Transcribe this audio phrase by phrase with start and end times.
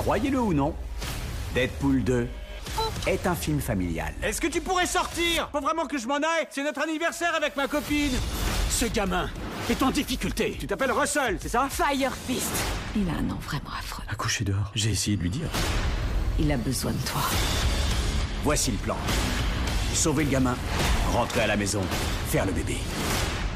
[0.00, 0.74] Croyez-le ou non,
[1.54, 2.26] Deadpool 2
[3.06, 4.14] est un film familial.
[4.22, 5.50] Est-ce que tu pourrais sortir?
[5.52, 8.12] Faut vraiment que je m'en aille C'est notre anniversaire avec ma copine
[8.70, 9.28] Ce gamin
[9.68, 10.56] est en difficulté.
[10.58, 11.68] Tu t'appelles Russell, c'est ça?
[11.68, 12.50] Fire Fist.
[12.96, 14.02] Il a un nom vraiment affreux.
[14.08, 14.72] Accouché dehors.
[14.74, 15.50] J'ai essayé de lui dire.
[16.38, 17.20] Il a besoin de toi.
[18.42, 18.96] Voici le plan.
[19.92, 20.56] Sauver le gamin,
[21.12, 21.82] rentrer à la maison,
[22.28, 22.78] faire le bébé.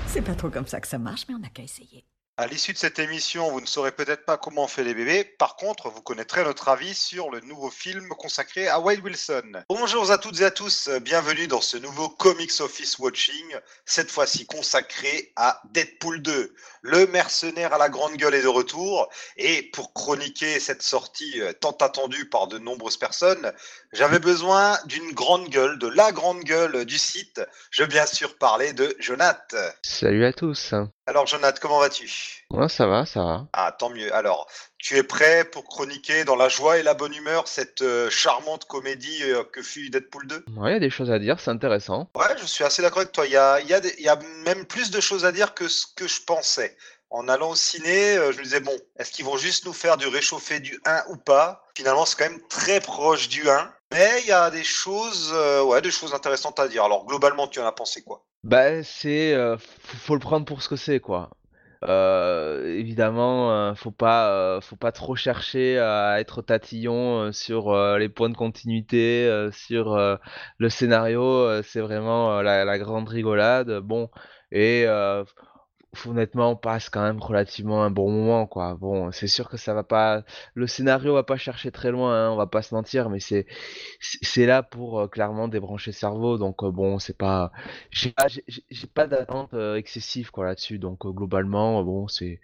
[0.07, 2.05] C'est pas trop comme ça que ça marche, mais on n'a qu'à essayer.
[2.37, 5.23] À l'issue de cette émission, vous ne saurez peut-être pas comment on fait les bébés.
[5.23, 9.63] Par contre, vous connaîtrez notre avis sur le nouveau film consacré à Wade Wilson.
[9.69, 14.47] Bonjour à toutes et à tous, bienvenue dans ce nouveau Comics Office Watching, cette fois-ci
[14.47, 16.53] consacré à Deadpool 2.
[16.83, 19.09] Le mercenaire à la grande gueule est de retour.
[19.37, 23.53] Et pour chroniquer cette sortie euh, tant attendue par de nombreuses personnes,
[23.93, 27.41] j'avais besoin d'une grande gueule, de la grande gueule du site.
[27.71, 29.55] Je veux bien sûr parler de Jonath.
[29.83, 30.75] Salut à tous.
[31.07, 32.24] Alors Jonath, comment vas-tu?
[32.51, 33.47] Ouais, ça va, ça va.
[33.53, 34.15] Ah, tant mieux.
[34.15, 34.47] Alors,
[34.79, 38.65] tu es prêt pour chroniquer dans la joie et la bonne humeur cette euh, charmante
[38.67, 41.51] comédie euh, que fut Deadpool 2 Ouais, il y a des choses à dire, c'est
[41.51, 42.11] intéressant.
[42.17, 43.27] Ouais, je suis assez d'accord avec toi.
[43.27, 45.87] Il y a, y, a y a même plus de choses à dire que ce
[45.97, 46.77] que je pensais.
[47.11, 49.97] En allant au ciné, euh, je me disais, bon, est-ce qu'ils vont juste nous faire
[49.97, 51.65] du réchauffé du 1 ou pas?
[51.77, 53.73] Finalement, c'est quand même très proche du 1.
[53.93, 56.83] Mais il y a des choses, euh, ouais, des choses intéressantes à dire.
[56.83, 58.25] Alors, globalement, tu en as pensé quoi?
[58.43, 59.33] Bah, c'est.
[59.33, 59.57] euh,
[60.05, 61.31] faut le prendre pour ce que c'est, quoi.
[61.87, 67.71] Euh, évidemment, euh, faut pas, euh, faut pas trop chercher à être tatillon euh, sur
[67.73, 69.97] euh, les points de continuité, sur
[70.59, 71.63] le scénario.
[71.63, 73.81] c'est vraiment la, la grande rigolade.
[73.81, 74.09] Bon,
[74.51, 74.87] et
[76.07, 78.75] honnêtement, on passe quand même relativement un bon moment, quoi.
[78.75, 80.25] Bon, c'est sûr que ça va pas,
[80.55, 83.47] le scénario va pas chercher très loin, hein, on va pas se mentir, mais c'est,
[84.01, 86.39] c'est là pour euh, clairement débrancher le cerveau.
[86.39, 87.53] Donc euh, bon, c'est pas,
[87.91, 88.27] j'ai pas,
[88.95, 90.79] pas d'attente euh, excessive quoi là-dessus.
[90.79, 92.41] Donc globalement, bon, c'est,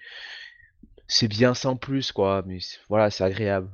[1.06, 2.42] c'est bien sans plus, quoi.
[2.46, 3.70] Mais voilà, c'est agréable.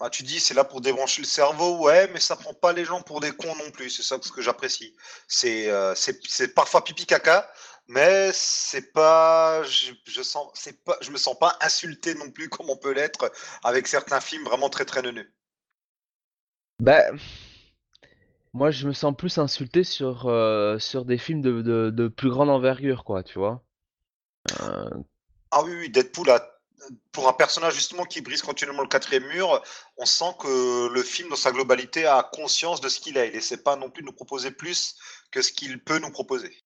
[0.00, 2.84] Ah, tu dis c'est là pour débrancher le cerveau, ouais, mais ça prend pas les
[2.84, 3.90] gens pour des cons non plus.
[3.90, 4.94] C'est ça ce que j'apprécie.
[5.26, 5.92] C'est euh,
[6.54, 7.50] parfois pipi caca,
[7.88, 12.48] mais c'est pas je, je sens c'est pas je me sens pas insulté non plus
[12.48, 13.32] comme on peut l'être
[13.64, 15.30] avec certains films vraiment très très neuneux.
[16.80, 17.02] Bah,
[18.54, 22.30] moi, je me sens plus insulté sur, euh, sur des films de, de, de plus
[22.30, 23.62] grande envergure, quoi, tu vois.
[24.62, 24.90] Euh,
[25.50, 26.54] Ah oui oui, Deadpool a
[27.12, 29.62] pour un personnage justement qui brise continuellement le quatrième mur,
[29.96, 33.28] on sent que le film dans sa globalité a conscience de ce qu'il est.
[33.28, 34.96] Il essaie pas non plus de nous proposer plus
[35.30, 36.56] que ce qu'il peut nous proposer.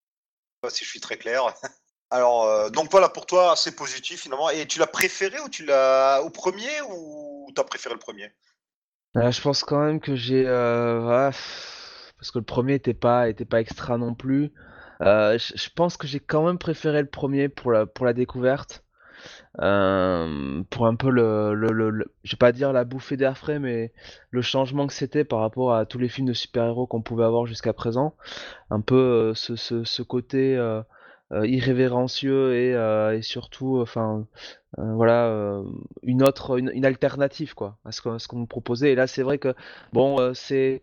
[0.68, 1.42] Si je suis très clair.
[2.10, 4.50] Alors, euh, donc voilà, pour toi, c'est positif finalement.
[4.50, 8.30] Et tu l'as préféré ou tu l'as au premier ou t'as préféré le premier?
[9.16, 11.30] Euh, je pense quand même que j'ai euh,
[12.18, 14.52] parce que le premier était pas était pas extra non plus.
[15.00, 18.84] Je, je pense que j'ai quand même préféré le premier pour la pour la découverte,
[19.60, 23.58] Euh, pour un peu le, le, le, je vais pas dire la bouffée d'air frais,
[23.58, 23.92] mais
[24.30, 27.46] le changement que c'était par rapport à tous les films de super-héros qu'on pouvait avoir
[27.46, 28.14] jusqu'à présent.
[28.70, 30.82] Un peu euh, ce, ce, côté euh,
[31.32, 34.26] irrévérencieux et, et surtout, enfin
[34.76, 35.62] voilà,
[36.02, 38.92] une autre, une, alternative quoi, à ce qu'on ce proposait.
[38.92, 39.54] Et là, c'est vrai que
[39.92, 40.82] bon, c'est-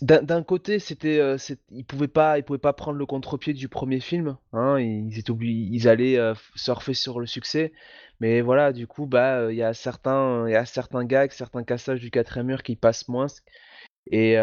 [0.00, 1.36] d'un côté, c'était, euh,
[1.70, 5.32] ils pouvaient pas, ils pouvaient pas prendre le contre-pied du premier film, hein, ils étaient
[5.40, 7.72] ils allaient euh, surfer sur le succès.
[8.20, 11.32] Mais voilà, du coup, bah, euh, il y a certains, il y a certains gags,
[11.32, 13.26] certains cassages du quatrième mur qui passent moins.
[14.10, 14.36] Et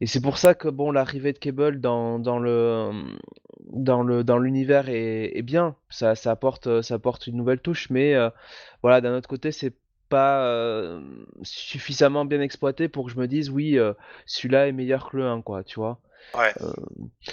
[0.00, 2.90] et c'est pour ça que bon, l'arrivée de Cable dans, dans le
[3.60, 5.76] dans le dans l'univers est, est bien.
[5.90, 8.14] Ça, ça apporte ça apporte une nouvelle touche, mais
[8.82, 9.74] voilà, d'un autre côté, c'est
[10.12, 11.00] pas euh,
[11.42, 13.94] suffisamment bien exploité pour que je me dise oui, euh,
[14.26, 16.00] celui-là est meilleur que le 1, quoi, tu vois.
[16.34, 16.52] Ouais.
[16.60, 16.70] Euh,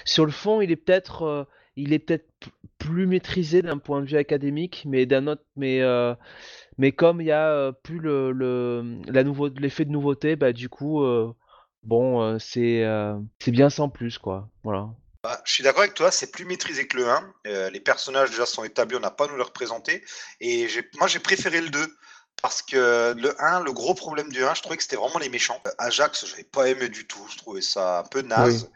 [0.05, 1.45] sur le fond, il est peut-être
[1.75, 2.29] il est peut-être
[2.77, 5.81] plus maîtrisé d'un point de vue académique, mais d'un autre mais
[6.77, 10.69] mais comme il y a plus le, le la nouveau l'effet de nouveauté, bah du
[10.69, 11.03] coup
[11.83, 12.85] bon c'est
[13.39, 14.47] c'est bien sans plus quoi.
[14.63, 14.89] Voilà.
[15.21, 17.33] Bah, je suis d'accord avec toi, c'est plus maîtrisé que le 1.
[17.47, 20.03] Euh, les personnages déjà sont établis, on n'a pas à nous les représenter.
[20.39, 20.67] Et
[20.97, 21.97] moi j'ai préféré le 2.
[22.41, 25.29] Parce que le 1, le gros problème du 1, je trouvais que c'était vraiment les
[25.29, 25.59] méchants.
[25.67, 27.25] Euh, Ajax, je n'avais pas aimé du tout.
[27.29, 28.69] Je trouvais ça un peu naze.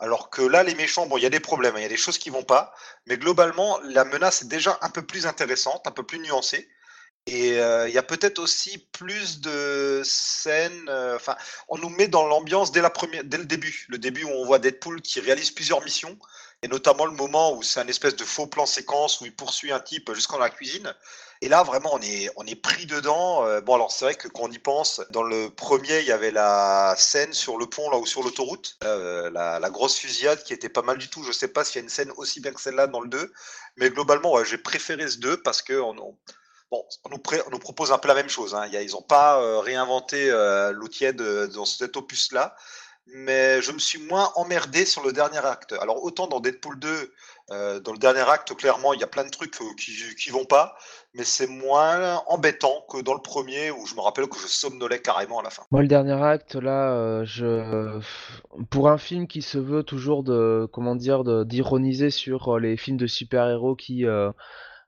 [0.00, 1.90] Alors que là, les méchants, bon, il y a des problèmes, hein, il y a
[1.90, 2.74] des choses qui vont pas.
[3.06, 6.68] Mais globalement, la menace est déjà un peu plus intéressante, un peu plus nuancée.
[7.26, 10.88] Et euh, il y a peut-être aussi plus de scènes.
[10.88, 11.36] euh, Enfin,
[11.68, 13.86] on nous met dans l'ambiance dès, la première, dès le début.
[13.88, 16.18] Le début où on voit Deadpool qui réalise plusieurs missions.
[16.62, 19.72] Et notamment le moment où c'est un espèce de faux plan séquence où il poursuit
[19.72, 20.94] un type jusqu'en la cuisine.
[21.40, 23.44] Et là, vraiment, on est, on est pris dedans.
[23.44, 26.12] Euh, bon, alors c'est vrai que quand on y pense, dans le premier, il y
[26.12, 30.52] avait la scène sur le pont, là, ou sur l'autoroute, euh, la, grosse fusillade qui
[30.52, 31.24] était pas mal du tout.
[31.24, 33.32] Je sais pas s'il y a une scène aussi bien que celle-là dans le 2.
[33.76, 36.16] Mais globalement, j'ai préféré ce 2 parce que on, on-
[36.72, 38.54] Bon, on nous, propose un peu la même chose.
[38.54, 38.66] Hein.
[38.72, 41.20] Ils n'ont pas euh, réinventé euh, l'eau tiède
[41.52, 42.56] dans cet opus-là,
[43.12, 45.74] mais je me suis moins emmerdé sur le dernier acte.
[45.80, 47.12] Alors autant dans Deadpool 2,
[47.50, 50.30] euh, dans le dernier acte, clairement, il y a plein de trucs euh, qui, qui
[50.30, 50.76] vont pas,
[51.14, 55.00] mais c'est moins embêtant que dans le premier où je me rappelle que je somnolais
[55.00, 55.62] carrément à la fin.
[55.70, 58.00] Moi, le dernier acte, là, euh, je...
[58.70, 63.06] pour un film qui se veut toujours de, comment dire, d'ironiser sur les films de
[63.06, 64.06] super-héros qui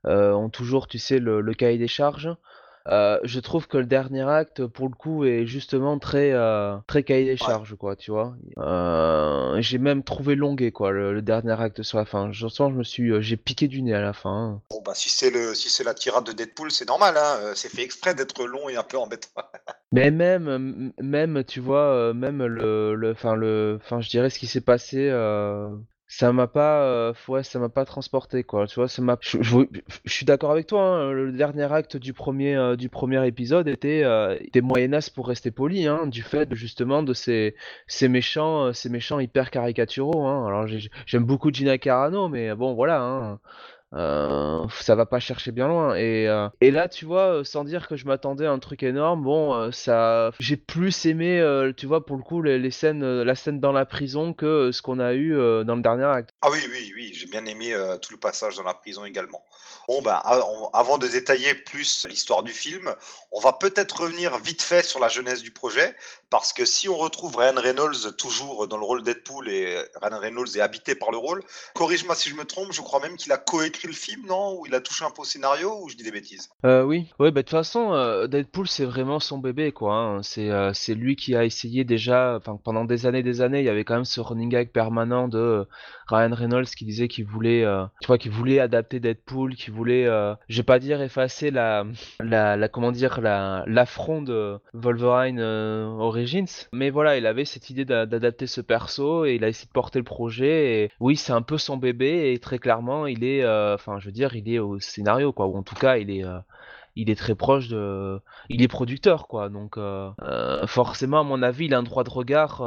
[0.05, 2.31] ont toujours, tu sais, le cahier des charges,
[2.89, 7.03] euh, je trouve que le dernier acte, pour le coup, est justement très, euh, très
[7.03, 8.35] cahier des charges, quoi, tu vois.
[8.59, 12.31] Euh, j'ai même trouvé longué, quoi, le, le dernier acte sur la fin.
[12.33, 14.31] Je je me suis, j'ai piqué du nez à la fin.
[14.31, 14.63] hein.
[14.71, 17.53] Bon, bah, si c'est le, si c'est la tirade de Deadpool, c'est normal, hein.
[17.55, 19.31] C'est fait exprès d'être long et un peu embêtant.
[19.93, 24.49] Mais même, même, tu vois, même le, le, enfin le, enfin je dirais ce qui
[24.49, 25.09] s'est passé,
[26.17, 27.13] ça m'a pas, euh,
[27.43, 28.67] ça m'a pas transporté quoi.
[28.69, 29.37] Tu vois, m'a, je,
[30.07, 30.81] suis d'accord avec toi.
[30.83, 34.61] hein, le dernier acte du premier, euh, du premier épisode était, euh, était
[35.11, 37.57] pour rester poli, hein, du fait justement de ces,
[37.89, 40.25] ces méchants, euh, ces méchants hyper caricaturaux.
[40.27, 40.47] Hein.
[40.47, 43.39] Alors j'ai- j'aime beaucoup Gina Carano, mais bon voilà.
[43.95, 45.95] Euh, ça va pas chercher bien loin.
[45.95, 48.83] Et, euh, et là, tu vois, euh, sans dire que je m'attendais à un truc
[48.83, 51.41] énorme, bon, euh, ça, j'ai plus aimé,
[51.77, 54.83] tu vois, pour le coup, les, les scènes, la scène dans la prison que ce
[54.83, 56.31] qu'on a eu dans le dernier acte.
[56.43, 59.45] Ah oui, oui, oui, j'ai bien aimé tout le passage dans la prison également.
[59.89, 60.21] Bon, ben,
[60.73, 62.95] avant de détailler plus l'histoire du film,
[63.33, 65.95] on va peut-être revenir vite fait sur la jeunesse du projet,
[66.31, 70.57] parce que si on retrouve Ryan Reynolds toujours dans le rôle Deadpool et Ryan Reynolds
[70.57, 71.43] est habité par le rôle,
[71.75, 74.67] corrige-moi si je me trompe, je crois même qu'il a coécrit le film, non Ou
[74.67, 76.49] il a touché un peu au scénario, ou je dis des bêtises?
[76.65, 79.95] Euh, oui, ouais, bah de toute façon, euh, Deadpool c'est vraiment son bébé quoi.
[79.95, 80.23] hein.
[80.23, 83.69] C'est euh, c'est lui qui a essayé déjà, pendant des années, des années, il y
[83.69, 85.65] avait quand même ce running gag permanent de euh,
[86.09, 87.65] Ryan Reynolds qui disait qu'il voulait,
[88.01, 90.05] tu vois, voulait adapter Deadpool, qu'il voulait,
[90.49, 91.85] je vais pas dire effacer la,
[92.21, 97.85] la, la comment dire, la l'affront de Wolverine Origins, mais voilà, il avait cette idée
[97.85, 100.85] d'a- d'adapter ce perso et il a essayé de porter le projet.
[100.85, 103.45] Et oui, c'est un peu son bébé et très clairement, il est,
[103.75, 106.25] enfin, je veux dire, il est au scénario quoi, ou en tout cas, il est
[106.25, 106.39] euh,
[106.97, 108.21] il est très proche de.
[108.49, 109.49] Il est producteur, quoi.
[109.49, 112.63] Donc, euh, euh, forcément, à mon avis, il a un droit de regard.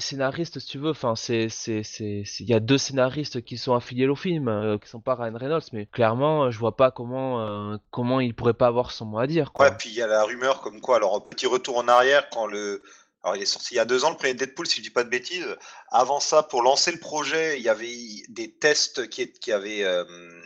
[0.00, 3.74] Scénariste, si tu veux, enfin, c'est, c'est, c'est, il y a deux scénaristes qui sont
[3.74, 8.20] affiliés au film, qui sont pas Ryan Reynolds, mais clairement, je vois pas comment, comment
[8.20, 9.66] il pourrait pas avoir son mot à dire, quoi.
[9.66, 12.46] Ouais, puis il y a la rumeur comme quoi, alors petit retour en arrière, quand
[12.46, 12.80] le.
[13.24, 14.90] Alors il est sorti il y a deux ans, le premier Deadpool, si je dis
[14.90, 15.56] pas de bêtises.
[15.90, 17.96] Avant ça, pour lancer le projet, il y avait
[18.28, 20.04] des tests qui, qui, avaient, euh,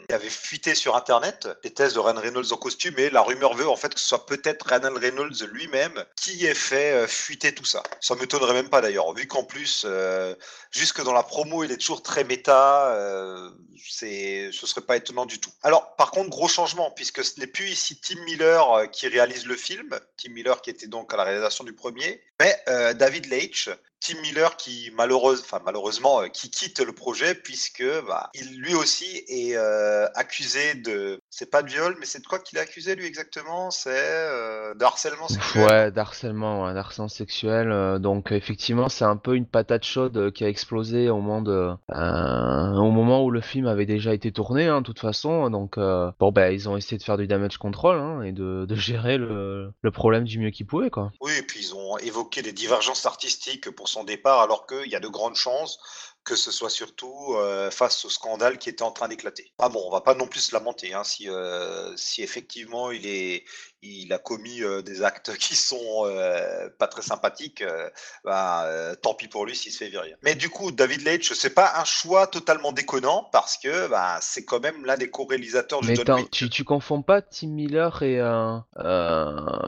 [0.09, 3.55] qui avaient fuité sur Internet, des tests de Ryan Reynolds en costume, et la rumeur
[3.55, 7.53] veut en fait que ce soit peut-être Ryan Reynolds lui-même qui ait fait euh, fuiter
[7.55, 7.83] tout ça.
[8.01, 10.35] Ça m'étonnerait même pas d'ailleurs, vu qu'en plus, euh,
[10.71, 13.51] jusque dans la promo, il est toujours très méta, euh,
[13.91, 15.51] c'est, ce serait pas étonnant du tout.
[15.63, 19.47] Alors, par contre, gros changement, puisque ce n'est plus ici Tim Miller euh, qui réalise
[19.47, 22.63] le film, Tim Miller qui était donc à la réalisation du premier, mais
[22.95, 24.91] David Leitch, Tim Miller qui
[25.33, 30.07] malheureuse, enfin, malheureusement euh, qui quitte le projet puisque bah, il lui aussi est euh,
[30.15, 33.71] accusé de c'est pas de viol mais c'est de quoi qu'il est accusé lui exactement?
[33.71, 35.65] C'est euh, de harcèlement sexuel?
[35.65, 37.99] Ouais, d'harcèlement, ouais, d'harcèlement sexuel.
[38.01, 42.91] donc effectivement, c'est un peu une patate chaude qui a explosé au moment de, au
[42.91, 45.51] moment où le film avait déjà été tourné, hein, de toute façon.
[45.51, 48.75] Donc bon, ben ils ont essayé de faire du damage control hein, et de, de
[48.75, 51.13] gérer le, le problème du mieux qu'ils pouvaient, quoi.
[51.21, 54.97] Oui et puis ils ont évoqué des divergences artistiques pour son départ alors qu'il y
[54.97, 55.79] a de chances
[56.25, 59.53] que ce soit surtout euh, face au scandale qui était en train d'éclater.
[59.59, 63.45] Ah bon, on va pas non plus se lamenter hein, euh, si effectivement il, est,
[63.83, 67.89] il a commis euh, des actes qui sont euh, pas très sympathiques, euh,
[68.25, 68.67] bah,
[69.03, 70.15] tant pis pour lui s'il se fait virer.
[70.23, 74.45] Mais du coup, David Leitch, c'est pas un choix totalement déconnant parce que bah, c'est
[74.45, 76.31] quand même l'un des co-réalisateurs du Mais John Wick.
[76.31, 78.19] tu, tu confonds pas Tim Miller et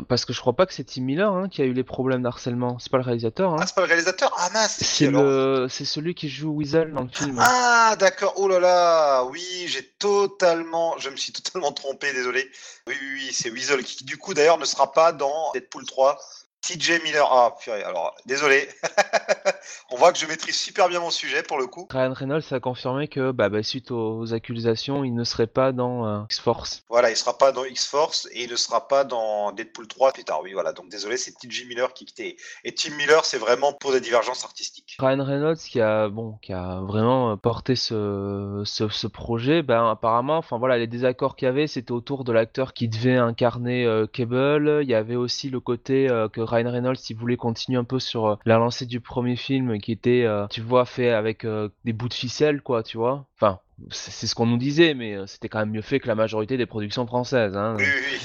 [0.09, 2.23] parce que je crois pas que c'est Tim Miller hein, qui a eu les problèmes
[2.23, 2.79] d'harcèlement.
[2.79, 3.53] C'est pas le réalisateur.
[3.53, 3.57] Hein.
[3.61, 4.35] Ah, c'est pas le réalisateur?
[4.39, 7.39] Ah mince, c'est le, c'est celui qui joue Weasel dans le film.
[7.41, 8.35] Ah, d'accord.
[8.37, 9.25] Oh là là.
[9.25, 12.49] Oui, j'ai totalement, je me suis totalement trompé, désolé.
[12.87, 16.19] Oui, oui, oui, c'est Weasel qui, du coup, d'ailleurs, ne sera pas dans Deadpool 3.
[16.65, 17.29] TJ Miller.
[17.31, 17.83] Ah, purée.
[17.83, 18.69] Alors, désolé.
[19.91, 21.87] On voit que je maîtrise super bien mon sujet pour le coup.
[21.91, 26.07] Ryan Reynolds a confirmé que bah, bah, suite aux accusations, il ne serait pas dans
[26.07, 26.85] euh, X-Force.
[26.89, 30.25] Voilà, il sera pas dans X-Force et il ne sera pas dans Deadpool 3 plus
[30.25, 30.41] tard.
[30.43, 30.73] Oui, voilà.
[30.73, 32.37] Donc, désolé, c'est TJ Miller qui quittait.
[32.65, 34.97] Et Tim Miller, c'est vraiment pour des divergences artistiques.
[34.99, 39.91] Ryan Reynolds qui a bon qui a vraiment euh, porté ce, ce, ce projet, ben
[39.91, 43.85] apparemment, enfin voilà, les désaccords qu'il y avait, c'était autour de l'acteur qui devait incarner
[43.85, 44.81] euh, Cable.
[44.83, 47.99] Il y avait aussi le côté euh, que Ryan Reynolds, il voulait continuer un peu
[47.99, 51.69] sur euh, la lancée du premier film qui était, euh, tu vois, fait avec euh,
[51.85, 53.27] des bouts de ficelle, quoi, tu vois.
[53.37, 56.57] Enfin, c'est ce qu'on nous disait, mais c'était quand même mieux fait que la majorité
[56.57, 57.57] des productions françaises.
[57.57, 57.77] Hein.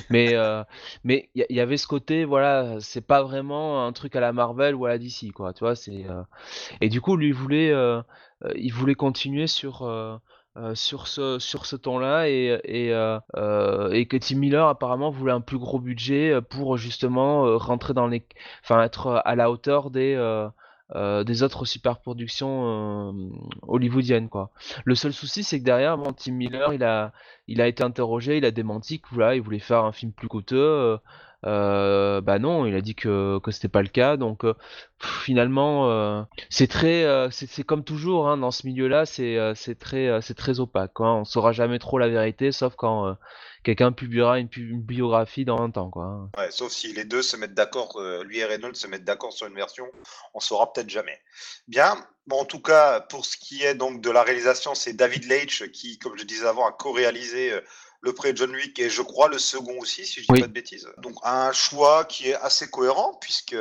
[0.09, 0.63] Mais euh,
[1.03, 4.33] mais il y, y avait ce côté, voilà, c'est pas vraiment un truc à la
[4.33, 5.53] Marvel ou à la DC, quoi.
[5.53, 6.23] Tu vois, c'est euh,
[6.81, 8.01] et du coup, lui voulait, euh,
[8.55, 9.87] il voulait continuer sur
[10.57, 15.11] euh, sur ce sur ce ton-là et et euh, euh, et que Tim Miller apparemment
[15.11, 18.25] voulait un plus gros budget pour justement rentrer dans les,
[18.63, 20.15] enfin être à la hauteur des
[20.95, 23.29] des autres superproductions euh,
[23.67, 24.49] hollywoodiennes quoi.
[24.85, 27.13] Le seul souci c'est que derrière bon, Tim Miller il a
[27.47, 30.27] il a été interrogé, il a démenti que voilà, il voulait faire un film plus
[30.27, 30.97] coûteux.
[31.45, 34.17] Euh, bah non, il a dit que que c'était pas le cas.
[34.17, 34.53] Donc euh,
[34.99, 40.35] finalement euh, c'est très euh, c'est comme toujours hein, dans ce milieu-là, c'est très c'est
[40.35, 41.13] très opaque quoi.
[41.13, 43.17] On saura jamais trop la vérité sauf quand
[43.63, 46.29] quelqu'un publiera une, biographie dans un temps quoi.
[46.37, 49.47] Ouais, sauf si les deux se mettent d'accord, lui et Reynolds se mettent d'accord sur
[49.47, 49.85] une version,
[50.33, 51.19] on saura peut-être jamais.
[51.67, 51.95] Bien,
[52.27, 55.69] bon, en tout cas, pour ce qui est donc de la réalisation, c'est David Leitch
[55.71, 57.53] qui, comme je disais avant, a co-réalisé
[58.03, 60.41] euh, le pré John Wick et je crois le second aussi, si je dis Oui.
[60.41, 60.87] pas de bêtises.
[60.97, 63.55] Donc un choix qui est assez cohérent puisque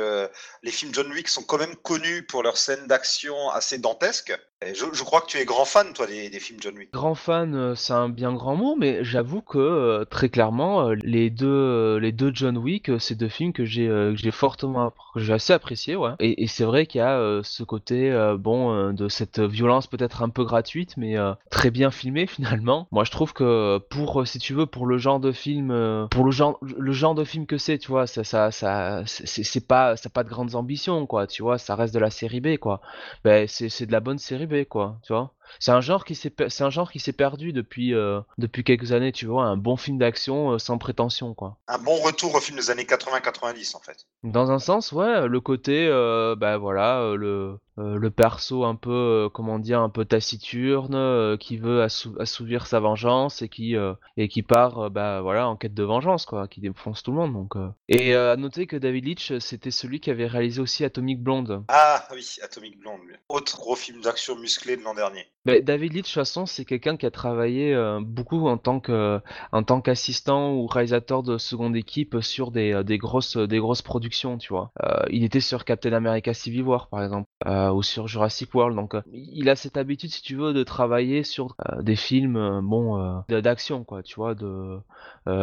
[0.63, 4.37] les films John Wick sont quand même connus pour leurs scènes d'action assez dantesques.
[4.61, 6.91] Je, crois que tu es grand fan, toi, des, films John Wick.
[6.91, 10.95] Grand fan, euh, c'est un bien grand mot, mais j'avoue que euh, très clairement, euh,
[11.01, 15.31] les deux, les deux John Wick, c'est deux films que j'ai, j'ai fortement, que j'ai
[15.31, 16.11] assez apprécié, ouais.
[16.19, 20.43] Et, c'est vrai qu'il y a ce côté, bon, de cette violence peut-être un peu
[20.43, 21.15] gratuite, mais
[21.49, 22.87] très bien filmée finalement.
[22.91, 26.31] Moi, je trouve que pour, si tu veux, pour le genre de film, pour le
[26.31, 30.09] genre, le genre de film que c'est, tu vois, ça, ça, c'est pas, ça a
[30.09, 31.27] pas de grandes ambitions, quoi.
[31.27, 32.81] Tu vois, ça reste de la série B, quoi.
[33.23, 34.97] Ben, c'est, c'est de la bonne série Quoi.
[35.03, 35.33] Tu vois.
[35.59, 38.91] C'est un genre qui s'est c'est un genre qui s'est perdu depuis euh, depuis quelques
[38.91, 41.57] années, tu vois, un bon film d'action euh, sans prétention quoi.
[41.67, 44.05] Un bon retour au film des années 80-90, en fait.
[44.23, 49.29] Dans un sens, ouais, le côté euh, bah voilà, euh, le le perso un peu
[49.33, 53.75] comment dire, un peu taciturne qui veut assou- assouvir sa vengeance et qui
[54.17, 57.31] et qui part bah voilà en quête de vengeance quoi, qui défonce tout le monde
[57.33, 57.53] donc.
[57.87, 61.63] Et à noter que David Leitch, c'était celui qui avait réalisé aussi Atomic Blonde.
[61.69, 65.27] Ah oui, Atomic Blonde, autre gros film d'action musclé de l'an dernier.
[65.45, 68.81] Ben, David Leitch, de toute façon, c'est quelqu'un qui a travaillé euh, beaucoup en tant
[68.81, 69.21] que,
[69.65, 74.37] tant qu'assistant ou réalisateur de seconde équipe sur des, euh, des grosses, des grosses productions,
[74.37, 74.71] tu vois.
[74.83, 78.75] Euh, il était sur Captain America Civil War, par exemple, euh, ou sur Jurassic World.
[78.75, 82.35] Donc, euh, il a cette habitude, si tu veux, de travailler sur euh, des films,
[82.35, 84.79] euh, bon, euh, d'action, quoi, tu vois, de, euh,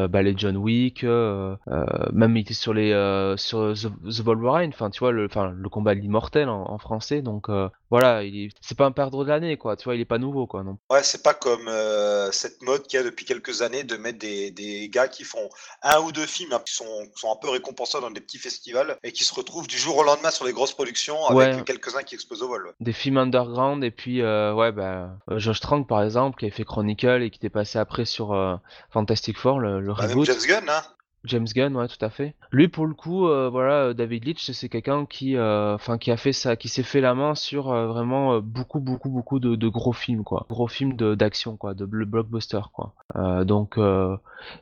[0.09, 4.21] bah, les John Wick, euh, euh, même il était sur les, euh, sur The, The
[4.23, 7.23] Wolverine, enfin, tu vois, le, enfin, le combat de l'immortel en, en français.
[7.23, 8.49] Donc, euh, voilà, il est...
[8.61, 9.77] c'est pas un perdre de l'année, quoi.
[9.77, 10.63] Tu vois, il est pas nouveau, quoi.
[10.65, 10.79] Non.
[10.91, 14.19] Ouais, c'est pas comme euh, cette mode qu'il y a depuis quelques années de mettre
[14.19, 15.49] des, des gars qui font
[15.83, 18.97] un ou deux films hein, qui, sont, sont un peu récompensés dans des petits festivals
[19.05, 21.63] et qui se retrouvent du jour au lendemain sur les grosses productions avec Ouais.
[21.65, 22.73] quelques-uns qui explosent au vol.
[22.81, 26.55] Des films underground et puis euh, ouais, bah, euh, Josh Trank par exemple, qui avait
[26.55, 28.57] fait Chronicle et qui était passé après sur euh,
[28.91, 30.27] Fantastic Four, le, le Bah, reboot.
[30.27, 30.83] James Gunn, hein.
[31.25, 32.37] James Gunn, ouais, tout à fait.
[32.53, 36.13] Lui, pour le coup, euh, voilà, euh, David Leitch, c'est quelqu'un qui, euh, enfin, qui
[36.13, 39.41] a fait ça, qui s'est fait la main sur euh, vraiment euh, beaucoup, beaucoup, beaucoup
[39.41, 42.95] de, de gros films, quoi, gros films d'action, quoi, de bl- blockbuster, quoi.
[43.17, 44.17] Euh, donc, euh,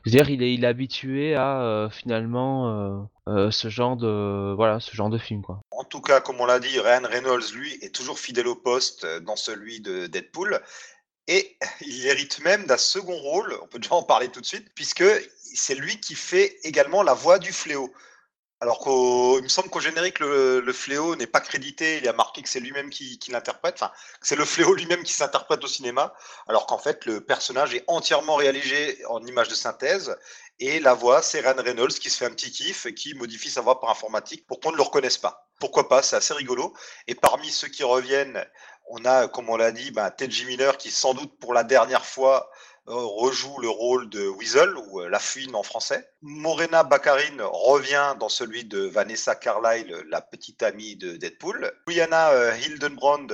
[0.07, 4.79] dire, il est, il est habitué à euh, finalement euh, euh, ce genre de, voilà,
[4.79, 5.59] ce genre de film, quoi.
[5.69, 9.03] En tout cas, comme on l'a dit, Ryan Reynolds, lui, est toujours fidèle au poste
[9.03, 10.59] euh, dans celui de Deadpool.
[11.27, 14.67] Et il hérite même d'un second rôle, on peut déjà en parler tout de suite,
[14.75, 15.05] puisque
[15.37, 17.93] c'est lui qui fait également la voix du fléau.
[18.61, 22.41] Alors qu'il me semble qu'au générique, le, fléau n'est pas crédité, il y a marqué
[22.41, 23.91] que c'est lui-même qui, l'interprète, enfin,
[24.21, 26.13] c'est le fléau lui-même qui s'interprète au cinéma,
[26.47, 30.17] alors qu'en fait, le personnage est entièrement réalisé en image de synthèse,
[30.59, 33.49] et la voix, c'est Ryan Reynolds qui se fait un petit kiff et qui modifie
[33.49, 35.49] sa voix par informatique pour qu'on ne le reconnaisse pas.
[35.59, 36.73] Pourquoi pas, c'est assez rigolo.
[37.07, 38.45] Et parmi ceux qui reviennent,
[38.87, 40.45] on a, comme on l'a dit, ben, Ted J.
[40.45, 42.49] Miller qui, sans doute pour la dernière fois,
[42.87, 46.07] euh, rejoue le rôle de Weasel, ou euh, la fouine en français.
[46.21, 51.71] Morena Baccarin revient dans celui de Vanessa Carlyle, la petite amie de Deadpool.
[51.87, 53.27] Rihanna euh, Hildenbrand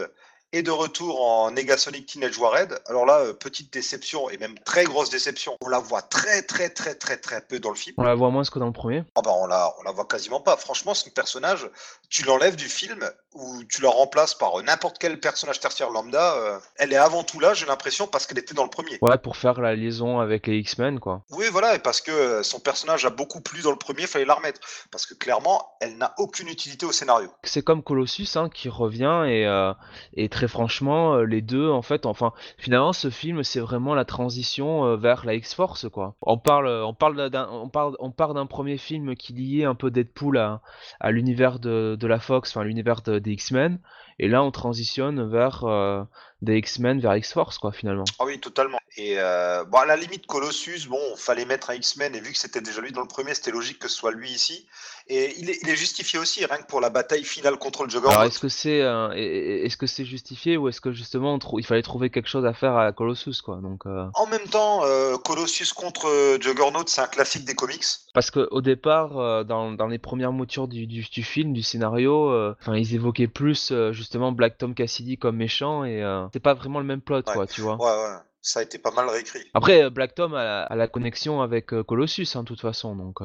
[0.54, 2.82] est de retour en Negasonic Teenage Warhead.
[2.86, 6.96] Alors là, petite déception, et même très grosse déception, on la voit très très très
[6.96, 7.96] très très peu dans le film.
[7.98, 9.04] On la voit moins que dans le premier.
[9.16, 10.58] Ah bah on la, on la voit quasiment pas.
[10.58, 11.70] Franchement, son personnage,
[12.12, 13.00] tu l'enlèves du film
[13.34, 16.36] ou tu la remplaces par n'importe quel personnage tertiaire lambda.
[16.36, 18.98] euh, elle est avant tout là, j'ai l'impression, parce qu'elle était dans le premier.
[19.02, 21.24] Ouais, pour faire la liaison avec les X-Men, quoi.
[21.32, 24.26] Oui, voilà, et parce que euh, son personnage a beaucoup plu dans le premier, fallait
[24.26, 24.60] la remettre.
[24.92, 27.30] Parce que clairement, elle n'a aucune utilité au scénario.
[27.44, 29.74] C'est comme Colossus hein, qui revient et, euh,
[30.14, 34.06] et très franchement euh, les deux en fait enfin finalement ce film c'est vraiment la
[34.06, 36.16] transition euh, vers la X-Force quoi.
[36.22, 39.76] On parle on parle d'un on parle on part d'un premier film qui liait un
[39.76, 40.62] peu Deadpool à,
[41.00, 43.80] à l'univers de, de la Fox enfin l'univers de- des X-Men
[44.22, 46.04] et là on transitionne vers euh,
[46.42, 48.06] des X-Men vers X-Force, quoi, finalement.
[48.20, 48.80] Ah oui, totalement.
[48.98, 52.38] Et euh, bon, à la limite, Colossus, bon, fallait mettre un X-Men, et vu que
[52.38, 54.66] c'était déjà lui dans le premier, c'était logique que ce soit lui ici.
[55.08, 57.90] Et il est, il est justifié aussi, rien que pour la bataille finale contre le
[57.90, 58.12] Juggernaut.
[58.12, 61.66] Alors, est-ce que c'est euh, est- est-ce que c'est justifié ou est-ce que justement il
[61.66, 64.82] fallait trouver quelque chose à faire à Colossus, quoi Donc, euh, En même temps,
[65.24, 67.84] Colossus contre Juggernaut, c'est un classique des comics.
[68.14, 72.54] Parce que au départ, dans, dans les premières moutures du, du, du film, du scénario,
[72.60, 76.54] enfin ils évoquaient plus euh, justement Black Tom Cassidy comme méchant et euh, c'est pas
[76.54, 77.34] vraiment le même plot, Ouais.
[77.34, 77.78] quoi, tu vois.
[77.78, 79.50] Ouais, ouais, ça a été pas mal réécrit.
[79.54, 82.60] Après, euh, Black Tom a, la- a la connexion avec euh, Colossus, hein, de toute
[82.60, 83.20] façon, donc.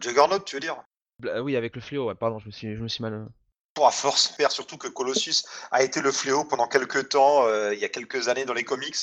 [0.00, 0.76] Juggernaut, tu veux dire?
[1.18, 2.06] Bla- oui, avec le fléau.
[2.06, 3.26] Ouais, pardon, je me suis, je me suis mal.
[3.74, 5.42] Pour à force, faire surtout que Colossus
[5.72, 8.64] a été le fléau pendant quelques temps, euh, il y a quelques années dans les
[8.64, 8.96] comics.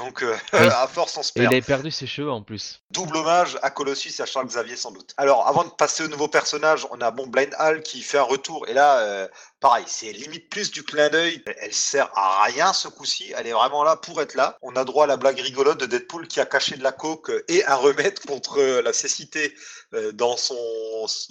[0.00, 0.58] Donc, euh, Oui.
[0.66, 1.52] à force, on se Et il perd.
[1.52, 2.80] avait perdu ses cheveux en plus.
[2.90, 5.12] Double hommage à Colossus et à Charles Xavier sans doute.
[5.16, 8.22] Alors avant de passer au nouveau personnage, on a bon Blind Hall qui fait un
[8.22, 9.28] retour et là euh,
[9.60, 11.42] pareil, c'est limite plus du clin d'œil.
[11.60, 14.56] Elle sert à rien ce coup-ci, elle est vraiment là pour être là.
[14.62, 17.30] On a droit à la blague rigolote de Deadpool qui a caché de la coke
[17.48, 19.54] et un remède contre euh, la cécité
[20.14, 20.56] dans son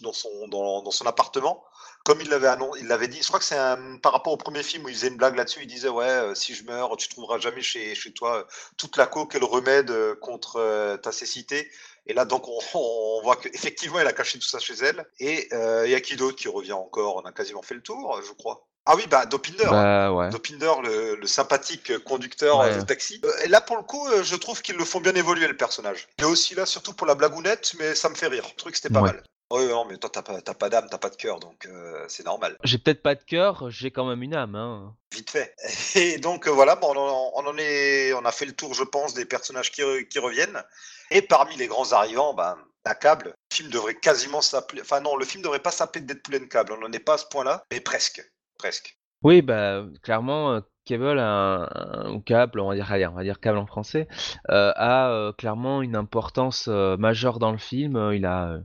[0.01, 1.63] dans son dans, dans son appartement.
[2.05, 4.38] Comme il l'avait annoncé, il l'avait dit, je crois que c'est un- par rapport au
[4.38, 6.95] premier film où il faisait une blague là-dessus, il disait ouais, euh, si je meurs,
[6.98, 8.43] tu trouveras jamais chez, chez toi euh,
[8.77, 11.69] toute la coke et le remède euh, contre ta cécité.
[12.07, 15.05] Et là, donc, on, on voit qu'effectivement, elle a caché tout ça chez elle.
[15.19, 15.50] Et
[15.86, 18.31] il y a qui d'autre qui revient encore On a quasiment fait le tour, je
[18.33, 18.65] crois.
[18.86, 19.65] Ah oui, bah, Dopinder.
[19.69, 20.29] Bah ouais.
[20.29, 22.75] Dopinder, le, le sympathique conducteur Ouais.
[22.75, 23.21] de taxi.
[23.43, 26.07] Et là, pour le coup, je trouve qu'ils le font bien évoluer, le personnage.
[26.17, 28.45] Il est aussi là, surtout pour la blagounette, mais ça me fait rire.
[28.50, 29.12] Le truc, c'était pas Ouais.
[29.12, 29.24] mal.
[29.51, 32.06] Oui, non, mais toi, t'as pas, t'as pas d'âme, t'as pas de cœur, donc euh,
[32.08, 32.56] c'est normal.
[32.63, 34.56] J'ai peut-être pas de cœur, j'ai quand même une âme.
[34.56, 34.96] Hein.
[35.12, 35.56] Vite fait.
[35.96, 38.74] Et donc euh, voilà, bon, on, en- on en est, on a fait le tour,
[38.75, 40.62] je pense, des personnages qui, re- qui reviennent.
[41.10, 43.34] Et parmi les grands arrivants, ben, la câble.
[43.51, 44.82] Le film devrait quasiment s'appeler.
[44.84, 46.74] Enfin non, le film devrait pas s'appeler Deadpool and Cable.
[46.74, 48.22] On n'en est pas à ce point-là, mais presque,
[48.60, 48.98] presque.
[49.24, 53.39] Oui, bah clairement, euh, Cable, un, un- Cable, on va dire, allez, on va dire
[53.39, 54.08] Cable en français,
[54.48, 58.12] a clairement une importance majeure dans le film.
[58.13, 58.60] Il a,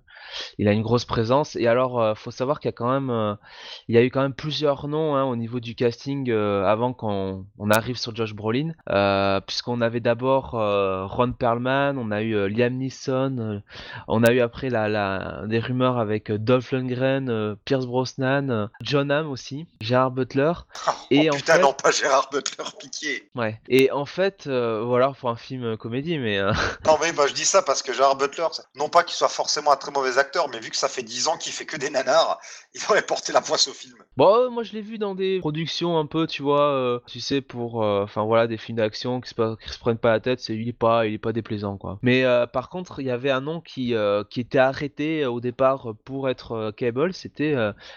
[0.58, 1.56] il a une grosse présence.
[1.56, 3.34] Et alors, euh, faut savoir qu'il y a quand même, euh,
[3.88, 6.92] il y a eu quand même plusieurs noms hein, au niveau du casting euh, avant
[6.92, 12.48] qu'on on arrive sur Josh Brolin, euh, puisqu'on avait d'abord Ron Perlman, on a eu
[12.48, 13.62] Liam Neeson,
[14.08, 19.30] on a eu après la, la, des rumeurs avec Dolph Lundgren, Pierce Brosnan, John Hamm
[19.30, 20.52] aussi, Gerard Butler.
[21.10, 22.64] Et oh en putain, fait- non, pas Gérard Butler.
[23.34, 23.60] Ouais.
[23.68, 26.40] Et en fait, voilà, pour un film comédie, mais
[26.86, 28.46] Non, mais moi je dis ça parce que Gérard Butler,
[28.76, 31.28] non pas qu'il soit forcément un très mauvais acteur, mais vu que ça fait 10
[31.28, 32.38] ans qu'il fait que des nanars,
[32.74, 33.96] il aurait porté la poisse au film.
[34.16, 37.20] bon, euh, moi je l'ai vu dans des productions un peu, tu vois, euh, tu
[37.20, 40.12] sais, pour, euh, enfin voilà, des films d'action qui se, pas- qui se prennent pas
[40.12, 41.98] la tête, c'est il est pas, il est pas déplaisant quoi.
[42.02, 43.94] Mais euh, par contre, il y avait un nom qui,
[44.30, 47.54] qui était arrêté au départ pour être Cable, c'était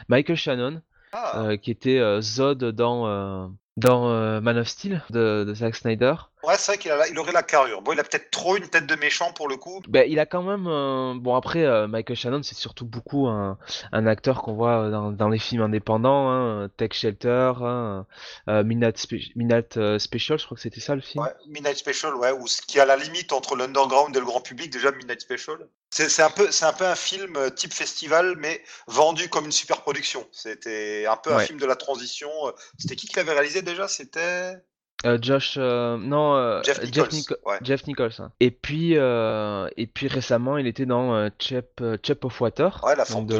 [0.08, 0.82] Michael Shannon,
[1.14, 6.16] Ah, qui était Zod dans dans Man of Steel de, de Zack Snyder.
[6.44, 7.82] Ouais, c'est vrai qu'il a il aurait la carrure.
[7.82, 9.82] Bon, il a peut-être trop une tête de méchant pour le coup.
[9.88, 10.68] Ben, il a quand même.
[10.68, 13.58] euh, Bon, après, euh, Michael Shannon, c'est surtout beaucoup un,
[13.92, 18.06] un acteur qu'on voit dans, dans les films indépendants, hein, Tech Shelter, hein,
[18.50, 21.24] euh, Midnight, Spe- Midnight, Special, je crois que c'était ça le film.
[21.24, 24.26] Ouais, Midnight Special, ouais, ou ce qui est à la limite entre l'underground et le
[24.26, 25.58] grand public, déjà Midnight Special.
[25.90, 29.52] C'est c'est un, peu- c'est un peu un film type festival, mais vendu comme une
[29.52, 30.28] super production.
[30.32, 31.48] C'était un peu un Ouais.
[31.48, 32.30] film de la transition.
[32.78, 33.88] C'était qui qui l'avait réalisé déjà?
[33.88, 34.56] C'était
[35.06, 37.38] Euh, Josh, euh, non, euh, Jeff Nichols.
[37.46, 37.58] Ouais.
[37.62, 38.12] Jeff Nichols.
[38.20, 38.32] hein.
[38.40, 43.28] Et puis, et puis récemment, il était dans Chep, Chep of Water, Ouais, la forme
[43.28, 43.38] de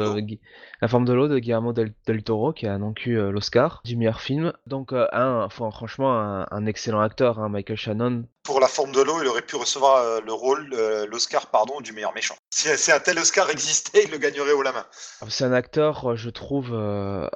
[0.80, 3.96] La forme de l'eau de Guillermo del, del Toro, qui a donc eu l'Oscar du
[3.96, 4.52] meilleur film.
[4.66, 8.24] Donc, un, franchement, un, un excellent acteur, hein, Michael Shannon.
[8.48, 11.82] Pour la forme de l'eau, il aurait pu recevoir euh, le rôle, euh, l'Oscar, pardon,
[11.82, 12.34] du meilleur méchant.
[12.48, 14.86] Si, si un tel Oscar existait, il le gagnerait haut la main.
[15.28, 17.28] C'est un acteur, euh, je trouve, euh,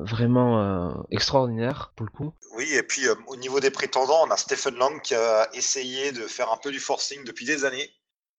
[0.00, 2.34] vraiment euh, extraordinaire, pour le coup.
[2.54, 6.12] Oui, et puis euh, au niveau des prétendants, on a Stephen Lang qui a essayé
[6.12, 7.88] de faire un peu du forcing depuis des années.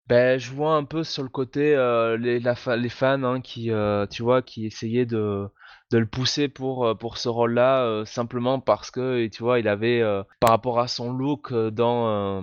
[0.06, 1.76] Ben, je vois un peu sur le côté
[2.20, 3.72] les, la fa- les fans hein, qui,
[4.12, 5.48] tu vois, qui essayaient de,
[5.91, 9.60] de le pousser pour, euh, pour ce rôle-là, euh, simplement parce que, et tu vois,
[9.60, 12.41] il avait, euh, par rapport à son look dans, euh,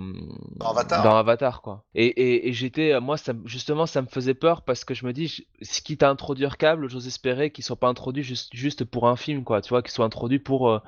[0.57, 1.03] Dans Avatar.
[1.03, 1.83] dans Avatar, quoi.
[1.95, 5.05] Et, et, et j'étais, moi, ça, me- justement, ça me faisait peur parce que je
[5.05, 8.83] me dis, je- quitte à introduire Cable, j'ose espérer qu'il soit pas introduit juste, juste
[8.83, 10.81] pour un film, quoi, tu vois, qu'il soit introduit pour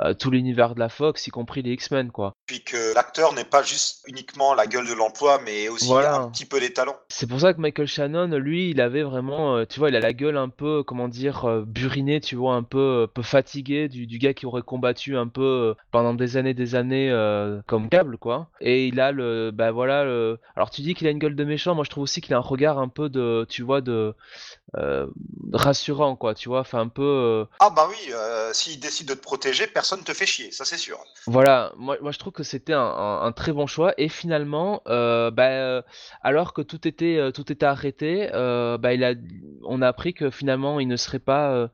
[0.00, 2.32] euh, tout l'univers de la Fox, y compris les X-Men, quoi.
[2.46, 6.16] Puis que l'acteur n'est pas juste uniquement la gueule de l'emploi, mais aussi Voilà.
[6.16, 6.96] un petit peu des talents.
[7.08, 10.00] C'est pour ça que Michael Shannon, lui, il avait vraiment, euh, tu vois, il a
[10.00, 13.88] la gueule un peu, comment dire, euh, burinée, tu vois, un peu, un peu fatigué
[13.88, 17.10] du, du gars qui aurait combattu un peu pendant des années, des années
[17.66, 18.48] comme câble, quoi.
[18.60, 20.38] Et il a le, bah voilà, le...
[20.56, 22.38] alors tu dis qu'il a une gueule de méchant, moi je trouve aussi qu'il a
[22.38, 24.14] un regard un peu de, tu vois, de,
[24.76, 25.06] euh,
[25.52, 27.02] rassurant, quoi, tu vois, enfin un peu.
[27.02, 30.64] euh, Ah bah oui, euh, s'il décide de te protéger, personne te fait chier, ça
[30.64, 30.98] c'est sûr.
[31.26, 34.82] Voilà, moi, moi je trouve que c'était un, un- un très bon choix et finalement,
[34.88, 35.84] euh, bah,
[36.22, 39.14] alors que tout était tout était arrêté, bah, il a,
[39.64, 41.68] on a appris que finalement il ne serait pas, euh,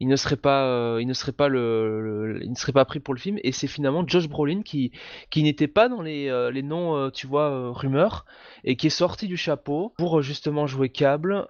[0.00, 3.00] il ne serait pas, euh, il ne serait pas le, il ne serait pas pris
[3.00, 4.92] pour le film et c'est finalement Josh Brolin qui
[5.30, 8.24] qui n'était pas dans les euh, les noms, tu vois, rumeurs
[8.64, 11.48] et qui est sorti du chapeau pour justement jouer Cable,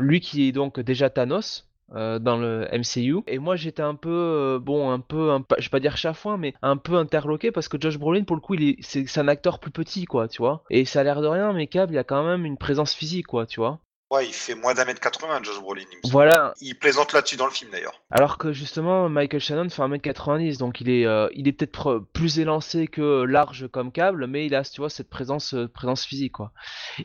[0.00, 3.22] lui qui est donc déjà Thanos dans le MCU.
[3.26, 6.54] Et moi j'étais un peu, bon, un peu, un, je vais pas dire chafouin, mais
[6.62, 9.28] un peu interloqué parce que Josh Brolin, pour le coup, il est, c'est, c'est un
[9.28, 10.64] acteur plus petit, quoi, tu vois.
[10.70, 13.26] Et ça a l'air de rien, mais Cable, il a quand même une présence physique,
[13.26, 13.80] quoi, tu vois.
[14.10, 15.82] Ouais, il fait moins d'un mètre 80, Josh Brolin.
[16.02, 16.10] il.
[16.10, 16.54] Voilà.
[16.62, 18.00] Il plaisante là-dessus dans le film d'ailleurs.
[18.10, 22.38] Alors que justement, Michael Shannon fait 1m90, donc il est, euh, il est peut-être plus
[22.38, 26.32] élancé que large comme Cable, mais il a, tu vois, cette présence, euh, présence physique,
[26.32, 26.52] quoi.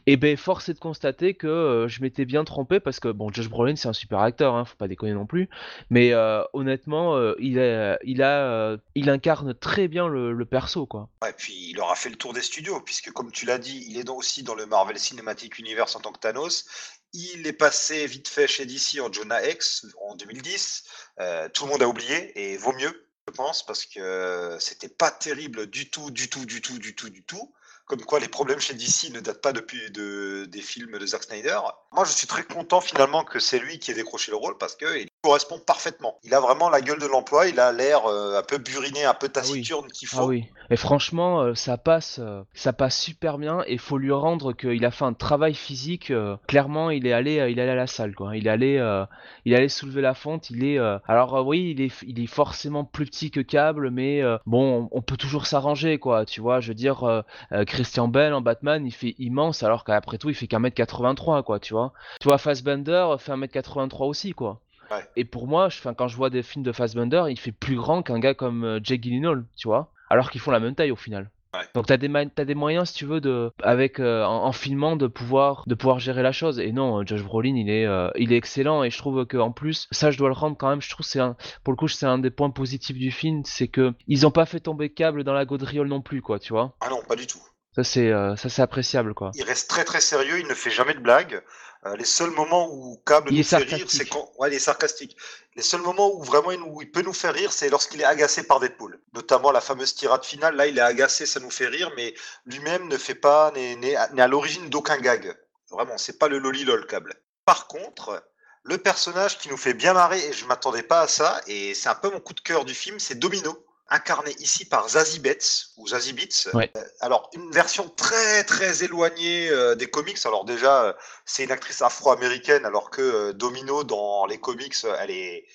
[0.05, 3.29] Et ben, force est de constater que euh, je m'étais bien trompé parce que bon,
[3.33, 5.49] Josh Brolin c'est un super acteur, hein, faut pas déconner non plus.
[5.89, 6.13] Mais
[6.53, 11.09] honnêtement, il, est, il a, il incarne très bien le, le perso, quoi.
[11.21, 13.97] Ouais, puis il aura fait le tour des studios, puisque comme tu l'as dit, il
[13.97, 16.65] est donc aussi dans le Marvel Cinematic Universe en tant que Thanos.
[17.13, 20.83] Il est passé vite fait chez DC en Jonah X en 2010.
[21.19, 25.11] Euh, tout le monde a oublié, et vaut mieux, je pense, parce que c'était pas
[25.11, 27.53] terrible du tout, du tout, du tout, du tout, du tout.
[27.85, 31.23] Comme quoi, les problèmes chez DC ne datent pas depuis de, des films de Zack
[31.23, 31.59] Snyder.
[31.91, 34.75] Moi, je suis très content finalement que c'est lui qui ait décroché le rôle parce
[34.75, 36.17] qu'il correspond parfaitement.
[36.25, 39.13] Il a vraiment la gueule de l'emploi, il a l'air euh, un peu buriné, un
[39.13, 40.19] peu taciturne qu'il faut.
[40.19, 40.45] Ah oui.
[40.69, 43.63] Et franchement, euh, ça passe, euh, ça passe super bien.
[43.67, 46.11] Et faut lui rendre qu'il a fait un travail physique.
[46.47, 48.35] clairement, il est allé, il est allé à la salle, quoi.
[48.35, 49.05] Il est allé,
[49.45, 50.49] il est allé soulever la fonte.
[50.49, 54.89] Il est, alors oui, il est, il est forcément plus petit que Cable, mais bon,
[54.91, 56.25] on, on peut toujours s'arranger, quoi.
[56.25, 57.23] Tu vois, je veux dire,
[57.65, 61.43] Christian Bell en Batman, il fait immense, alors qu'après tout, il fait qu'un mètre 83,
[61.43, 61.59] quoi.
[61.59, 61.93] Tu vois.
[62.19, 64.59] Tu vois, Fassbender fait un mètre 83 aussi, quoi.
[64.91, 65.05] Ouais.
[65.15, 68.03] Et pour moi, je, quand je vois des films de Fassbender, il fait plus grand
[68.03, 70.95] qu'un gars comme euh, Jake Gyllenhaal, tu vois, alors qu'ils font la même taille au
[70.95, 71.29] final.
[71.53, 71.61] Ouais.
[71.75, 75.05] Donc t'as des, des moyens, si tu veux, de, avec euh, en, en filmant, de
[75.05, 76.59] pouvoir, de pouvoir gérer la chose.
[76.59, 78.83] Et non, euh, Josh Brolin, il est, euh, il est excellent.
[78.83, 80.81] Et je trouve que en plus, ça, je dois le rendre quand même.
[80.81, 83.43] Je trouve que c'est un, pour le coup, c'est un des points positifs du film,
[83.45, 86.53] c'est que ils ont pas fait tomber câble dans la gaudriole non plus, quoi, tu
[86.53, 86.75] vois?
[86.81, 87.41] Ah non, pas du tout.
[87.75, 89.29] Ça c'est, euh, ça c'est appréciable, quoi.
[89.35, 91.43] Il reste très très sérieux, il ne fait jamais de blagues.
[91.85, 94.31] Euh, les seuls moments où Cable Il nous fait rire, c'est quand.
[94.37, 95.17] Ouais, il est sarcastique.
[95.55, 98.05] Les seuls moments où vraiment il, nous- il peut nous faire rire, c'est lorsqu'il est
[98.05, 98.99] agacé par Deadpool.
[99.13, 100.55] Notamment la fameuse tirade finale.
[100.55, 102.13] Là, il est agacé, ça nous fait rire, mais
[102.45, 105.35] lui-même ne fait pas, n'est n'est à n'est à l'origine d'aucun gag.
[105.71, 107.15] Vraiment, c'est pas le lolilol Cable.
[107.45, 108.23] Par contre,
[108.63, 111.89] le personnage qui nous fait bien marrer, et je m'attendais pas à ça, et c'est
[111.89, 113.65] un peu mon coup de cœur du film, c'est Domino.
[113.89, 116.49] Incarné ici par Zazie Betts, ou Zazie Beats.
[116.53, 116.71] Ouais.
[116.77, 120.25] Euh, alors, une version très très éloignée euh, des comics.
[120.25, 120.93] Alors déjà, euh,
[121.25, 125.45] c'est une actrice afro-américaine, alors que euh, Domino dans les comics, elle est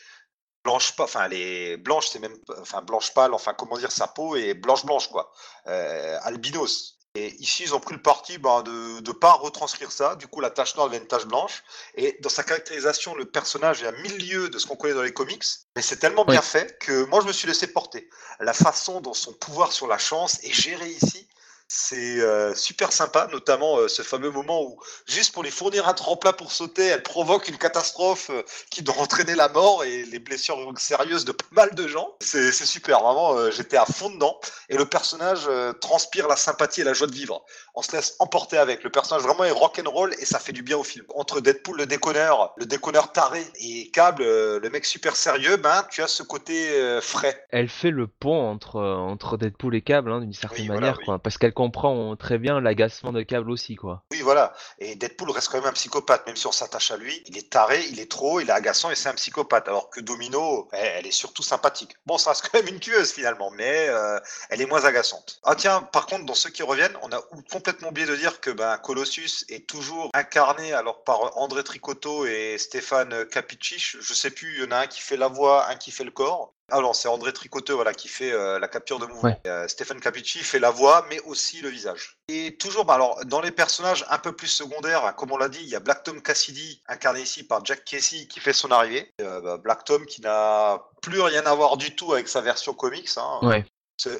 [0.62, 4.06] blanche pas, enfin elle est blanche, c'est même, enfin blanche pâle, enfin comment dire, sa
[4.06, 5.32] peau est blanche blanche quoi,
[5.64, 6.97] albinos.
[7.18, 10.14] Et ici, ils ont pris le parti ben, de ne pas retranscrire ça.
[10.14, 11.64] Du coup, la tache noire devient une tache blanche.
[11.96, 15.02] Et dans sa caractérisation, le personnage est à mille lieues de ce qu'on connaît dans
[15.02, 15.42] les comics.
[15.74, 18.08] Mais c'est tellement bien fait que moi, je me suis laissé porter.
[18.38, 21.26] La façon dont son pouvoir sur la chance est géré ici,
[21.68, 25.92] c'est euh, super sympa, notamment euh, ce fameux moment où, juste pour lui fournir un
[25.92, 30.18] tremplin pour sauter, elle provoque une catastrophe euh, qui doit entraîner la mort et les
[30.18, 32.08] blessures sérieuses de pas mal de gens.
[32.20, 34.40] C'est super, vraiment, j'étais à fond dedans.
[34.70, 35.48] Et le personnage
[35.80, 37.44] transpire la sympathie et la joie de vivre.
[37.74, 38.82] On se laisse emporter avec.
[38.82, 41.04] Le personnage vraiment est rock'n'roll et ça fait du bien au film.
[41.14, 46.02] Entre Deadpool, le déconneur, le déconneur taré, et Cable, le mec super sérieux, ben tu
[46.02, 47.46] as ce côté frais.
[47.50, 50.98] Elle fait le pont entre, entre Deadpool et Cable, hein, d'une certaine Oui, voilà, manière,
[50.98, 51.04] oui.
[51.04, 51.18] quoi.
[51.18, 54.04] Parce qu'elle comprend très bien l'agacement de Cable aussi, quoi.
[54.12, 54.52] Oui, voilà.
[54.78, 57.20] Et Deadpool reste quand même un psychopathe, même si on s'attache à lui.
[57.26, 59.66] Il est taré, il est trop, il est agaçant et c'est un psychopathe.
[59.66, 61.96] Alors que Domino, elle, est surtout sympathique.
[62.06, 65.40] Bon, ça reste quand même une tueuse finalement, mais euh, elle est moins agaçante.
[65.42, 68.52] Ah tiens, par contre, dans ceux qui reviennent, on a complètement oublié de dire que
[68.52, 73.78] ben, Colossus est toujours incarné alors par André Tricotto et Stéphane Capicci.
[73.80, 76.04] Je sais plus, il y en a un qui fait la voix, un qui fait
[76.04, 76.54] le corps.
[76.70, 79.22] Ah non, c'est André Tricoteux voilà, qui fait euh, la capture de mouvement.
[79.30, 79.40] Ouais.
[79.46, 82.18] Euh, Stéphane Capicci fait la voix, mais aussi le visage.
[82.28, 85.60] Et toujours, bah alors, dans les personnages un peu plus secondaires, comme on l'a dit,
[85.62, 89.10] il y a Black Tom Cassidy, incarné ici par Jack Casey, qui fait son arrivée.
[89.22, 92.74] Euh, bah, Black Tom qui n'a plus rien à voir du tout avec sa version
[92.74, 93.08] comics.
[93.16, 93.38] hein.
[93.42, 93.64] Ouais.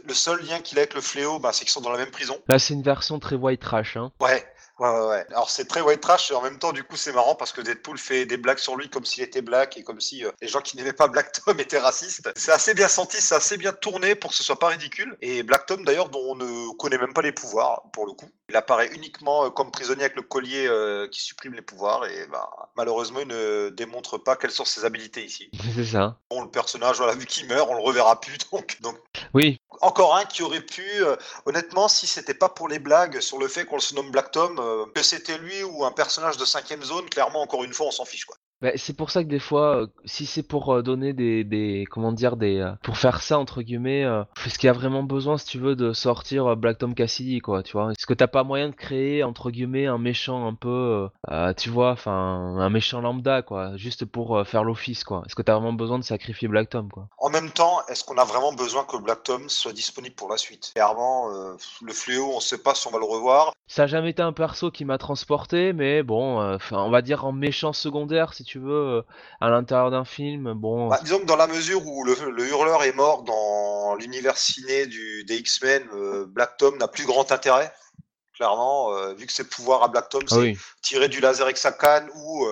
[0.04, 2.10] Le seul lien qu'il a avec le fléau, bah, c'est qu'ils sont dans la même
[2.10, 2.36] prison.
[2.48, 4.10] Là, c'est une version très white trash, hein.
[4.20, 4.44] Ouais.
[4.78, 5.26] Ouais, ouais, ouais.
[5.30, 7.60] Alors c'est très white trash et en même temps, du coup, c'est marrant parce que
[7.60, 10.48] Deadpool fait des blagues sur lui comme s'il était black et comme si euh, les
[10.48, 12.30] gens qui n'aimaient pas Black Tom étaient racistes.
[12.36, 15.16] C'est assez bien senti, c'est assez bien tourné pour que ce soit pas ridicule.
[15.20, 18.28] Et Black Tom, d'ailleurs, dont on ne connaît même pas les pouvoirs, pour le coup.
[18.48, 22.26] Il apparaît uniquement euh, comme prisonnier avec le collier euh, qui supprime les pouvoirs et
[22.28, 25.50] bah, malheureusement, il ne démontre pas quelles sont ses habilités ici.
[25.74, 26.16] C'est ça.
[26.30, 28.38] Bon, le personnage, voilà, vu qu'il meurt, on le reverra plus.
[28.52, 28.96] Donc, donc
[29.34, 30.84] Oui, encore un qui aurait pu,
[31.44, 34.58] honnêtement, si c'était pas pour les blagues sur le fait qu'on se nomme Black Tom,
[34.94, 38.04] que c'était lui ou un personnage de cinquième zone, clairement, encore une fois, on s'en
[38.04, 38.36] fiche quoi.
[38.60, 41.86] Bah, c'est pour ça que des fois, euh, si c'est pour euh, donner des, des,
[41.88, 44.02] comment dire, des, euh, pour faire ça entre guillemets,
[44.44, 47.62] est-ce qu'il y a vraiment besoin, si tu veux, de sortir Black Tom Cassidy, quoi,
[47.62, 47.92] tu vois?
[47.92, 51.08] Est-ce que t'as pas moyen de créer entre guillemets un méchant un peu,
[51.56, 55.22] tu vois, enfin, un méchant lambda, quoi, juste pour faire l'office, quoi?
[55.26, 57.08] Est-ce que t'as vraiment besoin de sacrifier Black Tom, quoi?
[57.18, 60.36] En même temps, est-ce qu'on a vraiment besoin que Black Tom soit disponible pour la
[60.36, 60.72] suite?
[60.74, 63.52] Clairement, le fléau, on sait pas si on va le revoir.
[63.66, 67.32] Ça a jamais été un perso qui m'a transporté, mais bon, on va dire en
[67.32, 69.02] méchant secondaire, si tu veux, euh,
[69.40, 70.88] à l'intérieur d'un film, bon.
[70.88, 74.86] Bah, disons que dans la mesure où le, le hurleur est mort dans l'univers ciné
[74.86, 77.70] du, des X-Men, euh, Black Tom n'a plus grand intérêt.
[78.34, 80.58] Clairement, euh, vu que ses pouvoirs à Black Tom, Ah c'est oui.
[80.80, 82.46] tirer du laser avec sa canne ou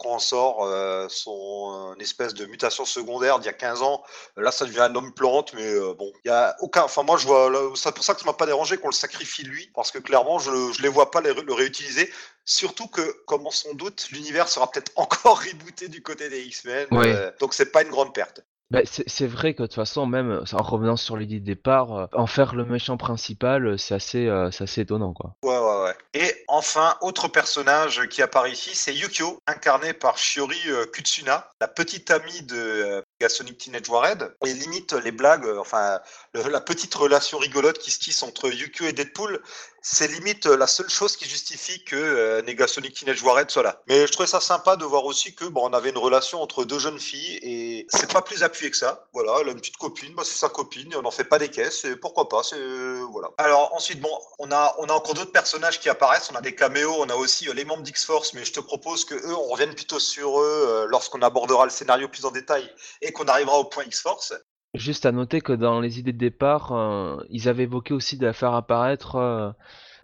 [0.00, 4.02] quand on sort euh, son euh, espèce de mutation secondaire d'il y a 15 ans,
[4.36, 6.82] là ça devient un homme plante, mais euh, bon, il y a aucun.
[6.82, 9.44] Enfin, moi je vois, c'est pour ça que ça m'a pas dérangé qu'on le sacrifie
[9.44, 12.10] lui, parce que clairement je, je les vois pas les- le réutiliser.
[12.44, 16.88] Surtout que, comme on s'en doute, l'univers sera peut-être encore rebooté du côté des X-Men,
[16.92, 17.06] Oui.
[17.08, 18.40] euh, donc c'est pas une grande perte.
[18.70, 21.92] Bah, c'est vrai que de toute façon, même euh, en revenant sur l'idée de départ,
[21.92, 25.34] euh, en faire le méchant principal, euh, c'est assez, assez étonnant, quoi.
[25.42, 25.94] Ouais, ouais, ouais.
[26.14, 30.56] Et enfin, autre personnage qui apparaît ici, c'est Yukio, incarné par Shiori
[30.92, 34.34] Kutsuna, la petite amie de euh, Sonic Teenage Warhead.
[34.46, 36.00] Et limite, les blagues, enfin,
[36.34, 39.42] la petite relation rigolote qui se tisse entre Yukio et Deadpool,
[39.82, 43.82] c'est limite euh, la seule chose qui justifie que euh, Negasonic Teenage Warhead soit là.
[43.88, 46.64] Mais je trouvais ça sympa de voir aussi que bon, on avait une relation entre
[46.64, 49.06] deux jeunes filles et c'est pas plus appuyé que ça.
[49.12, 51.38] Voilà, elle a une petite copine, bah, c'est sa copine, et on n'en fait pas
[51.38, 53.28] des caisses, et pourquoi pas, c'est euh, voilà.
[53.38, 57.08] Alors ensuite, bon, on a encore d'autres personnages qui apparaissent, on a des caméos, on
[57.08, 59.98] a aussi euh, les membres d'X-Force, mais je te propose que eux, on revienne plutôt
[59.98, 62.70] sur eux lorsqu'on abordera le scénario plus en détail
[63.02, 64.34] et qu'on arrivera au point X-Force.
[64.74, 68.30] Juste à noter que dans les idées de départ, euh, ils avaient évoqué aussi de
[68.30, 69.50] faire apparaître euh,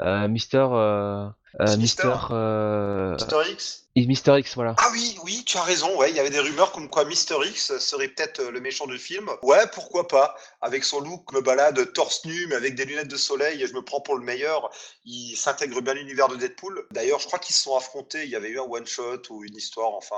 [0.01, 1.29] euh, Mister, euh.
[1.79, 3.83] Mister, euh, Mister X.
[3.97, 4.75] Mister X, voilà.
[4.77, 5.97] Ah oui, oui, tu as raison.
[5.97, 8.87] Ouais, il y avait des rumeurs comme quoi Mister X serait peut-être euh, le méchant
[8.87, 9.31] du film.
[9.43, 10.37] Ouais, pourquoi pas.
[10.61, 13.73] Avec son look, me balade torse nu, mais avec des lunettes de soleil, et je
[13.73, 14.71] me prends pour le meilleur.
[15.07, 16.87] Il s'intègre bien à l'univers de Deadpool.
[16.91, 18.25] D'ailleurs, je crois qu'ils se sont affrontés.
[18.25, 19.95] Il y avait eu un one shot ou une histoire.
[19.95, 20.15] Enfin,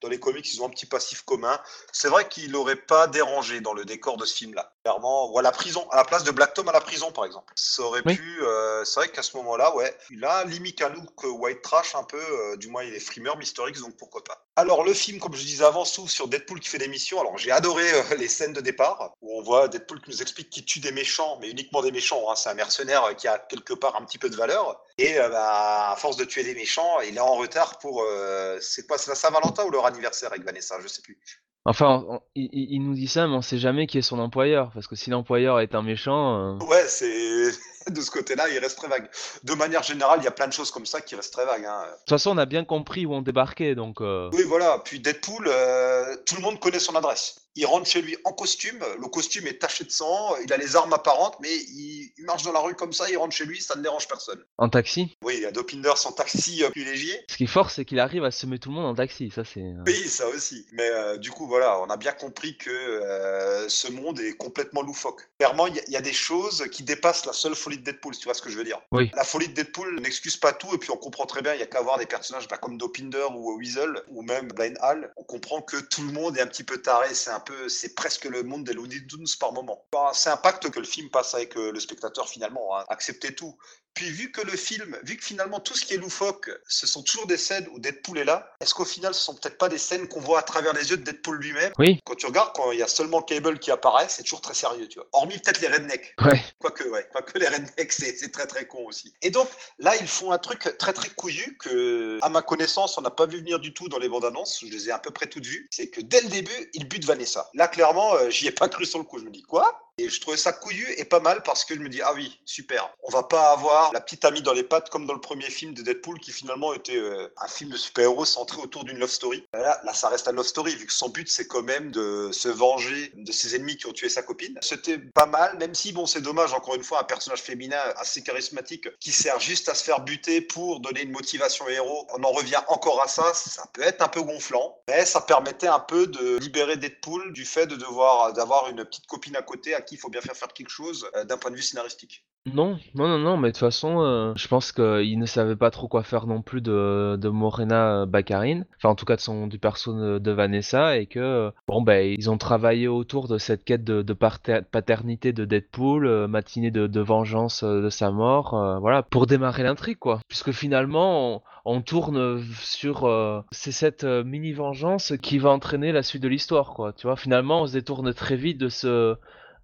[0.00, 1.60] dans les comics, ils ont un petit passif commun.
[1.92, 4.72] C'est vrai qu'il n'aurait pas dérangé dans le décor de ce film-là.
[4.82, 7.26] Clairement, ou à la prison, à la place de Black Tom à la prison, par
[7.26, 7.52] exemple.
[7.54, 8.16] Ça aurait Oui.
[8.16, 8.42] pu.
[8.42, 12.04] euh, c'est vrai qu'à ce moment-là, ouais, il a limite un look white trash un
[12.04, 12.16] peu.
[12.18, 14.44] euh, du moins, il est frimeur, Mister X, donc pourquoi pas.
[14.56, 17.20] Alors, le film, comme je disais avant, s'ouvre sur Deadpool qui fait des missions.
[17.20, 20.50] Alors, j'ai adoré euh, les scènes de départ où on voit Deadpool qui nous explique
[20.50, 22.30] qu'il tue des méchants, mais uniquement des méchants.
[22.30, 22.34] hein.
[22.36, 24.80] C'est un mercenaire euh, qui a quelque part un petit peu de valeur.
[24.98, 28.02] Et euh, bah, à force de tuer des méchants, il est en retard pour.
[28.02, 31.18] euh, c'est quoi C'est la Saint-Valentin ou leur anniversaire avec Vanessa Je sais plus.
[31.64, 34.18] Enfin, on- il, il- il nous dit ça, mais on sait jamais qui est son
[34.18, 37.52] employeur, parce que si l'employeur est un méchant, Ouais, c'est.
[37.90, 39.08] De ce côté-là, il reste très vague.
[39.42, 41.64] De manière générale, il y a plein de choses comme ça qui restent très vagues.
[41.64, 41.84] hein.
[41.86, 44.00] de toute façon, on a bien compris où on débarquait, donc.
[44.00, 44.80] euh, Oui, voilà.
[44.84, 47.36] Puis Deadpool, euh, tout le monde connaît son adresse.
[47.54, 50.74] Il rentre chez lui en costume, le costume est taché de sang, il a les
[50.74, 53.60] armes apparentes, mais il, il marche dans la rue comme ça, il rentre chez lui,
[53.60, 54.42] ça ne dérange personne.
[54.56, 55.18] En taxi?
[55.22, 57.12] Oui, il y a Dopinder, son taxi euh, privilégié.
[57.28, 59.30] Ce qui est fort, c'est qu'il arrive à semer tout le monde en taxi.
[59.34, 59.60] Ça, c'est.
[59.86, 60.66] Oui, ça aussi.
[60.72, 64.80] Mais euh, du coup, voilà, on a bien compris que euh, ce monde est complètement
[64.80, 65.20] loufoque.
[65.38, 68.20] Clairement, il y, y a des choses qui dépassent la seule folie de Deadpool, si
[68.20, 68.80] tu vois ce que je veux dire.
[68.90, 69.10] Oui.
[69.14, 71.62] La folie de Deadpool n'excuse pas tout, et puis on comprend très bien, il y
[71.62, 75.12] a qu'à voir des personnages bah, comme Dopinder ou Weasel, ou même Blind Hall.
[75.16, 77.94] On comprend que tout le monde est un petit peu taré, c'est un peu, c'est
[77.94, 79.84] presque le monde des Looney Tunes par moment.
[79.92, 83.34] Bah, c'est un pacte que le film passe avec euh, le spectateur finalement, hein, accepter
[83.34, 83.56] tout.
[83.94, 87.02] Puis vu que le film, vu que finalement tout ce qui est loufoque, ce sont
[87.02, 89.78] toujours des scènes où Deadpool est là, est-ce qu'au final ce sont peut-être pas des
[89.78, 92.00] scènes qu'on voit à travers les yeux de Deadpool lui-même Oui.
[92.04, 94.88] Quand tu regardes, quand il y a seulement Cable qui apparaît, c'est toujours très sérieux,
[94.88, 95.08] tu vois.
[95.12, 96.14] Hormis peut-être les rednecks.
[96.24, 96.42] Ouais.
[96.58, 99.14] Quoique, ouais, quoique les rednecks, c'est très très con aussi.
[99.22, 103.02] Et donc là, ils font un truc très très couillu que, à ma connaissance, on
[103.02, 104.60] n'a pas vu venir du tout dans les bandes annonces.
[104.62, 105.68] Je les ai à peu près toutes vues.
[105.70, 107.50] C'est que dès le début, ils butent Vanessa.
[107.54, 109.18] Là, clairement, euh, j'y ai pas cru sur le coup.
[109.18, 109.91] Je me dis quoi?
[109.98, 112.40] Et je trouvais ça couillu et pas mal parce que je me dis, ah oui,
[112.46, 112.90] super.
[113.02, 115.74] On va pas avoir la petite amie dans les pattes comme dans le premier film
[115.74, 119.46] de Deadpool qui finalement était euh, un film de super-héros centré autour d'une love story.
[119.52, 122.48] Là, ça reste un love story vu que son but c'est quand même de se
[122.48, 124.58] venger de ses ennemis qui ont tué sa copine.
[124.62, 128.22] C'était pas mal, même si bon, c'est dommage encore une fois un personnage féminin assez
[128.22, 132.06] charismatique qui sert juste à se faire buter pour donner une motivation au héros.
[132.14, 135.66] On en revient encore à ça, ça peut être un peu gonflant, mais ça permettait
[135.66, 139.74] un peu de libérer Deadpool du fait de devoir d'avoir une petite copine à côté
[139.82, 142.24] qui il faut bien faire faire quelque chose euh, d'un point de vue scénaristique.
[142.46, 145.70] Non, non, non, non, mais de toute façon, euh, je pense qu'il ne savait pas
[145.70, 149.46] trop quoi faire non plus de, de Morena Baccarin, enfin en tout cas de son
[149.46, 153.84] du perso de, Vanessa, et que bon ben ils ont travaillé autour de cette quête
[153.84, 158.80] de, de pater- paternité de Deadpool, euh, matinée de, vengeance euh, de sa mort, euh,
[158.80, 160.18] voilà, pour démarrer l'intrigue quoi.
[160.26, 166.02] Puisque finalement on, tourne sur euh, c'est cette euh, mini vengeance qui va entraîner la
[166.02, 166.92] suite de l'histoire quoi.
[166.92, 169.16] Tu vois, finalement on se détourne très vite de ce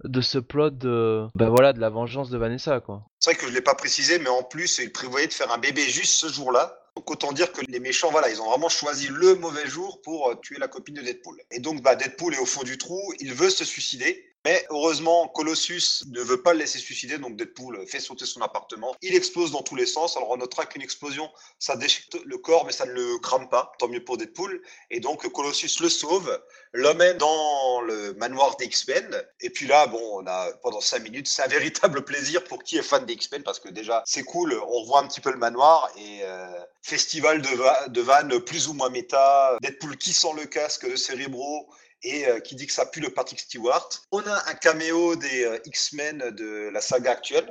[0.04, 3.02] de ce plot de ben voilà de la vengeance de Vanessa quoi.
[3.18, 5.58] C'est vrai que je l'ai pas précisé, mais en plus, il prévoyait de faire un
[5.58, 6.78] bébé juste ce jour-là.
[6.96, 10.30] Donc autant dire que les méchants, voilà, ils ont vraiment choisi le mauvais jour pour
[10.30, 11.40] euh, tuer la copine de Deadpool.
[11.50, 14.27] Et donc, bah, Deadpool est au fond du trou, il veut se suicider.
[14.44, 18.94] Mais heureusement, Colossus ne veut pas le laisser suicider, donc Deadpool fait sauter son appartement.
[19.02, 20.16] Il explose dans tous les sens.
[20.16, 23.72] Alors on notera qu'une explosion, ça déchiquette le corps, mais ça ne le crame pas.
[23.78, 24.62] Tant mieux pour Deadpool.
[24.90, 26.40] Et donc Colossus le sauve,
[26.72, 29.22] l'emmène dans le manoir des X-Men.
[29.40, 32.78] Et puis là, bon, on a pendant cinq minutes, c'est un véritable plaisir pour qui
[32.78, 34.54] est fan des X-Men, parce que déjà, c'est cool.
[34.54, 36.46] On revoit un petit peu le manoir et euh,
[36.82, 39.56] festival de, va de vannes plus ou moins méta.
[39.62, 41.68] Deadpool qui sent le casque de Cérébro
[42.02, 43.88] et euh, qui dit que ça pue le Patrick Stewart.
[44.12, 47.48] On a un caméo des euh, X-Men de la saga actuelle.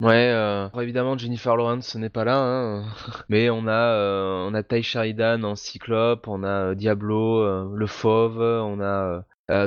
[0.00, 2.86] Ouais, euh, évidemment Jennifer Lawrence n'est pas là, hein,
[3.28, 7.86] mais on a euh, on a Ty Sheridan en Cyclope, on a Diablo, euh, le
[7.86, 9.24] Fauve, on a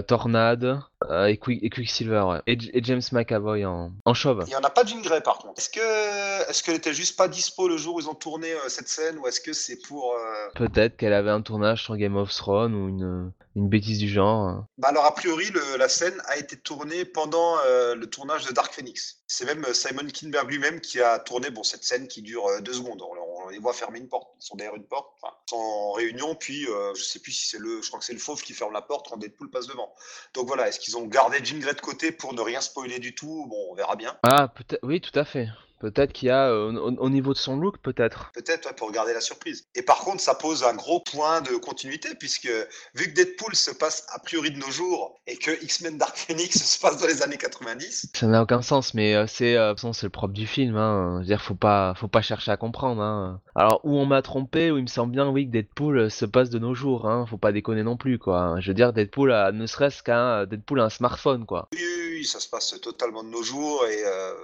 [0.07, 0.79] Tornade
[1.27, 2.39] et, Quick- et Quicksilver, ouais.
[2.47, 4.41] et, James McAvoy en, en chauve.
[4.47, 5.59] Il n'y en a pas Jean Grey par contre.
[5.59, 8.87] Est-ce que est-ce qu'elle était juste pas dispo le jour où ils ont tourné cette
[8.87, 10.15] scène ou est-ce que c'est pour
[10.55, 14.47] Peut-être qu'elle avait un tournage sur Game of Thrones ou une, une bêtise du genre.
[14.47, 14.67] hein.
[14.77, 18.51] Bah alors a priori le- la scène a été tournée pendant euh, le tournage de
[18.51, 19.23] Dark Phoenix.
[19.27, 22.61] C'est même euh, Simon Kinberg lui-même qui a tourné bon cette scène qui dure euh,
[22.61, 23.01] deux secondes.
[23.01, 25.55] On, on les voit fermer une porte, ils sont derrière une porte, enfin, ils sont
[25.57, 28.19] en réunion puis euh, je sais plus si c'est le, je crois que c'est le
[28.19, 29.93] fauve qui ferme la porte quand Deadpool passe devant.
[30.33, 33.13] Donc voilà, est-ce qu'ils ont gardé Jean Grey de côté pour ne rien spoiler du
[33.13, 33.45] tout?
[33.49, 34.17] Bon, on verra bien.
[34.23, 35.47] Ah, peut-être, oui, tout à fait.
[35.83, 38.31] Peut-être qu'il y a, euh, au, au niveau de son look, peut-être.
[38.33, 39.65] Peut-être ouais, pour garder la surprise.
[39.75, 42.49] Et par contre, ça pose un gros point de continuité, puisque
[42.95, 46.57] vu que Deadpool se passe a priori de nos jours et que X-Men Dark Phoenix
[46.63, 50.03] se passe dans les années 90, Ça n'a aucun sens, mais euh, c'est, euh, c'est
[50.03, 50.77] le propre du film.
[50.77, 51.15] Hein.
[51.15, 53.01] Je veux dire, faut pas, faut pas chercher à comprendre.
[53.01, 53.41] Hein.
[53.55, 56.25] Alors, où on m'a trompé, où il me semble bien, oui, que Deadpool euh, se
[56.25, 57.09] passe de nos jours.
[57.09, 57.25] Hein.
[57.29, 58.55] Faut pas déconner non plus, quoi.
[58.59, 61.67] Je veux dire, Deadpool a, ne serait-ce qu'un, Deadpool a un smartphone, quoi.
[61.73, 63.85] oui, oui, oui, ça se passe totalement de nos jours.
[63.85, 64.03] Et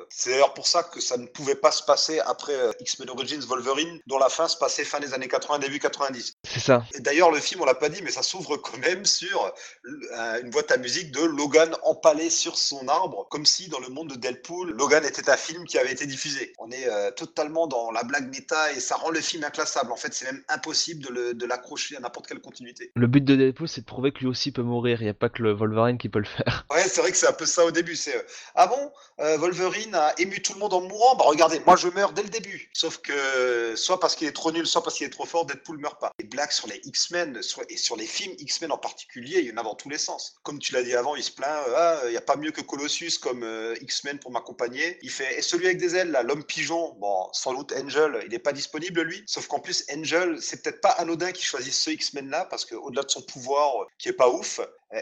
[0.09, 3.41] c'est d'ailleurs pour ça que ça ne pouvait pas se passer après euh, X-Men Origins
[3.41, 6.33] Wolverine, dont la fin se passait fin des années 80, début 90.
[6.47, 6.83] C'est ça.
[6.99, 9.51] D'ailleurs, le film, on l'a pas dit, mais ça s'ouvre quand même sur
[9.85, 13.89] euh, une boîte à musique de Logan empalé sur son arbre, comme si dans le
[13.89, 16.53] monde de Deadpool, Logan était un film qui avait été diffusé.
[16.59, 19.91] On est euh, totalement dans la blague méta et ça rend le film inclassable.
[19.91, 22.91] En fait, c'est même impossible de le- de l'accrocher à n'importe quelle continuité.
[22.95, 25.01] Le but de Deadpool, c'est de prouver que lui aussi peut mourir.
[25.01, 26.65] Il n'y a pas que le Wolverine qui peut le faire.
[26.71, 27.95] Ouais, c'est vrai que c'est un peu ça au début.
[27.95, 28.21] C'est euh,
[28.55, 31.15] ah bon, euh, Wolverine a ému tout le monde en mourant.
[31.19, 32.71] Bah regardez, moi je meurs dès le début.
[32.73, 35.77] Sauf que soit parce qu'il est trop nul, soit parce qu'il est trop fort, Deadpool
[35.77, 36.13] meurt pas.
[36.17, 39.57] Les blagues sur les X-Men et sur les films X-Men en particulier, il y en
[39.57, 40.39] a dans tous les sens.
[40.43, 42.51] Comme tu l'as dit avant, il se plaint, euh, ah, il y a pas mieux
[42.51, 44.97] que Colossus comme euh, X-Men pour m'accompagner.
[45.01, 46.95] Il fait et celui avec des ailes là, l'homme pigeon.
[47.01, 49.21] Bon, sans doute Angel, il n'est pas disponible lui.
[49.27, 52.75] Sauf qu'en plus Angel, c'est peut-être pas anodin qu'il choisisse ce X-Men là parce que
[52.75, 54.61] au-delà de son pouvoir euh, qui est pas ouf,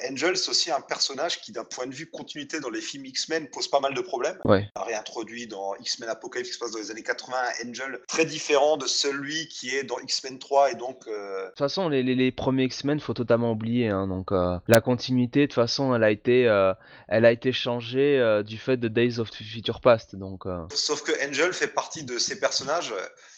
[0.09, 3.47] Angel, c'est aussi un personnage qui, d'un point de vue continuité dans les films X-Men,
[3.49, 4.37] pose pas mal de problèmes.
[4.43, 4.69] Ouais.
[4.75, 8.77] Réintroduit dans X-Men Apocalypse qui se passe dans les années 80 un Angel très différent
[8.77, 12.15] de celui qui est dans X-Men 3 et donc euh, De toute façon, les, les,
[12.15, 13.87] les premiers X-Men, faut totalement oublier.
[13.87, 16.73] Hein, donc, euh, la continuité, de toute façon, elle a été, euh,
[17.07, 20.15] elle a été changée euh, du fait de Days of Future Past.
[20.15, 22.93] Donc, euh, sauf que Angel fait partie de ces personnages.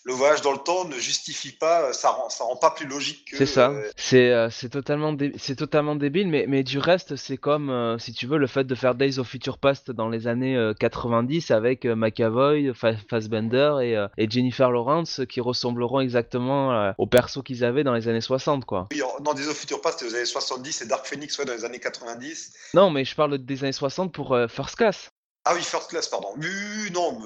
[0.10, 3.26] Le voyage dans le temps ne justifie pas, ça rend, ça rend pas plus logique
[3.30, 3.38] que.
[3.38, 3.70] c'est ça.
[3.70, 6.28] euh, C'est, euh, c'est totalement, dé- c'est totalement débile.
[6.30, 9.20] Mais, mais du reste, c'est comme, euh, si tu veux, le fait de faire Days
[9.20, 14.72] of Future Past dans les années euh, 90 avec McAvoy, Fa- Fassbender et, et Jennifer
[14.72, 18.88] Lawrence qui ressembleront exactement aux persos qu'ils avaient dans les années 60, quoi.
[18.92, 21.66] oui, dans des of Future Past, aux années 70 et Dark Phoenix ouais, dans les
[21.66, 22.54] années 90.
[22.74, 25.12] Non, mais je parle des années 60 pour First Class.
[25.46, 26.30] Ah oui, First Class, pardon.
[26.94, 27.26] Non, mais,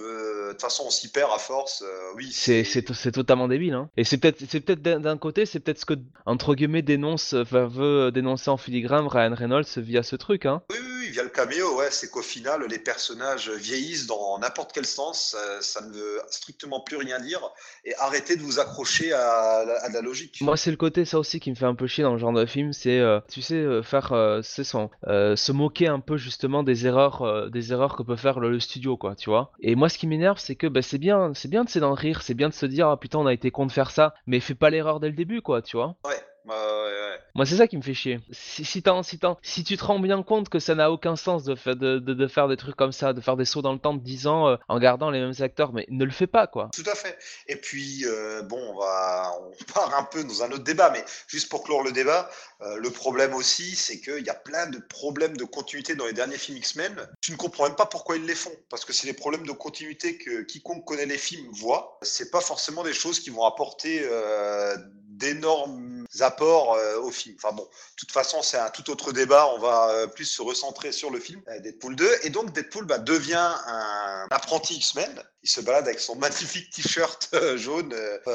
[0.53, 1.83] toute façon, on s'y perd à force.
[1.85, 3.89] euh, oui, C'est c'est to- c'est totalement débile hein.
[3.97, 5.93] Et c'est peut-être c'est peut-être d'un d'un côté c'est peut-être ce que
[6.25, 10.61] entre guillemets dénonce enfin veut dénoncer en filigrane Ryan Reynolds via ce truc hein.
[10.71, 14.71] Oui, oui, oui, via le caméo, ouais, c'est qu'au final, les personnages vieillissent dans n'importe
[14.73, 17.39] quel sens, ça, ne veut strictement plus rien dire,
[17.85, 20.39] et arrêtez de vous accrocher à, la- à de la logique.
[20.41, 22.33] Moi, c'est le côté ça aussi qui me fait un peu chier dans le genre
[22.33, 25.99] de film, c'est euh, tu sais euh, faire euh, c'est son euh, se moquer un
[25.99, 29.51] peu justement des erreurs des erreurs que peut faire le, le studio quoi, tu vois.
[29.61, 32.21] Et moi ce qui m'énerve c'est que bah, c'est bien c'est bien de s'en rire,
[32.23, 34.39] c'est bien de se dire ah putain on a été con de faire ça, mais
[34.39, 35.95] fais pas l'erreur dès le début quoi, tu vois.
[36.05, 37.19] Ouais, ouais, ouais, ouais.
[37.35, 38.19] Moi c'est ça qui me fait chier.
[38.31, 41.15] Si si, t'en- si, t'en- si tu te rends bien compte que ça n'a aucun
[41.15, 43.61] sens de, fa- de, de, de faire des trucs comme ça, de faire des sauts
[43.61, 46.11] dans le temps de 10 ans euh, en gardant les mêmes acteurs, mais ne le
[46.11, 46.69] fais pas quoi.
[46.73, 47.17] Tout à fait.
[47.47, 51.03] Et puis, euh, bon, on va, on part un peu dans un autre débat, mais
[51.27, 52.29] juste pour clore le débat,
[52.61, 56.13] euh, le problème aussi, c'est qu'il y a plein de problèmes de continuité dans les
[56.13, 56.95] derniers films X-Men.
[57.21, 59.51] Tu ne comprends même pas pourquoi ils les font, parce que c'est les problèmes de
[59.51, 61.97] continuité que quiconque connaît les films voit.
[62.01, 64.03] C'est pas forcément des choses qui vont apporter
[65.17, 67.35] d'énormes apports euh, au film.
[67.37, 69.47] Enfin bon, de toute façon, c'est un tout autre débat.
[69.55, 72.09] On va euh, plus se recentrer sur le film euh, Deadpool 2.
[72.23, 75.23] Et donc, Deadpool bah, devient un apprenti X-Men.
[75.43, 77.93] Il se balade avec son magnifique t-shirt jaune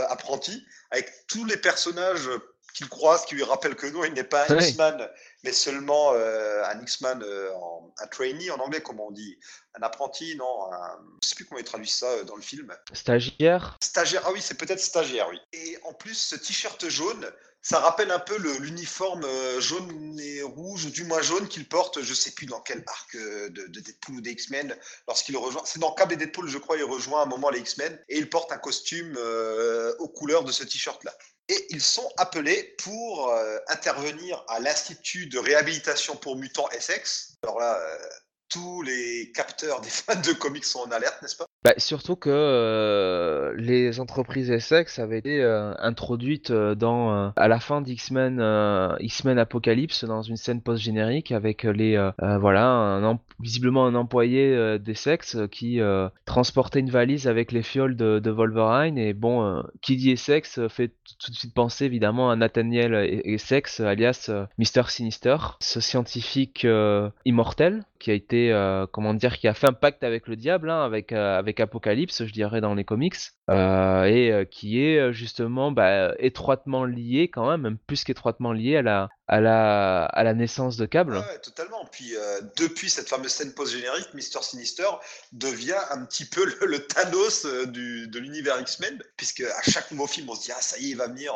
[0.09, 2.29] apprenti, avec tous les personnages
[2.75, 4.59] qu'il croise, qui lui rappellent que non, il n'est pas un.
[4.59, 5.09] X-Man,
[5.45, 7.51] mais seulement euh, un X-Man, euh,
[7.99, 9.39] un trainee en anglais, comment on dit
[9.75, 12.75] Un apprenti, non un- Je sais plus comment ils traduisent ça euh, dans le film.
[12.93, 15.39] Stagiaire, Stagiaire, ah oui, c'est peut-être stagiaire, oui.
[15.53, 17.31] Et en plus, ce t-shirt jaune,
[17.69, 22.01] ça rappelle un peu l'uniforme euh, jaune et rouge, ou du moins jaune qu'il porte,
[22.01, 24.75] je sais plus dans quel arc euh, de, de Deadpool ou des X-Men,
[25.07, 25.61] lorsqu'il rejoint.
[25.67, 28.17] C'est dans Cable et Deadpool, je crois, il rejoint à un moment les X-Men, et
[28.17, 31.15] il porte un costume euh, aux couleurs de ce t-shirt-là.
[31.51, 33.35] Et ils sont appelés pour
[33.69, 37.35] intervenir à l'Institut de réhabilitation pour mutants Essex.
[37.43, 37.81] Alors là,
[38.51, 41.47] tous les capteurs des fans de comics sont en alerte, n'est-ce pas?
[41.69, 47.61] Bah, surtout que euh, les entreprises Essex avaient été euh, introduites euh, dans à la
[47.61, 48.41] fin d'X-Men
[49.01, 52.11] X-Men Apocalypse dans une scène post-générique avec les
[52.41, 54.79] voilà un em- visiblement un employé euh,
[55.51, 55.81] qui
[56.25, 58.97] transportait une valise avec les fioles de, Wolverine.
[58.97, 62.95] Et bon qui dit Essex euh, fait tout- de suite penser évidemment à Nathaniel
[63.25, 66.67] Essex alias Mister Sinister ce scientifique
[67.27, 70.83] immortel qui a été comment dire qui a fait un pacte avec le diable hein,
[70.83, 73.17] avec euh, Apocalypse je dirais dans les comics
[73.51, 78.77] euh, et euh, qui est euh, justement bah, étroitement lié quand même plus qu'étroitement lié
[78.77, 81.85] à la naissance de Cable Ouais, totalement.
[81.91, 82.15] Puis
[82.57, 84.89] depuis cette fameuse scène post-générique, Mister Sinister
[85.33, 90.35] devient un petit peu le, Thanos de l'univers X-Men, puisque à chaque nouveau film, on
[90.35, 91.33] se dit ah ça y est, il va venir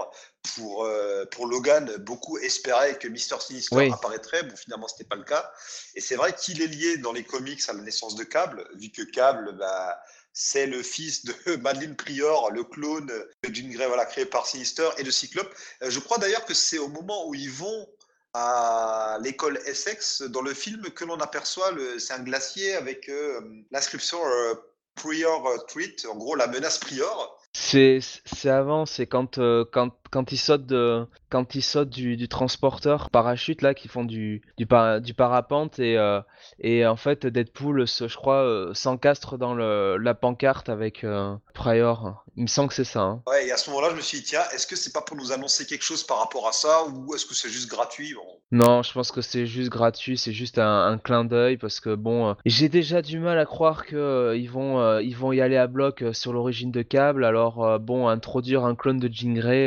[0.55, 1.97] pour euh, pour Logan.
[1.99, 3.91] Beaucoup espéraient que Mister Sinister Oui.
[3.93, 4.43] apparaîtrait.
[4.43, 5.51] Bon, finalement, c'était pas le cas.
[5.95, 8.91] Et c'est vrai qu'il est lié dans les comics à la naissance de Cable, vu
[8.91, 9.99] que Cable, bah,
[10.33, 14.89] c'est le fils de Madeline Prior, le clone de Jean Grey, voilà, créé par Sinister
[14.99, 15.53] et de Cyclope.
[15.83, 17.87] Euh, je crois d'ailleurs que c'est au moment où ils vont
[18.35, 23.41] à l'école Essex dans le film que l'on aperçoit, le- c'est un glacier avec euh,
[23.71, 24.55] l'inscription euh,
[24.95, 27.39] Prior Treat, en gros la menace Prior.
[27.53, 32.17] C'est c'est avant, c'est quand euh, quand quand ils sautent de quand ils sautent du,
[32.17, 36.21] du transporteur parachute là qui font du du, para- du parapente et euh,
[36.61, 41.35] et en fait Deadpool se, je crois euh, s'encastre dans le la pancarte avec euh,
[41.55, 42.25] Prior.
[42.37, 43.01] Il me semble que c'est ça.
[43.01, 43.23] hein.
[43.27, 45.17] Ouais, et à ce moment-là, je me suis dit, tiens, est-ce que c'est pas pour
[45.19, 48.23] nous annoncer quelque chose par rapport à ça ou est-ce que c'est juste gratuit Bon,
[48.67, 51.95] Non, je pense que c'est juste gratuit, c'est juste un, un clin d'œil parce que
[51.95, 55.59] bon, j'ai déjà du mal à croire que euh, ils vont ils vont y aller
[55.59, 57.25] à bloc sur l'origine de Cable.
[57.25, 59.09] Alors bon, introduire un clone de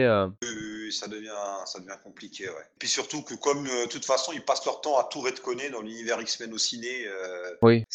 [0.06, 1.32] euh, euh, ça devient,
[1.66, 2.66] ça devient compliqué, ouais.
[2.80, 5.70] Puis surtout que comme euh, de toute façon, ils passent leur temps à tout redconner
[5.70, 7.86] dans l'univers X-Men au ciné, euh, oui.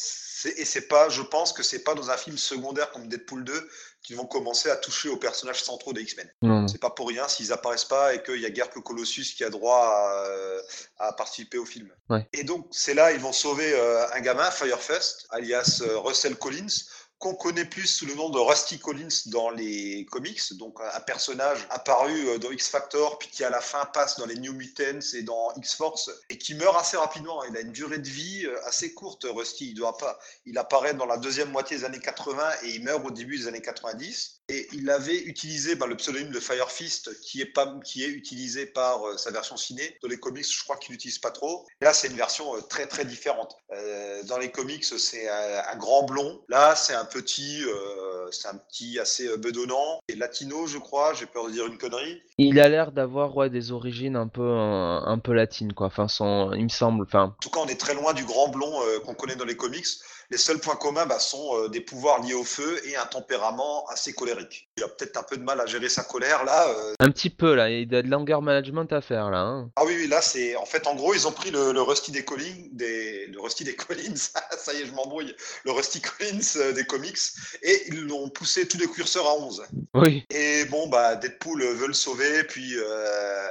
[0.57, 3.69] et c'est pas, je pense que c'est pas dans un film secondaire comme Deadpool 2
[4.03, 6.29] qu'ils vont commencer à toucher aux personnages centraux des X-Men.
[6.43, 6.69] Non, non.
[6.69, 9.45] C'est pas pour rien s'ils apparaissent pas et qu'il y a guère que Colossus qui
[9.45, 10.63] a droit à, euh,
[10.99, 11.91] à participer au film.
[12.09, 12.27] Ouais.
[12.33, 16.85] Et donc c'est là ils vont sauver euh, un gamin, Firefest, alias euh, Russell Collins,
[17.21, 21.67] qu'on connaît plus sous le nom de Rusty Collins dans les comics, donc un personnage
[21.69, 25.01] apparu euh, dans X Factor, puis qui à la fin passe dans les New Mutants
[25.13, 27.45] et dans X Force, et qui meurt assez rapidement.
[27.45, 29.69] Il a une durée de vie euh, assez courte, Rusty.
[29.69, 33.05] Il doit pas, il apparaît dans la deuxième moitié des années 80 et il meurt
[33.05, 34.41] au début des années 90.
[34.49, 38.65] Et il avait utilisé le pseudonyme de Fire Fist, qui est, pas, qui est utilisé
[38.65, 39.99] par euh, sa version ciné.
[40.03, 41.67] Dans les comics, je crois qu'il n'utilise pas trop.
[41.83, 43.57] Là, c'est une version très très différente.
[44.25, 46.43] Dans les comics, c'est un, un grand blond.
[46.49, 50.01] Là, c'est un petit, euh, c'est un petit assez euh, bedonnant.
[50.09, 51.13] Et latino, je crois.
[51.15, 52.23] J'ai peur de dire une connerie.
[52.39, 55.89] Il a l'air d'avoir ouais, des origines un peu un, un peu latines quoi.
[55.89, 57.05] Enfin son, il me semble.
[57.05, 59.45] Enfin En tout cas, on est très loin du grand blond euh, qu'on connaît dans
[59.45, 59.87] les comics.
[60.31, 63.85] Les seuls points communs bah, sont euh, des pouvoirs liés au feu et un tempérament
[63.89, 64.69] assez colérique.
[64.77, 66.69] Il a peut-être un peu de mal à gérer sa colère là.
[66.69, 66.95] euh.
[67.01, 69.41] Un petit peu là, il y a de l'anger management à faire là.
[69.41, 69.71] hein.
[69.77, 72.13] Ah oui, oui, là c'est en fait en gros ils ont pris le, le Rusty
[72.13, 76.41] des Collins, des, le Rusty des Collins, ça y est je m'embrouille, le Rusty Collins
[76.57, 77.19] euh, des comics
[77.63, 79.65] et ils l'ont poussé tous les curseurs à 11.
[79.95, 80.25] Oui.
[80.31, 83.49] Et bon, bah, Deadpool veut le sauver, puis euh,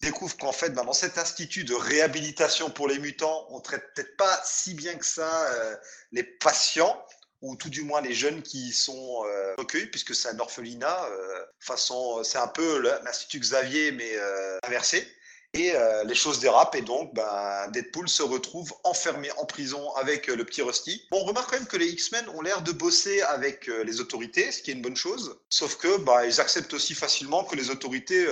[0.00, 4.16] découvre qu'en fait, bah, dans cet institut de réhabilitation pour les mutants, on traite peut-être
[4.16, 5.76] pas si bien que ça euh,
[6.12, 7.04] les patients,
[7.42, 11.44] ou tout du moins les jeunes qui sont euh, recueillis, puisque c'est un orphelinat, euh,
[11.58, 15.06] façon, c'est un peu l'Institut Xavier, mais euh, inversé.
[15.52, 15.72] Et
[16.06, 20.62] les choses dérapent et donc bah, Deadpool se retrouve enfermé en prison avec le petit
[20.62, 21.04] Rusty.
[21.10, 24.62] On remarque quand même que les X-Men ont l'air de bosser avec les autorités, ce
[24.62, 25.40] qui est une bonne chose.
[25.48, 28.28] Sauf que bah, ils acceptent aussi facilement que les autorités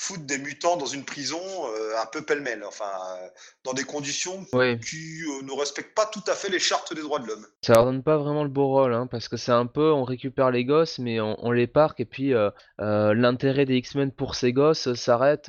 [0.00, 3.26] foutent des mutants dans une prison euh, un peu pêle-mêle, enfin euh,
[3.64, 4.78] dans des conditions Oui.
[4.78, 7.44] qui euh, ne respectent pas tout à fait les chartes des droits de l'homme.
[7.62, 10.04] Ça leur donne pas vraiment le beau rôle, hein, parce que c'est un peu, on
[10.04, 12.32] récupère les gosses, mais on, on les parque, et puis
[12.78, 15.46] l'intérêt des X-Men pour ces gosses s'arrête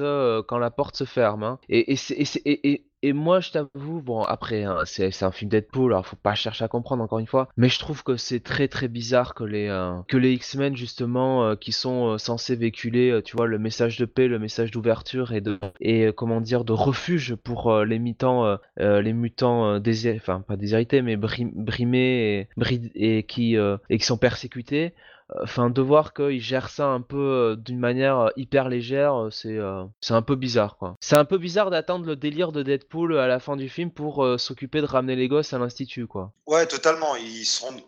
[0.48, 1.44] quand la porte se ferme.
[1.44, 1.60] hein.
[1.70, 1.98] Et, et,
[2.46, 6.36] et, et- moi, je t'avoue, bon, après, hein, c'est un film Deadpool, alors faut pas
[6.36, 9.44] chercher à comprendre encore une fois, mais je trouve que c'est très très bizarre que
[9.44, 13.98] les, euh, les X-Men, justement, euh, qui sont euh, censés véhiculer, tu vois, le message
[13.98, 18.58] de paix, le message d'ouverture et de, et comment dire, de refuge pour les mutants,
[18.78, 19.80] les mutants
[20.18, 22.48] enfin pas déshérités, mais brim- brimés
[22.96, 24.94] et, qui et qui sont persécutés.
[25.42, 29.30] Enfin, de voir qu'ils gèrent ça un peu euh, d'une manière euh, hyper légère, euh,
[29.30, 29.60] c'est
[30.02, 30.78] c'est un peu bizarre.
[31.02, 34.26] C'est un peu bizarre d'attendre le délire de Deadpool à la fin du film pour
[34.38, 36.32] s'occuper de ramener les gosses à l'institut, quoi.
[36.46, 37.16] Ouais, totalement.
[37.16, 37.46] Ils,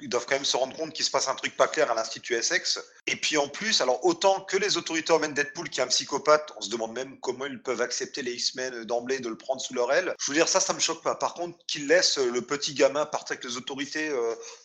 [0.10, 2.36] doivent quand même se rendre compte qu'il se passe un truc pas clair à l'Institut
[2.36, 2.80] Essex.
[3.08, 6.52] Et puis en plus, alors autant que les autorités emmènent Deadpool qui est un psychopathe,
[6.58, 9.74] on se demande même comment ils peuvent accepter les X-Men d'emblée de le prendre sous
[9.74, 10.14] leur aile.
[10.20, 11.16] Je veux dire, ça, ça me choque pas.
[11.16, 14.12] Par contre, qu'ils laissent le petit gamin partir avec les autorités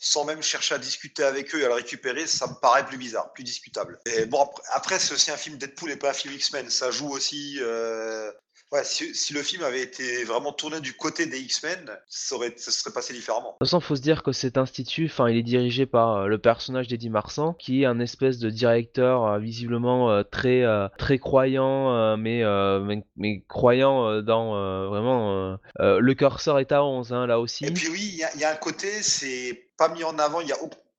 [0.01, 2.99] sans même chercher à discuter avec eux et à le récupérer, ça me paraît plus
[2.99, 3.99] bizarre, plus discutable.
[4.07, 6.71] Et bon, après, c'est aussi un film Deadpool et pas un film X-Men.
[6.71, 7.59] Ça joue aussi.
[7.61, 8.31] euh,
[8.73, 12.53] Ouais, si, si le film avait été vraiment tourné du côté des X-Men, ça, aurait,
[12.57, 13.51] ça se serait passé différemment.
[13.51, 16.27] De toute façon, faut se dire que cet institut, enfin, il est dirigé par euh,
[16.27, 20.65] le personnage d'Eddie Marsan, qui est un espèce de directeur euh, visiblement euh, très
[20.99, 22.43] très croyant, mais,
[22.83, 27.67] mais mais croyant dans vraiment le curseur est à 11 hein, là aussi.
[27.67, 30.19] Et puis oui, il y, a- il y a un côté, c'est pas mis en
[30.19, 30.57] avant, il y a,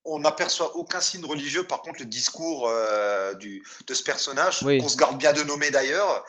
[0.08, 1.64] on n'aperçoit aucun signe religieux.
[1.64, 4.80] Par contre, le discours euh, du, de ce personnage, Oui.
[4.80, 6.26] qu'on se garde bien de nommer d'ailleurs,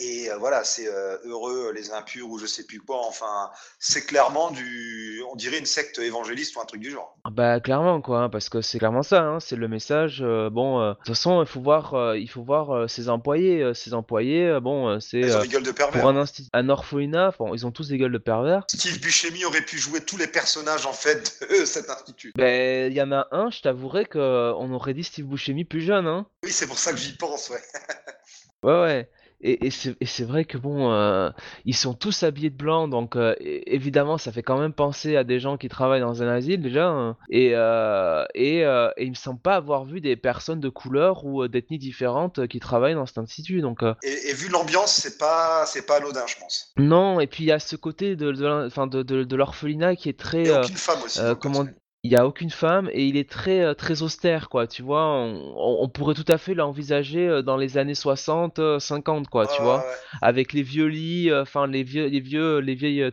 [0.00, 3.00] et euh, voilà, c'est euh, heureux les impurs ou je sais plus quoi.
[3.06, 7.16] Enfin, c'est clairement du, on dirait une secte évangéliste ou un truc du genre.
[7.24, 10.20] Ah Bah clairement quoi, hein, parce que c'est clairement ça, hein, c'est le message.
[10.22, 13.08] euh, bon, euh, de toute façon, il faut voir, euh, il faut voir euh, ses
[13.08, 13.62] employés.
[13.62, 16.00] euh, ses employés, euh, bon, euh, c'est Ils ont euh, des gueules de pervers.
[16.00, 18.64] pour un, un orphelinat, bon, ils ont tous des gueules de pervers.
[18.68, 22.32] Steve Buscemi aurait pu jouer tous les personnages en fait de cet institut.
[22.36, 25.64] Ben, il y en a un, je t'avouerai que euh, on aurait dit Steve Buscemi
[25.64, 26.26] plus jeune, hein.
[26.44, 27.62] Oui, c'est pour ça que j'y pense, ouais.
[28.64, 29.10] Ouais, ouais.
[29.40, 31.30] Et, et c'est vrai que bon, euh,
[31.64, 35.22] ils sont tous habillés de blanc, donc euh, évidemment, ça fait quand même penser à
[35.22, 36.88] des gens qui travaillent dans un asile déjà.
[36.88, 37.16] hein.
[37.30, 41.24] Et, euh, et, euh, et il me semble pas avoir vu des personnes de couleur
[41.24, 43.60] ou d'ethnie différentes euh, qui travaillent dans cet institut.
[43.60, 46.72] Donc Et, et vu l'ambiance, c'est pas, c'est pas anodin, je pense.
[46.76, 47.20] non.
[47.20, 51.02] Et puis il y a ce côté de, l'orphelinat qui est très Et aucune femme
[51.04, 51.20] aussi.
[51.40, 51.64] comment.
[52.04, 55.04] Il y a aucune femme et il est très euh, très austère quoi tu vois
[55.06, 59.28] on, on- on pourrait tout à fait l'envisager euh, dans les années 60 euh, 50
[59.28, 59.94] quoi tu vois ouais, ouais.
[60.22, 63.10] avec les vieux lits euh, enfin les vieux les vieux les vieilles euh,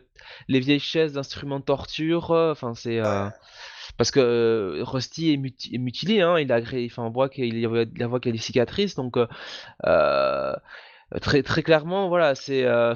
[0.48, 3.30] les vieilles chaises d'instruments de torture euh, enfin c'est euh, Ouais.
[3.98, 7.58] parce que euh, Rusty est, muti- est mutilé hein il a enfin on voit qu'il
[7.58, 9.26] y a la voit qu'il y a des cicatrices donc euh,
[9.86, 10.54] euh,
[11.20, 12.94] très très clairement voilà c'est euh,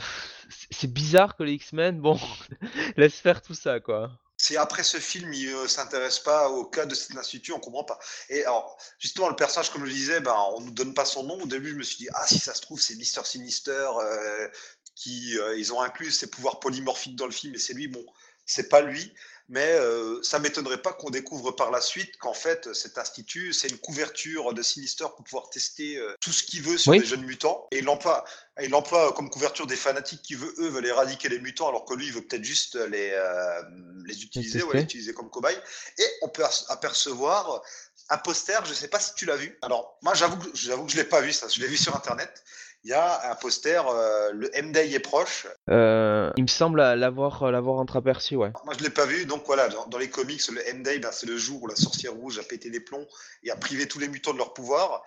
[0.49, 2.19] c'est c'est bizarre que les X-Men bon
[2.97, 4.11] laissent faire tout ça quoi
[4.43, 7.85] Si après ce film, il ne s'intéresse pas au cas de cet institut, on comprend
[7.85, 7.99] pas.
[8.31, 11.25] Et alors, justement, le personnage, comme je le disais, ben, on nous donne pas son
[11.25, 11.39] nom.
[11.43, 14.49] Au début, je me suis dit, ah, si ça se trouve, c'est Mister Sinister, euh,
[14.95, 17.89] qui, euh, ils ont inclus ses pouvoirs polymorphiques dans le film, et c'est lui.
[17.89, 18.03] Bon,
[18.47, 19.13] c'est pas lui,
[19.51, 23.67] mais euh, ça m'étonnerait pas qu'on découvre par la suite qu'en fait, cet institut, c'est
[23.69, 27.01] une couverture de Sinister pour pouvoir tester euh, tout ce qu'il veut sur Oui.
[27.01, 27.67] les jeunes mutants.
[27.73, 28.25] Et il emploie,
[28.63, 31.95] il emploie comme couverture des fanatiques qui, veut, eux, veulent éradiquer les mutants, alors que
[31.95, 33.63] lui, il veut peut-être juste les, euh,
[34.07, 34.79] les utiliser, ouais, tester.
[34.79, 35.61] les utiliser comme cobayes.
[35.99, 37.61] Et on peut apercevoir
[38.09, 39.59] un poster, je sais pas si tu l'as vu.
[39.63, 41.49] Alors, moi, j'avoue que, j'avoue que je l'ai pas vu, ça.
[41.49, 42.45] Je l'ai vu sur Internet.
[42.83, 45.47] Il y a un poster, euh, le M-Day est proche.
[45.69, 48.53] Euh, il me semble l'avoir l'avoir entreaperçu, ouais.
[48.65, 51.27] Moi, je l'ai pas vu, donc voilà, dans, dans les comics, le M-Day, ben, c'est
[51.27, 53.07] le jour où la sorcière rouge a pété les plombs
[53.43, 55.03] et a privé tous les mutants de leur pouvoir.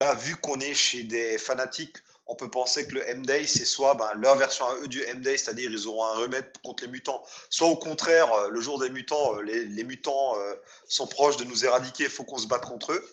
[0.00, 3.94] Là, vu qu'on est chez des fanatiques, on peut penser que le M-Day, c'est soit
[3.94, 7.22] ben, leur version à eux du M-Day, c'est-à-dire ils auront un remède contre les mutants,
[7.48, 10.54] soit au contraire, euh, le jour des mutants, les, les mutants euh,
[10.88, 13.08] sont proches de nous éradiquer, il faut qu'on se batte contre eux.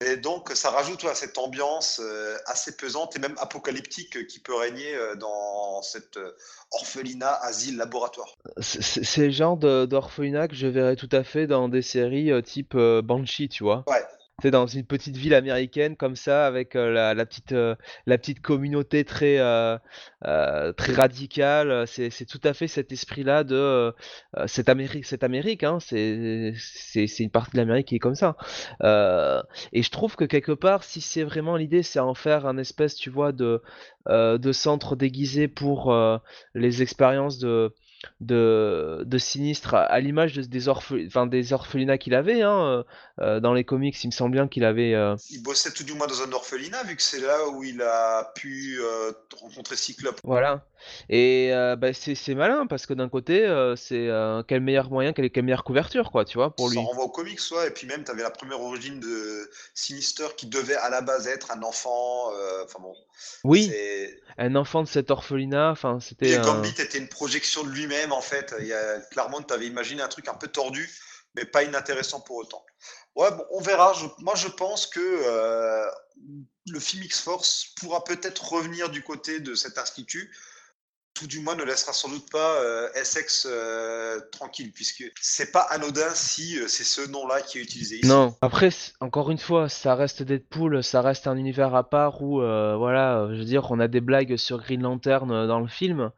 [0.00, 4.38] Et donc, ça rajoute à cette ambiance euh, assez pesante et même apocalyptique euh, qui
[4.38, 6.18] peut régner euh, dans cette
[6.70, 8.36] orphelinat, asile, laboratoire.
[8.60, 13.48] C'est le genre d'orphelinat que je verrais tout à fait dans des séries type Banshee,
[13.48, 13.82] tu vois.
[13.88, 14.04] Ouais.
[14.40, 17.74] C'est dans une petite ville américaine comme ça, avec euh, la, la petite, euh,
[18.06, 19.76] la petite communauté très, euh,
[20.74, 21.88] très radicale.
[21.88, 23.92] C'est tout à fait cet esprit-là de
[24.46, 26.54] cette Amérique, cette Amérique, hein, c'est
[27.18, 28.36] une partie de l'Amérique qui est comme ça.
[29.72, 32.94] Et je trouve que quelque part, si c'est vraiment l'idée, c'est en faire un espèce,
[32.94, 33.60] tu vois, de,
[34.08, 35.92] de centre déguisé pour
[36.54, 37.74] les expériences de
[38.20, 42.82] de, de Sinistre à, l'image de- des, orphe- des orphelinats qu'il avait hein, euh,
[43.20, 43.96] euh, dans les comics.
[44.04, 44.94] Il me semble bien qu'il avait.
[44.94, 47.82] euh, Il bossait tout du moins dans un orphelinat, vu que c'est là où il
[47.82, 50.20] a pu euh, rencontrer Cyclope.
[50.24, 50.64] Voilà.
[51.08, 54.90] Et euh, bah, c'est c'est malin parce que d'un côté, euh, c'est euh, quel meilleur
[54.90, 56.78] moyen, quelle, quelle meilleure couverture, quoi, tu vois, pour Ça lui.
[56.84, 60.46] renvoie aux comics, soit et puis même, tu avais la première origine de Sinister qui
[60.46, 62.32] devait à la base être un enfant.
[62.34, 62.94] euh, Enfin bon,
[63.44, 64.20] Oui, c'est.
[64.36, 66.28] un enfant de cet orphelinat, enfin, c'était.
[66.30, 68.54] Et un- Gambit était une projection de lui-même, en fait.
[68.60, 70.88] Il y a, clairement, tu avais imaginé un truc un peu tordu,
[71.34, 72.64] mais pas inintéressant pour autant.
[73.16, 73.92] Ouais, bon, on verra.
[73.94, 75.86] Je- moi, je pense que euh,
[76.70, 80.30] le film X-Force pourra peut-être revenir du côté de cet institut.
[81.18, 85.62] Tout du moins ne laissera sans doute pas euh, Essex euh, tranquille, puisque c'est pas
[85.62, 88.06] anodin si euh, c'est ce nom-là qui est utilisé ici.
[88.06, 88.36] Non.
[88.40, 88.68] Après,
[89.00, 93.18] encore une fois, ça reste Deadpool, ça reste un univers à part où, euh, voilà,
[93.18, 96.10] euh, je veux dire, on a des blagues sur Green Lantern euh, dans le film,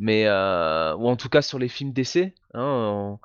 [0.00, 3.18] mais euh, ou en tout cas sur les films d'essai, hein, on-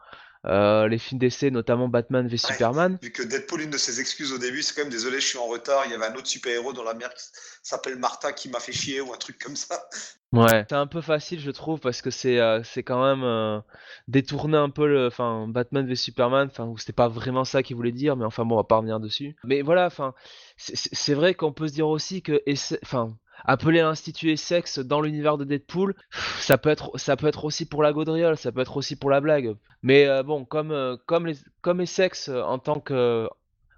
[0.45, 2.97] euh, les films d'essai, notamment Batman v Superman.
[3.01, 5.37] Vu que Deadpool, une de ses excuses au début, c'est quand même désolé, je suis
[5.37, 5.83] en retard.
[5.85, 7.23] Il y avait un autre super-héros dans la mer qui
[7.61, 9.87] s'appelle Martha qui m'a fait chier ou un truc comme ça.
[10.33, 13.59] Ouais, c'est un peu facile, je trouve, parce que c'est euh, c'est quand même euh,
[14.07, 17.75] détourner un peu le, enfin, Batman v Superman, enfin, où c'était pas vraiment ça qu'il
[17.75, 19.35] voulait dire, mais enfin bon, on va pas revenir dessus.
[19.43, 20.15] Mais voilà, enfin,
[20.57, 22.41] c'est vrai qu'on peut se dire aussi que,
[22.83, 25.95] enfin, appeler l'Institut Essex dans l'univers de Deadpool,
[26.39, 29.09] ça peut être, ça peut être aussi pour la gaudriole, ça peut être aussi pour
[29.09, 29.55] la blague.
[29.81, 33.29] Mais euh, bon, comme, euh, comme les, comme Essex euh, en tant que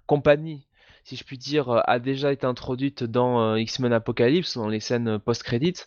[0.06, 0.66] compagnie,
[1.04, 5.84] si je puis dire, a déjà été introduite dans X-Men Apocalypse, dans les scènes post-credits.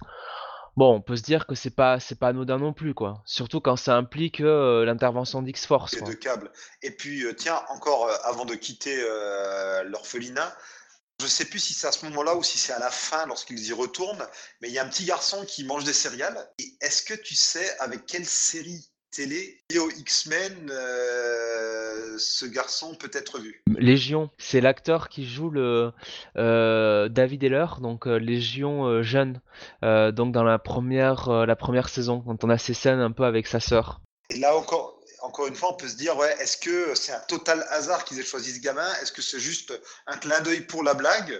[0.78, 3.22] Bon, on peut se dire que c'est pas c'est pas anodin non plus quoi.
[3.26, 6.50] Surtout quand ça implique l'intervention d'X-Force de câbles.
[6.84, 8.96] Et puis, tiens, encore avant de quitter
[9.88, 10.56] l'orphelinat,
[11.22, 13.68] je sais plus si c'est à ce moment-là ou si c'est à la fin lorsqu'ils
[13.68, 14.26] y retournent,
[14.62, 16.50] mais il y a un petit garçon qui mange des céréales.
[16.60, 22.96] Et est-ce que tu sais avec quelle série télé liée aux X-Men euh, ce garçon
[22.96, 23.62] peut être vu?
[23.78, 25.92] Légion, c'est l'acteur qui joue le
[26.38, 29.42] euh, David Heller, donc euh, Légion jeune,
[29.82, 33.48] donc dans la première la première saison, quand on a ces scènes un peu avec
[33.48, 34.02] sa sœur.
[34.30, 34.99] Et là encore,
[35.30, 38.20] encore une fois, on peut se dire, ouais, est-ce que c'est un total hasard qu'ils
[38.20, 38.92] aient choisi ce gamin?
[38.96, 39.72] Est-ce que c'est juste
[40.08, 41.40] un clin d'œil pour la blague?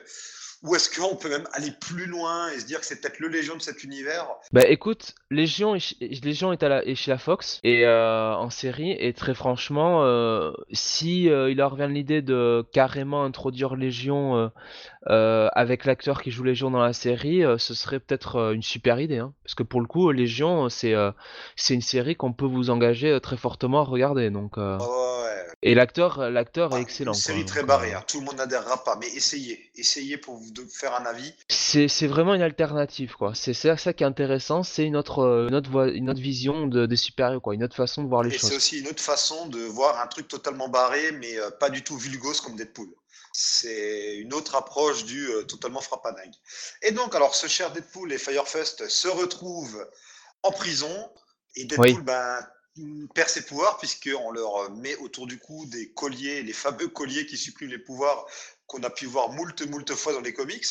[0.64, 3.30] Ou est-ce qu'on peut même aller plus loin et se dire que c'est peut-être le
[3.30, 4.28] Légion de cet univers?
[4.52, 8.50] Bah écoute, Légion est, Légion est, à la, est chez la Fox et euh, en
[8.50, 14.52] série et très franchement, euh, si euh, il leur vient l'idée de carrément introduire Légion
[15.08, 19.20] euh, avec l'acteur qui joue Légion dans la série, ce serait peut-être une super idée,
[19.20, 19.34] hein.
[19.44, 20.94] Parce que pour le coup, Légion, c'est
[21.56, 24.30] c'est une série qu'on peut vous engager très fortement à regarder.
[24.30, 27.14] Donc Ouais, et l'acteur, l'acteur est Ouais, excellent.
[27.14, 27.48] Une série quoi.
[27.48, 28.04] très Donc, barrée, hein.
[28.08, 31.34] tout le monde n'adhérera pas, mais essayez, essayez pour vous de faire un avis.
[31.50, 33.34] C'est c'est vraiment une alternative quoi.
[33.36, 36.22] C'est c'est ça qui est intéressant, c'est une autre euh, une autre voie- une autre
[36.22, 38.58] vision de, des super-héros quoi, une autre façon de voir les Et c'est choses.
[38.58, 41.98] aussi une autre façon de voir un truc totalement barré, mais euh, pas du tout
[41.98, 42.90] vulgose comme Deadpool.
[43.32, 46.34] C'est une autre approche du euh, totalement frappanague.
[46.82, 49.88] Et donc, alors, ce cher Deadpool et Firefest se retrouvent
[50.42, 51.10] en prison,
[51.56, 52.02] et Deadpool Oui.
[52.04, 52.40] ben,
[53.14, 57.38] perd ses pouvoirs, puisqu'on leur met autour du cou des colliers, les fameux colliers qui
[57.38, 58.26] suppriment les pouvoirs
[58.70, 60.68] qu'on a pu voir moult, moult fois dans les comics.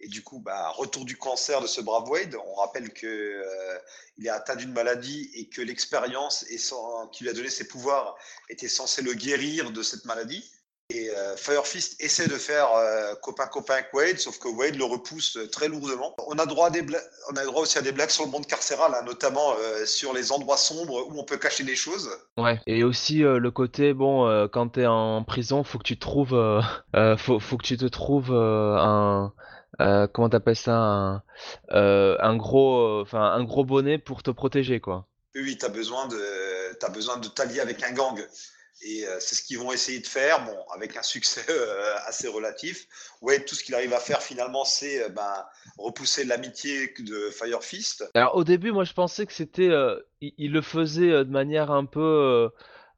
[0.00, 2.36] Et du coup, bah, retour du cancer de ce brave Wade.
[2.46, 3.78] On rappelle que euh,
[4.22, 6.44] est atteint d'une maladie et que l'expérience
[7.12, 8.16] qui lui a donné ses pouvoirs
[8.48, 10.50] était censée le guérir de cette maladie.
[10.90, 15.38] Et euh, Firefist essaie de faire euh, copain-copain avec Wade, sauf que Wade le repousse
[15.38, 16.14] euh, très lourdement.
[16.28, 17.00] On a droit, à des bla-
[17.32, 20.12] on a droit aussi à des blagues sur le monde carcéral, hein, notamment euh, sur
[20.12, 22.10] les endroits sombres où on peut cacher des choses.
[22.36, 22.60] Ouais.
[22.66, 26.34] Et aussi euh, le côté bon euh, quand t'es en prison, faut que tu trouves
[26.34, 26.60] euh,
[26.94, 29.32] euh, faut, faut que tu te trouves euh, un
[29.80, 31.22] euh, comment t'appelles ça un,
[31.72, 35.06] euh, un gros euh, enfin un gros bonnet pour te protéger quoi.
[35.34, 38.20] Oui, tu as besoin de, t'as besoin de t'allier avec un gang.
[38.82, 42.28] Et euh, c'est ce qu'ils vont essayer de faire, bon, avec un succès euh, assez
[42.28, 42.86] relatif.
[43.22, 45.44] Ouais, tout ce qu'il arrive à faire finalement, c'est euh, ben,
[45.78, 48.04] repousser l'amitié de Fire Fist.
[48.14, 51.70] Alors au début, moi je pensais que c'était, euh, il, il le faisait de manière
[51.70, 52.50] un peu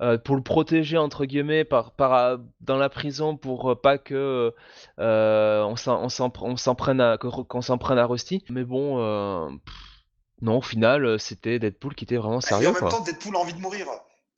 [0.03, 4.53] euh, pour le protéger entre guillemets par, par dans la prison pour euh, pas que
[4.99, 8.45] on s'en prenne à qu'on s'en prenne à Rusty.
[8.51, 8.99] Mais bon,
[10.43, 12.91] non, au final, c'était Deadpool qui était vraiment Et sérieux en même quoi.
[12.91, 13.87] temps, Deadpool a envie de mourir,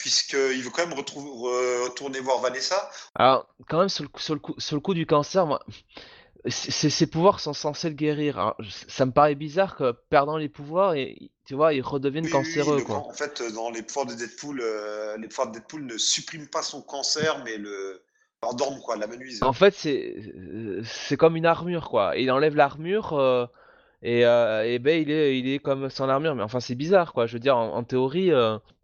[0.08, 2.90] puisqu'il veut quand même retourner voir Vanessa.
[3.14, 5.60] Alors quand même sur le coup, sur le coup, sur le coup du cancer, moi.
[6.48, 8.38] Ses pouvoirs sont censés le guérir.
[8.38, 12.24] Alors, je- ça me paraît bizarre que perdant les pouvoirs, et, tu vois, il redevienne
[12.24, 12.96] Oui, oui, oui, cancéreux, quoi.
[12.98, 16.62] En fait, dans les pouvoirs de Deadpool, euh, les pouvoirs de Deadpool ne suppriment pas
[16.62, 18.02] son cancer, mais le
[18.42, 19.42] l'endorment, quoi, l'amenuisent.
[19.42, 22.16] En fait, c'est euh, c'est comme une armure, quoi.
[22.16, 23.46] Il enlève l'armure euh,
[24.02, 26.36] et, euh, et ben il est il est comme sans armure.
[26.36, 27.26] Mais enfin, c'est bizarre, quoi.
[27.26, 28.30] Je veux dire, en, en théorie,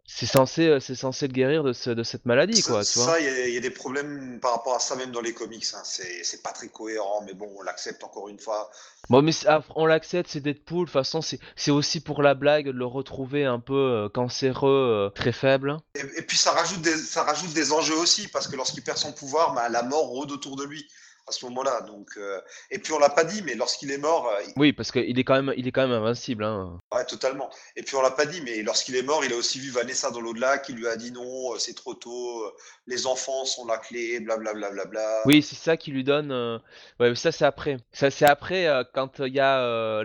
[0.07, 2.85] c'est censé euh, c'est censé le guérir de ce, de cette maladie, Ça, quoi.
[2.85, 5.11] Tu ça, il y, a- il y a des problèmes par rapport à ça même
[5.11, 5.65] dans les comics.
[5.73, 5.81] hein.
[5.83, 8.69] C'est pas très cohérent, mais bon, on l'accepte encore une fois.
[9.09, 10.81] Bon, mais après, on l'accepte, c'est Deadpool.
[10.81, 14.69] De toute façon, c'est aussi pour la blague de le retrouver un peu euh, cancéreux,
[14.69, 15.77] euh, très faible.
[15.95, 18.97] Et, et puis ça rajoute des ça rajoute des enjeux aussi parce que lorsqu'il perd
[18.97, 20.87] son pouvoir, bah, la mort rôde autour de lui
[21.27, 21.81] à ce moment-là.
[21.81, 22.39] Donc euh,
[22.71, 25.17] et puis on l'a pas dit, mais lorsqu'il est mort, euh, il- Oui, parce qu'il
[25.19, 26.79] est quand même il est quand même invincible, hein.
[26.93, 27.49] ouais, totalement.
[27.75, 30.11] Et puis on l'a pas dit, mais lorsqu'il est mort, il a aussi vu Vanessa
[30.11, 32.43] dans l'au-delà qui lui a dit non, euh, c'est trop tôt,
[32.87, 34.69] les enfants sont la clé, blablabla.
[34.71, 35.21] Bla, bla, bla.
[35.25, 36.31] Oui, c'est ça qui lui donne.
[36.31, 36.57] euh,
[36.99, 37.77] Ouais, mais ça c'est après.
[37.91, 39.99] Ça c'est après euh, quand il y a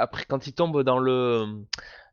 [0.00, 1.44] après quand il tombe dans le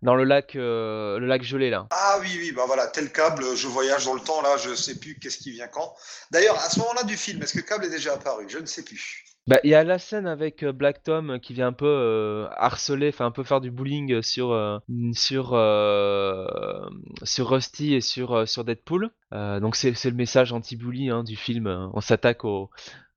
[0.06, 1.88] dans le lac euh, le lac gelé là.
[1.92, 4.98] Ah oui, oui, bah voilà, tel câble, je voyage dans le temps, là, je sais
[4.98, 5.94] plus qu'est-ce qui vient quand.
[6.32, 8.46] D'ailleurs, à ce moment-là du film, est-ce que câble est déjà apparu?
[8.48, 9.26] Je ne sais plus.
[9.48, 11.86] Bah il y a la scène avec euh, Black Tom euh, qui vient un peu
[11.86, 14.80] euh, harceler, enfin un peu faire du bullying sur euh,
[15.14, 16.48] sur euh,
[17.22, 19.12] sur Rusty et sur sur Deadpool.
[19.32, 21.68] Donc c'est c'est le message anti-bully hein, du film.
[21.94, 22.72] On s'attaque aux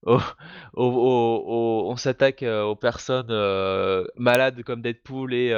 [0.04, 3.32] on s'attaque aux personnes
[4.16, 5.54] malades comme Deadpool et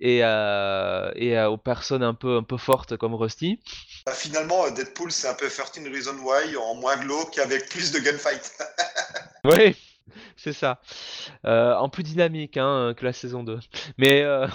[0.00, 3.60] et, euh, et euh, aux personnes un peu un peu fortes comme Rusty.
[4.06, 7.92] Bah, finalement, euh, Deadpool, c'est un peu 13 Reasons Why en moins glauque avec plus
[7.92, 8.52] de gunfight.
[9.44, 9.76] Oui,
[10.36, 10.80] c'est ça.
[11.46, 13.60] Euh, en plus dynamique hein, que la saison 2.
[13.98, 14.48] Mais, euh,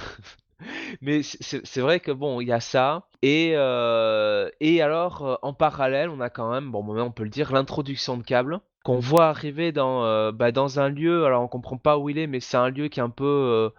[1.02, 3.08] mais c'est vrai que bon, il y a ça.
[3.22, 7.30] Et, euh, et alors, euh, en parallèle, on a quand même, bon, on peut le
[7.30, 11.26] dire, l'introduction de Cable qu'on voit arriver dans, euh, bah, dans un lieu.
[11.26, 13.72] Alors, on comprend pas où il est, mais c'est un lieu qui est un peu,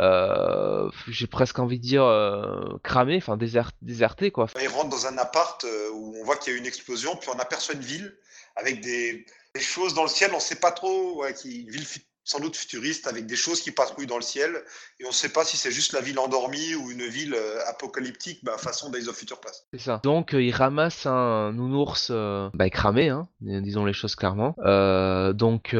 [0.00, 4.46] euh, j'ai presque envie de dire, euh, cramé, enfin désert- déserté, quoi.
[4.60, 7.16] Il rentre dans un appart euh, où on voit qu'il y a eu une explosion,
[7.16, 8.16] puis on aperçoit une ville
[8.56, 9.26] avec des,
[9.58, 11.86] choses dans le ciel, on ne sait pas trop, ouais, qui, une ville
[12.24, 14.62] sans doute futuriste avec des choses qui patrouillent dans le ciel,
[14.98, 17.60] et on ne sait pas si c'est juste la ville endormie ou une ville euh,
[17.68, 19.66] apocalyptique, bah, façon Days of Future Past.
[19.72, 20.00] C'est ça.
[20.02, 24.56] Donc euh, il ramasse un nounours euh, bah, cramé, hein, disons les choses clairement.
[24.60, 25.76] Euh, donc,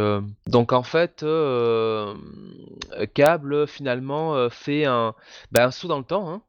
[0.47, 1.25] donc en fait,
[3.15, 5.15] Cable finalement fait un,
[5.51, 6.29] bah, un saut dans le temps.
[6.29, 6.43] Hein.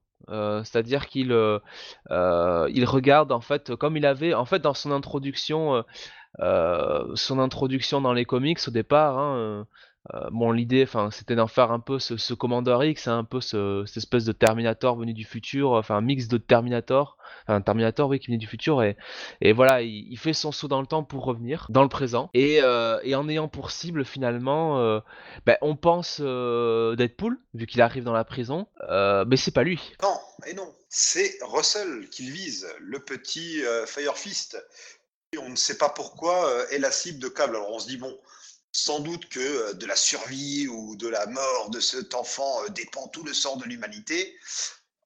[0.64, 5.84] C'est-à-dire qu'il il regarde en fait comme il avait en fait dans son introduction
[6.40, 9.64] son introduction dans les comics au départ hein, euh,
[10.14, 13.84] euh, bon l'idée c'était d'en faire un peu ce, Commander X hein, un peu ce-
[13.88, 17.18] cette espèce de Terminator venu du futur enfin un mix de Terminator
[17.48, 18.96] un Terminator oui qui venait du futur et,
[19.54, 23.00] voilà il, fait son saut dans le temps pour revenir dans le présent et, euh,
[23.16, 25.00] en ayant pour cible finalement euh,
[25.46, 29.64] ben, on pense euh, Deadpool vu qu'il arrive dans la prison euh, mais c'est pas
[29.64, 34.58] lui Non, et non, c'est Russell qu'il vise, le petit euh, Fire Fist.
[35.38, 37.56] On ne sait pas pourquoi euh, est la cible de câble.
[37.56, 38.18] Alors on se dit, bon,
[38.72, 42.70] sans doute que euh, de la survie ou de la mort de cet enfant euh,
[42.70, 44.36] dépend tout le sort de l'humanité.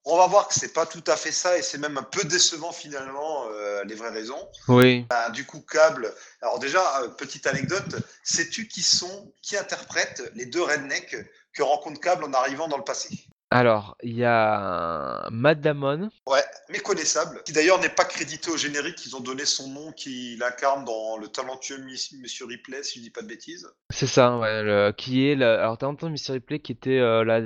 [0.06, 2.24] On va voir que c'est pas tout à fait ça et c'est même un peu
[2.24, 4.50] décevant finalement euh, les vraies raisons.
[4.68, 6.14] oui Ben, du coup, câble.
[6.42, 11.16] Alors déjà, euh, petite anecdote, sais-tu qui sont, qui interprètent les deux rednecks
[11.54, 13.10] que rencontre câble en arrivant dans le passé?
[13.52, 19.04] Alors il y a Matt Damon Ouais, méconnaissable, qui d'ailleurs n'est pas crédité au générique,
[19.06, 21.80] ils ont donné son nom qu'il incarne dans le talentueux
[22.22, 23.68] Monsieur Ripley, si je dis pas de bêtises.
[23.90, 27.24] C'est ça, ouais, le- qui est le, alors t'as entendu Mystery Replay qui était euh,
[27.24, 27.40] la-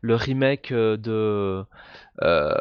[0.00, 1.62] le remake euh, de
[2.22, 2.54] euh,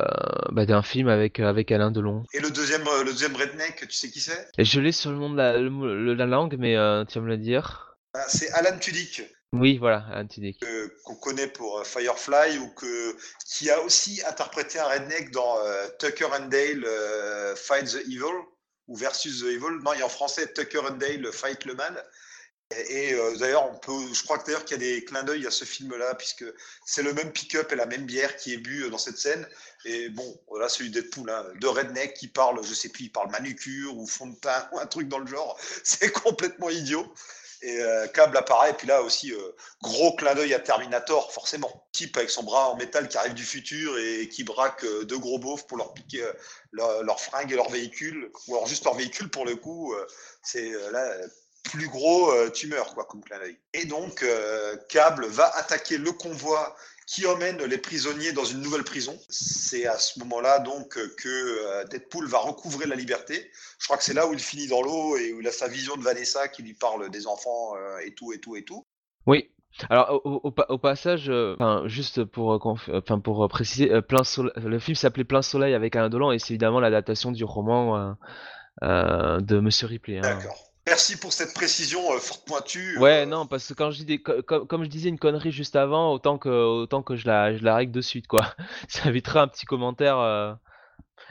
[0.51, 2.23] bah, d'un film avec avec Alain Delon.
[2.33, 4.47] Et le deuxième, le deuxième redneck, tu sais qui c'est?
[4.59, 7.25] Je l'ai sur le nom de la, le- le- la langue, mais euh, tu vas
[7.25, 7.95] me le dire.
[8.13, 9.23] Ben, C'est Alan Tudyk,
[9.53, 10.59] Oui, voilà, Tudyk.
[10.59, 15.59] que- qu'on connaît pour euh, Firefly, ou que, qui a aussi interprété un redneck dans
[15.59, 18.33] euh, Tucker and Dale euh, Fight the Evil,
[18.87, 19.79] ou Versus the Evil.
[19.83, 22.03] Non, il a en français Tucker and Dale Fight le Mal.
[22.89, 26.15] Et, d'ailleurs, je crois que d'ailleurs qu'il y a des clins d'œil à ce film-là,
[26.15, 26.45] puisque
[26.83, 29.47] c'est le même pick-up et la même bière qui est bu dans cette scène.
[29.85, 33.29] Et bon, voilà, celui Deadpool, hein, de redneck qui parle, je sais plus, il parle
[33.29, 35.55] manucure ou fond de teint ou un truc dans le genre.
[35.83, 37.05] C'est complètement idiot.
[37.65, 41.87] Et euh, câble apparaît, puis là aussi, euh, gros clin d'œil à Terminator, forcément.
[41.93, 45.17] Type avec son bras en métal qui arrive du futur et qui braque euh, deux
[45.17, 46.25] gros beaufs pour leur piquer
[46.73, 49.95] leur, leur, fringue et leur véhicule, ou alors juste leur véhicule pour le coup.
[50.41, 51.15] c'est là
[51.71, 53.57] plus gros tumeur, quoi, comme clin d'œil.
[53.73, 54.25] Et donc,
[54.89, 56.75] Cable va attaquer le convoi
[57.07, 59.17] qui emmène les prisonniers dans une nouvelle prison.
[59.29, 63.49] C'est à ce moment-là donc que euh, Deadpool va recouvrer la liberté.
[63.79, 65.67] Je crois que c'est là où il finit dans l'eau et où il a sa
[65.67, 68.85] vision de Vanessa qui lui parle des enfants euh, et tout et tout et tout.
[69.25, 69.49] Oui.
[69.89, 71.55] Alors au, passage, euh,
[71.87, 72.77] juste pour,
[73.23, 74.21] pour préciser, plein
[74.55, 78.15] le film s'appelait Plein Soleil avec un Dolan et c'est évidemment l'adaptation du roman
[78.81, 80.19] de Monsieur Ripley.
[80.19, 80.21] Hein.
[80.21, 80.72] D'accord.
[80.85, 82.97] Merci pour cette précision euh, forte pointue.
[82.97, 83.25] Ouais, euh.
[83.25, 86.37] non, parce que quand je dis des, comme je disais une connerie juste avant, autant
[86.37, 88.53] que, je la, je la règle de suite, quoi.
[88.89, 90.17] Ça évitera un petit commentaire.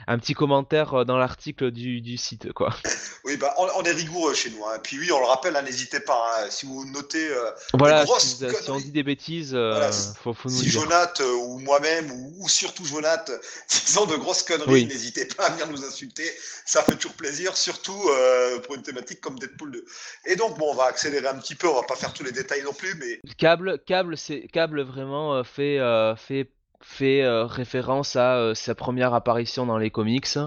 [0.07, 2.75] Euh, un petit commentaire euh, dans l'article du, du, site, quoi.
[3.25, 4.65] Oui, bah, on, est rigoureux chez nous.
[4.65, 4.79] Hein.
[4.83, 6.21] Puis oui, on le rappelle, hein, n'hésitez pas.
[6.35, 9.89] Hein, si vous notez euh, voilà, grosses si, si, on dit des bêtises, euh,
[10.21, 10.81] faut, faut, nous si dire.
[10.81, 13.31] Jonath ou moi-même ou, surtout Jonath
[13.85, 16.29] disons de grosses conneries, n'hésitez pas à venir nous insulter.
[16.65, 18.09] Ça fait toujours plaisir, surtout
[18.63, 19.85] pour une thématique comme Deadpool 2.
[20.25, 21.69] Et donc, bon, on va accélérer un petit peu.
[21.69, 25.45] On va pas faire tous les détails non plus, mais câble, câble, c'est câble vraiment
[25.45, 25.79] fait
[26.17, 26.49] fait
[26.83, 30.37] fait euh, référence à euh, sa première apparition dans les comics,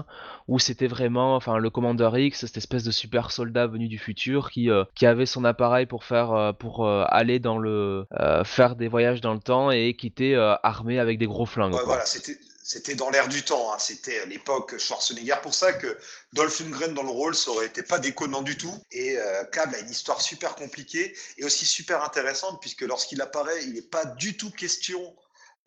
[0.47, 4.51] où c'était vraiment, enfin, le Commander X, cette espèce de super soldat venu du futur
[4.51, 8.05] qui, euh, qui avait son appareil pour faire, pour aller dans le,
[8.45, 11.75] faire des voyages dans le temps et qui était armé avec des gros flingues.
[11.85, 13.77] voilà, c'était c'était dans l'air du temps, hein.
[13.79, 15.37] c'était à l'époque Schwarzenegger.
[15.41, 15.97] Pour ça que
[16.33, 18.77] Dolph Lundgren dans le rôle, ça aurait été pas déconnant du tout.
[18.91, 23.63] Et euh, Cable a une histoire super compliquée et aussi super intéressante, puisque lorsqu'il apparaît,
[23.63, 25.15] il n'est pas du tout question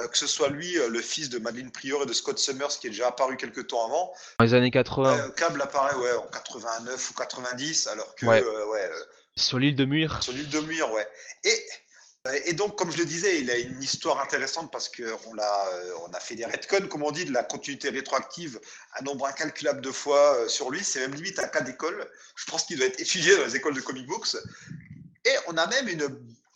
[0.09, 2.87] que ce soit lui, euh, le fils de Madeleine Prior et de Scott Summers, qui
[2.87, 4.13] est déjà apparu quelques temps avant.
[4.39, 5.19] Dans les années 80.
[5.19, 8.27] Euh, Cable apparaît ouais, en 89 ou 90, alors que.
[8.27, 8.45] Ouais.
[9.37, 10.23] sur l'île de Muir.
[10.23, 11.07] Sur l'île de Muir, ouais.
[11.45, 11.67] Et,
[12.47, 15.71] et donc, comme je le disais, il a une histoire intéressante parce qu'on a,
[16.07, 18.61] on a fait des retcons, comme on dit, de la continuité rétroactive
[18.99, 20.85] un nombre incalculable de fois sur lui.
[20.85, 22.11] C'est même limite un cas d'école.
[22.37, 24.37] Je pense qu'il doit être étudié dans les écoles de comic books.
[25.25, 26.09] Et on a même une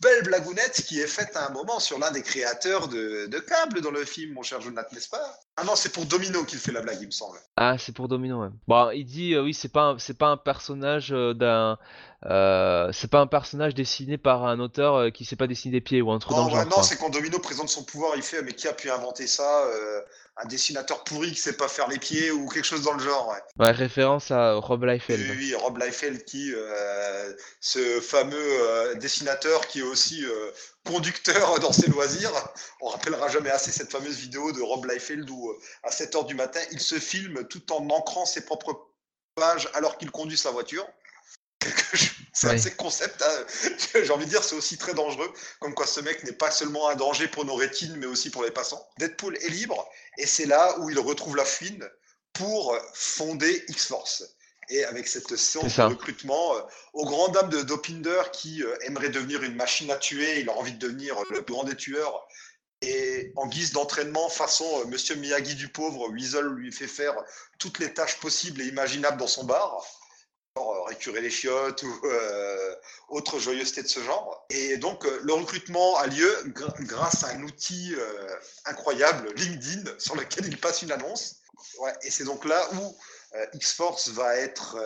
[0.05, 3.81] belle blagounette qui est faite à un moment sur l'un des créateurs de, de câble
[3.81, 5.39] dans le film, mon cher Jonathan, n'est-ce pas?
[5.57, 7.39] Ah non, c'est pour Domino qu'il fait la blague, il me semble.
[7.57, 8.49] Ah, c'est pour Domino, ouais.
[8.67, 11.79] Bon, il dit, euh, oui, c'est pas, c'est pas un personnage euh, d'un.
[12.27, 16.01] Euh, c'est pas un personnage dessiné par un auteur qui sait pas dessiner des pieds
[16.01, 16.65] ou un truc dans le genre.
[16.67, 19.63] Non, c'est quand Domino présente son pouvoir, il fait, mais qui a pu inventer ça
[20.37, 23.33] un dessinateur pourri qui sait pas faire les pieds ou quelque chose dans le genre.
[23.57, 25.21] Ouais, référence à Rob Liefeld.
[25.31, 30.51] Oui, oui Rob Liefeld qui, euh, ce fameux euh, dessinateur qui est aussi euh,
[30.85, 32.31] conducteur dans ses loisirs.
[32.81, 36.59] On rappellera jamais assez cette fameuse vidéo de Rob Liefeld où à 7h du matin,
[36.71, 38.89] il se filme tout en ancrant ses propres
[39.35, 40.85] pages alors qu'il conduit sa voiture.
[42.33, 43.45] C'est un ces concepts, hein.
[44.03, 45.31] j'ai envie de dire, c'est aussi très dangereux.
[45.61, 48.43] Comme quoi, ce mec n'est pas seulement un danger pour nos rétines, mais aussi pour
[48.43, 48.85] les passants.
[48.99, 49.87] Deadpool est libre,
[50.17, 51.89] et c'est là où il retrouve la fouine
[52.33, 54.23] pour fonder X-Force.
[54.69, 56.61] Et avec cette séance de recrutement, euh,
[56.93, 60.53] aux grandes dames de Dopinder qui euh, aimerait devenir une machine à tuer, il a
[60.53, 62.27] envie de devenir le plus grand des tueurs.
[62.81, 67.15] Et en guise d'entraînement, façon euh, Monsieur Miyagi du pauvre, Weasel lui fait faire
[67.59, 69.85] toutes les tâches possibles et imaginables dans son bar.
[70.57, 72.75] Euh, récurer les chiottes ou euh,
[73.09, 74.45] autre joyeuseté de ce genre.
[74.49, 76.33] Et donc, euh, le recrutement a lieu
[76.79, 77.93] grâce à un outil
[78.63, 81.41] incroyable, LinkedIn, sur lequel il passe une annonce.
[82.03, 82.97] Et c'est donc là où
[83.53, 84.77] X-Force va être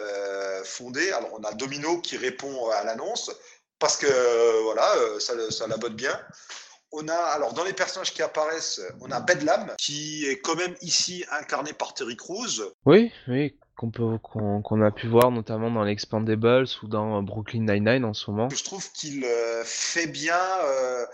[0.66, 1.12] fondé.
[1.12, 3.30] Alors, on a Domino qui répond à l'annonce
[3.78, 6.20] parce que voilà, ça, ça botte bien.
[6.92, 10.76] On a, alors dans les personnages qui apparaissent, on a Bedlam, qui est quand même
[10.82, 12.74] ici incarné par Terry Crews.
[12.86, 18.30] Oui, oui, qu'on a pu voir notamment dans l'Expandables ou dans Brooklyn Nine-Nine en ce
[18.30, 18.50] moment.
[18.50, 21.06] Je trouve qu'il euh, fait bien euh,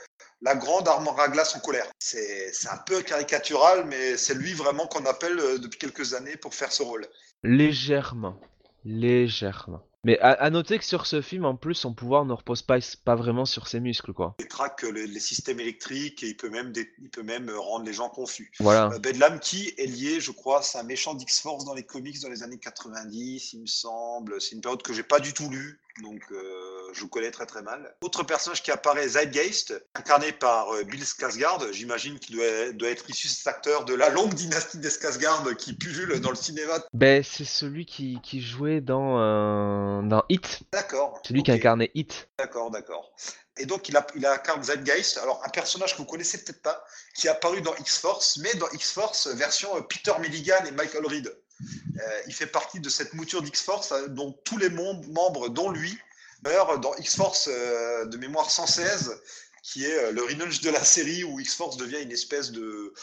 [0.41, 1.85] la grande armoire à glace en colère.
[1.99, 6.53] C'est un peu caricatural, mais c'est lui vraiment qu'on appelle euh, depuis quelques années pour
[6.53, 7.05] faire ce rôle.
[7.43, 8.39] Légèrement.
[8.83, 9.83] Légèrement.
[10.05, 13.15] Mais à, noter que sur ce film, en plus, son pouvoir ne repose pas, pas
[13.15, 14.35] vraiment sur ses muscles, quoi.
[14.37, 17.93] Il traque les, les, systèmes électriques et il peut même, il peut même rendre les
[17.93, 18.51] gens confus.
[18.59, 18.91] Voilà.
[18.93, 22.29] Euh, Bedlam qui est lié, je crois, c'est un méchant d'X-Force dans les comics dans
[22.29, 24.39] les années 90, il me semble.
[24.39, 27.45] C'est une période que j'ai pas du tout lue, donc euh, je vous connais très
[27.45, 27.95] très mal.
[28.01, 31.71] Autre personnage qui apparaît, Zeitgeist, incarné par euh, Bill Skarsgård.
[31.71, 35.73] J'imagine qu'il doit, doit, être issu cet acteur de la longue dynastie des Skarsgård qui
[35.73, 36.79] pullule dans le cinéma.
[36.93, 40.59] Ben, c'est celui qui, qui jouait dans, euh, dans Hit.
[40.71, 41.21] D'accord.
[41.23, 41.51] Celui okay.
[41.51, 42.27] qui incarnait Hit.
[42.37, 43.13] D'accord, d'accord.
[43.57, 46.83] Et donc, il, a, il incarne Zeitgeist, alors un personnage que vous connaissez peut-être pas,
[47.15, 51.33] qui est apparu dans X-Force, mais dans X-Force version Peter Milligan et Michael Reed.
[51.61, 55.97] Euh, il fait partie de cette mouture d'X-Force euh, dont tous les membres, dont lui,
[56.43, 59.19] meurent dans X-Force euh, de mémoire 116,
[59.63, 62.93] qui est le relaunch de la série où X-Force devient une espèce de,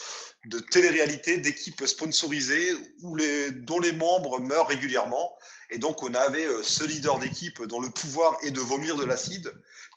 [0.46, 2.68] de télé-réalité d'équipe sponsorisée
[3.00, 5.36] dont les membres meurent régulièrement.
[5.72, 9.52] Et donc, on avait ce leader d'équipe dont le pouvoir est de vomir de l'acide,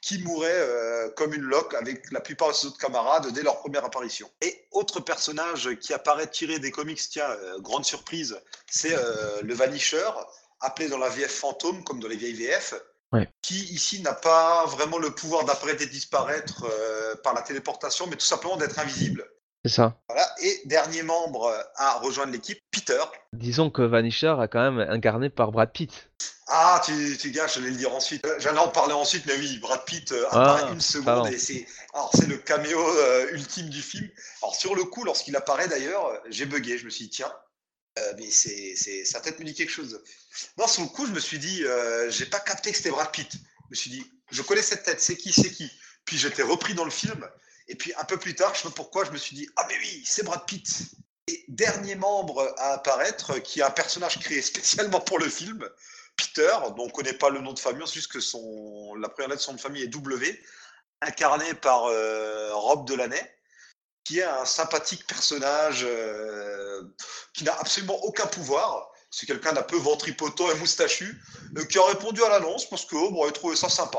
[0.06, 3.58] qui mourait euh, comme une loque avec la plupart de ses autres camarades dès leur
[3.58, 4.30] première apparition.
[4.40, 9.52] Et autre personnage qui apparaît tiré des comics, tiens, euh, grande surprise, c'est euh, le
[9.52, 10.08] Vanisher,
[10.60, 12.74] appelé dans la VF fantôme, comme dans les vieilles VF,
[13.12, 13.28] ouais.
[13.42, 16.64] qui ici n'a pas vraiment le pouvoir d'apparaître et disparaître
[17.24, 19.28] par la téléportation, mais tout simplement d'être invisible.
[19.64, 19.98] C'est ça.
[20.08, 20.28] Voilà.
[20.42, 23.02] Et dernier membre à rejoindre l'équipe, Peter.
[23.32, 26.08] Disons que Vanisher a quand même incarné par Brad Pitt.
[26.48, 28.24] Ah, tu, tu gars, j'allais le dire ensuite.
[28.38, 31.66] J'allais en parler ensuite, mais oui, Brad Pitt euh, apparaît Ah, une seconde et c'est,
[31.92, 34.08] alors c'est le caméo euh, ultime du film.
[34.42, 36.78] Alors sur le coup, lorsqu'il apparaît d'ailleurs, euh, j'ai bugué.
[36.78, 37.32] Je me suis dit tiens,
[37.98, 40.00] euh, mais c'est, c'est, sa tête me dit quelque chose.
[40.58, 43.10] Non, sur le coup, je me suis dit, euh, j'ai pas capté que c'était Brad
[43.10, 43.32] Pitt.
[43.32, 45.70] Je me suis dit, je connais cette tête, c'est qui, c'est qui?
[46.04, 47.26] Puis j'étais repris dans le film.
[47.68, 49.64] Et puis un peu plus tard, je sais pas pourquoi, je me suis dit, ah
[49.68, 50.82] mais oui, c'est Brad Pitt.
[51.28, 55.68] Et dernier membre à apparaître, qui est un personnage créé spécialement pour le film,
[56.16, 59.08] Peter, dont on ne connaît pas le nom de famille, c'est juste que son, la
[59.08, 60.40] première lettre de son de famille est W,
[61.02, 63.20] incarné par euh, Rob Delaney,
[64.04, 66.82] qui est un sympathique personnage euh,
[67.34, 68.90] qui n'a absolument aucun pouvoir.
[69.18, 71.18] C'est quelqu'un d'un peu ventripotent et moustachu,
[71.56, 73.98] euh, qui a répondu à l'annonce parce que oh, bon, il trouvait ça sympa.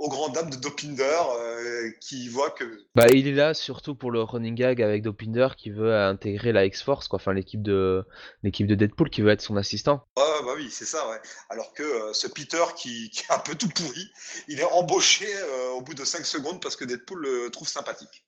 [0.00, 2.64] Aux grandes dames de Dopinder, euh, qui voit que
[2.96, 6.64] Bah, il est là surtout pour le running gag avec Dopinder qui veut intégrer la
[6.64, 7.20] X-Force, quoi.
[7.20, 8.04] Enfin, l'équipe de
[8.42, 10.04] l'équipe de Deadpool qui veut être son assistant.
[10.16, 11.20] Ah bah oui, c'est ça, ouais.
[11.50, 14.10] Alors que euh, ce Peter qui, qui est un peu tout pourri,
[14.48, 18.26] il est embauché euh, au bout de 5 secondes parce que Deadpool le trouve sympathique.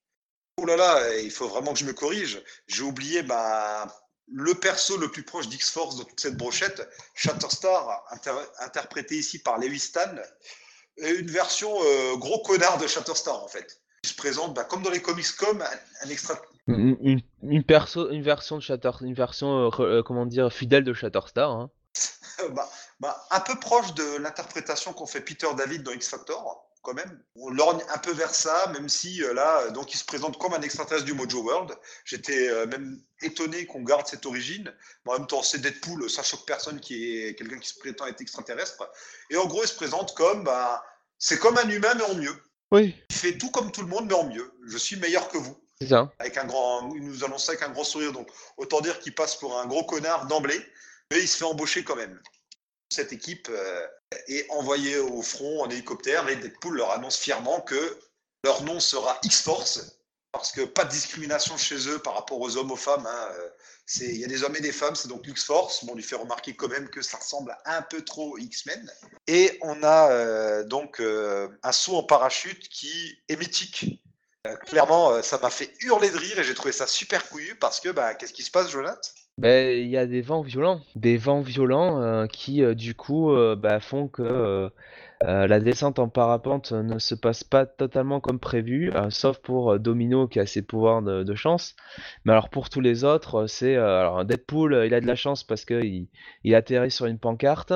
[0.59, 2.41] Oh là là, il faut vraiment que je me corrige.
[2.69, 3.89] J'ai oublié bah,
[4.33, 9.59] le perso le plus proche d'X-Force dans toute cette brochette, Shatterstar, inter- interprété ici par
[9.59, 10.15] Lewis Stan,
[10.99, 13.81] et une version euh, gros connard de Shatterstar en fait.
[14.05, 17.65] Il se présente bah, comme dans les comics comme un, un extra Une, une, une
[17.65, 21.51] perso, une version de Shatter, une version, euh, euh, comment dire, fidèle de Shatterstar.
[21.51, 21.71] Hein.
[22.51, 22.69] bah,
[23.01, 27.23] bah, un peu proche de l'interprétation qu'ont fait Peter David dans X Factor, quand même.
[27.37, 30.55] On lorgne un peu vers ça, même si euh, là, donc il se présente comme
[30.55, 31.77] un extraterrestre du Mojo World.
[32.05, 34.73] J'étais euh, même étonné qu'on garde cette origine.
[35.05, 38.07] Mais en même temps, c'est Deadpool, ça choque personne qui est quelqu'un qui se prétend
[38.07, 38.91] être extraterrestre.
[39.31, 40.83] Et en gros, il se présente comme, bah,
[41.19, 42.37] c'est comme un humain, mais en mieux.
[42.71, 44.53] Oui, Il fait tout comme tout le monde, mais en mieux.
[44.67, 45.57] Je suis meilleur que vous.
[45.81, 46.13] c'est ça.
[46.19, 48.13] Avec un grand, il nous annonce ça avec un grand sourire.
[48.13, 50.61] Donc, autant dire qu'il passe pour un gros connard d'emblée,
[51.11, 52.21] mais il se fait embaucher quand même.
[52.91, 53.87] Cette équipe euh,
[54.29, 57.99] est envoyée au front en hélicoptère et Deadpool leur annonce fièrement que
[58.45, 59.97] leur nom sera X-Force
[60.33, 63.07] parce que pas de discrimination chez eux par rapport aux hommes, aux femmes.
[63.07, 63.49] hein, euh,
[64.01, 65.85] Il y a des hommes et des femmes, c'est donc X-Force.
[65.85, 68.91] Bon, on lui fait remarquer quand même que ça ressemble un peu trop aux X-Men.
[69.27, 74.01] Et on a euh, donc euh, un saut en parachute qui est mythique.
[74.67, 77.91] Clairement, ça m'a fait hurler de rire et j'ai trouvé ça super couillu parce que,
[77.91, 78.99] bah, qu'est-ce qui se passe, Jonathan?
[79.41, 83.33] Ben, il y a des vents violents, des vents violents euh, qui euh, du coup
[83.33, 84.71] euh, bah, font que
[85.23, 90.41] la descente en parapente ne se passe pas totalement comme prévu, sauf pour Domino qui
[90.41, 91.75] a ses pouvoirs de, de chance.
[92.25, 95.65] Mais alors pour tous les autres, c'est alors Deadpool, il a de la chance parce
[95.65, 96.09] que il,
[96.45, 97.73] il atterrit sur une pancarte.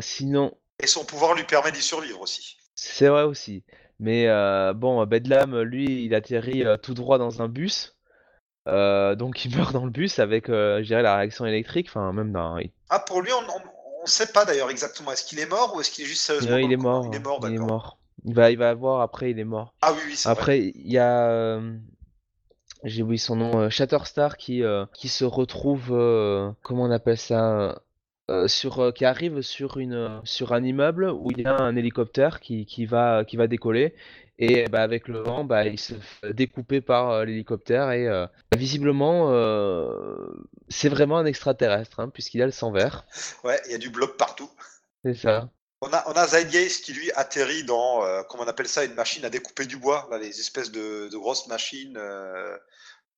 [0.00, 2.56] Sinon, Et son pouvoir lui permet d'y survivre aussi.
[2.74, 3.62] c'est vrai aussi.
[4.00, 4.26] Mais
[4.74, 7.94] bon, Bedlam, lui, il atterrit tout droit dans un bus.
[8.66, 11.86] Euh, donc il meurt dans le bus avec, euh, je dirais, la réaction électrique.
[11.88, 12.58] Enfin, même dans...
[12.90, 15.12] Ah, pour lui, on ne sait pas d'ailleurs exactement.
[15.12, 17.08] Est-ce qu'il est mort ou est-ce qu'il est juste sérieusement Ouais, dans il est mort.
[17.10, 17.98] Il est mort, il est mort.
[18.26, 19.74] Il va, il va avoir après, il est mort.
[19.82, 20.28] Ah oui, oui, c'est.
[20.28, 21.76] Après, il y a, euh,
[22.84, 27.18] j'ai oublié son nom, euh, Shatterstar qui, euh, qui se retrouve, euh, comment on appelle
[27.18, 27.82] ça,
[28.30, 31.60] euh, sur, euh, qui arrive sur une, euh, sur un immeuble où il y a
[31.60, 33.94] un hélicoptère qui, qui va, qui va décoller
[34.38, 38.26] et bah, avec le vent, bah, il se fait découper par euh, l'hélicoptère et euh,
[38.56, 40.26] visiblement, euh,
[40.68, 43.06] c'est vraiment un extraterrestre hein, puisqu'il a le sang vert.
[43.44, 44.50] Ouais, il y a du bloc partout.
[45.04, 45.48] C'est ça.
[45.80, 49.24] On a, on a Zeitgeist qui lui atterrit dans, comment on appelle ça, une machine
[49.24, 51.98] à découper du bois, là, les espèces de, de grosses machines,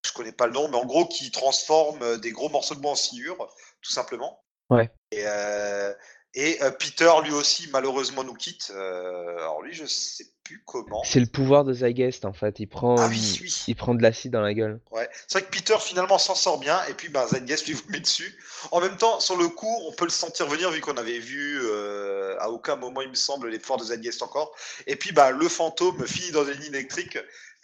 [0.06, 2.80] je connais pas le nom, mais en gros qui transforment euh, des gros morceaux de
[2.80, 3.36] bois en sciure,
[3.82, 4.42] tout simplement.
[4.70, 4.90] Ouais.
[5.10, 5.92] Et, euh,
[6.38, 8.70] Et euh, Peter, lui aussi, malheureusement, nous quitte.
[8.74, 11.02] Euh, alors lui, je sais plus comment.
[11.02, 12.60] C'est le pouvoir de Zygest en fait.
[12.60, 13.64] Il prend, Ah oui, oui.
[13.68, 14.78] il prend de l'acide dans la gueule.
[14.90, 15.08] Ouais.
[15.26, 16.78] C'est vrai que Peter, finalement, s'en sort bien.
[16.90, 18.38] Et puis, ben, Zygest lui vous met dessus.
[18.70, 21.58] En même temps, sur le coup, on peut le sentir venir, vu qu'on avait vu
[21.62, 24.54] euh, à aucun moment, il me semble, les pouvoirs de Zygest encore.
[24.86, 27.16] Et puis, ben, le fantôme finit dans une ligne électrique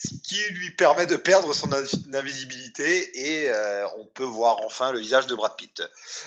[0.02, 4.90] ce qui lui permet de perdre son invi- invisibilité et euh, on peut voir enfin
[4.90, 5.82] le visage de Brad Pitt.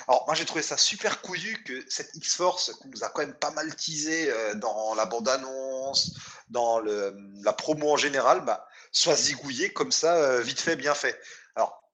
[0.07, 3.33] Alors moi j'ai trouvé ça super couillu que cette X-Force qu'on nous a quand même
[3.33, 6.15] pas mal teasé euh, dans la bande-annonce,
[6.49, 11.19] dans la promo en général, bah, soit zigouillée comme ça, euh, vite fait, bien fait.
[11.55, 11.84] Alors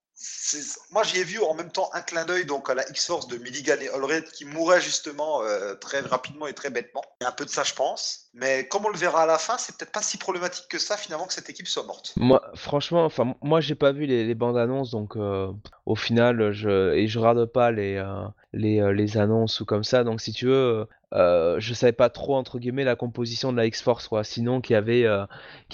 [0.91, 3.37] moi j'y ai vu en même temps un clin d'œil donc à la X-Force de
[3.37, 7.01] Milligan et Allred qui mourrait justement euh, très rapidement et très bêtement.
[7.21, 9.75] Un peu de ça je pense, mais comme on le verra à la fin, c'est
[9.77, 12.13] peut-être pas si problématique que ça finalement que cette équipe soit morte.
[12.17, 15.51] Moi, franchement, enfin, moi j'ai pas vu les, bandes annonces, donc euh,
[15.85, 20.03] au final, je et je regarde pas les euh, les, les annonces ou comme ça.
[20.03, 24.07] Donc si tu veux, je savais pas trop entre guillemets la composition de la X-Force,
[24.07, 24.23] quoi.
[24.23, 25.25] Sinon, qu'il y avait euh,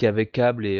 [0.02, 0.78] avait Cable et,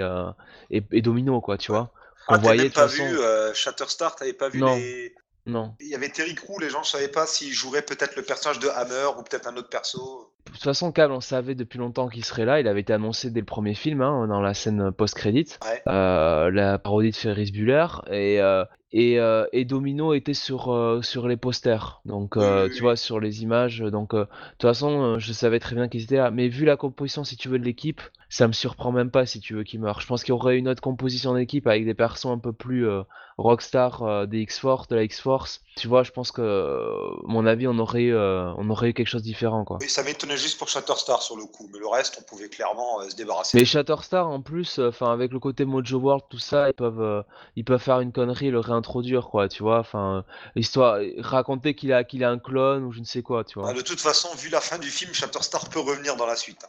[0.70, 1.92] et et Domino, quoi, tu vois.
[2.28, 3.04] Ah, Qu'on t'as voyait même pas façon.
[3.04, 4.76] vu euh, Shatterstar, t'avais pas vu Non.
[4.76, 5.14] les.
[5.46, 5.74] Non.
[5.80, 8.58] Il y avait Terry Crew, les gens ne savaient pas s'il jouerait peut-être le personnage
[8.58, 10.30] de Hammer ou peut-être un autre perso.
[10.46, 12.60] De toute façon, Cable, on savait depuis longtemps qu'il serait là.
[12.60, 15.82] Il avait été annoncé dès le premier film, hein, dans la scène post-crédit, Ouais.
[15.86, 21.02] euh, la parodie de Ferris Bueller, et euh, et, euh, et Domino était sur euh,
[21.02, 22.80] sur les posters, donc euh, oui, tu oui.
[22.80, 23.80] vois sur les images.
[23.80, 26.30] Donc de toute façon, je savais très bien qu'ils étaient là.
[26.30, 29.40] Mais vu la composition, si tu veux, de l'équipe, ça me surprend même pas si
[29.40, 30.00] tu veux qu'ils meurent.
[30.00, 32.88] Je pense qu'il y aurait une autre composition d'équipe avec des persos un peu plus
[33.36, 35.62] rockstar des X-Force, de la X-Force.
[35.76, 36.82] Tu vois, je pense que,
[37.26, 39.78] mon avis, on aurait eu, on aurait eu quelque chose de différent, quoi.
[39.80, 43.00] Oui, ça m'étonnait juste pour Shatterstar sur le coup, mais le reste, on pouvait clairement
[43.08, 43.56] se débarrasser.
[43.56, 47.24] Mais Shatterstar en plus, enfin avec le côté Mojo World, tout ça, ils peuvent,
[47.54, 49.80] ils peuvent faire une connerie, le réintroduire quoi, tu vois.
[49.80, 50.24] Enfin,
[50.56, 53.70] histoire, raconter qu'il a, qu'il a un clone ou je ne sais quoi, tu vois.
[53.70, 56.64] Ah, De toute façon, vu la fin du film, Shatterstar peut revenir dans la suite.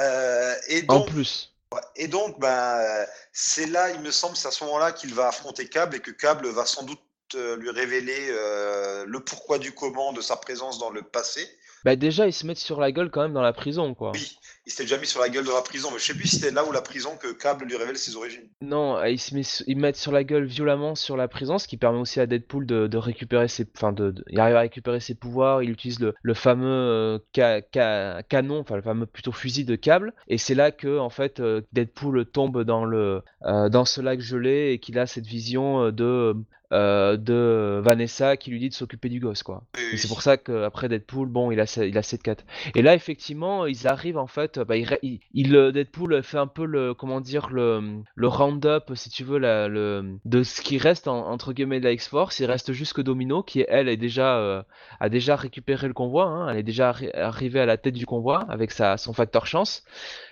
[0.00, 1.54] Euh, et En donc, plus,
[1.96, 5.68] et donc ben, c'est là, il me semble, c'est à ce moment-là qu'il va affronter
[5.68, 7.00] Cable et que Cable va sans doute
[7.34, 11.46] euh, lui révéler euh, le pourquoi du comment de sa présence dans le passé.
[11.84, 14.12] bah déjà ils se mettent sur la gueule quand même dans la prison, quoi.
[14.14, 14.38] Oui,
[14.68, 16.36] il s'était déjà mis sur la gueule de la prison, mais je sais plus si
[16.36, 18.44] c'était là où la prison que Cable lui révèle ses origines.
[18.60, 21.78] Non, euh, ils se ils mettent sur la gueule violemment sur la prison, ce qui
[21.78, 25.00] permet aussi à Deadpool de, de récupérer ses, enfin de, de- il arrive à récupérer
[25.00, 25.62] ses pouvoirs.
[25.62, 29.74] Il utilise le, le fameux euh, ca- ca- canon, enfin le fameux plutôt fusil de
[29.74, 34.02] câble, et c'est là que en fait euh, Deadpool tombe dans le, euh, dans ce
[34.02, 36.34] lac gelé et qu'il a cette vision de
[36.70, 39.62] euh, de Vanessa qui lui dit de s'occuper du gosse, quoi.
[39.92, 42.44] Et c'est pour ça qu'après Deadpool, bon, il a, il a cette 4.
[42.74, 46.94] Et là, effectivement, ils arrivent en fait, bah, il, euh, Deadpool fait un peu le,
[46.94, 51.52] comment dire, le, le round-up, si tu veux, le, de ce qui reste en- entre
[51.52, 52.38] guillemets de la X-Force.
[52.40, 54.62] Il reste juste que Domino, qui elle est déjà, euh,
[55.00, 58.06] a déjà récupéré le convoi, hein, elle est déjà arri- arrivée à la tête du
[58.06, 59.84] convoi avec sa, son facteur chance.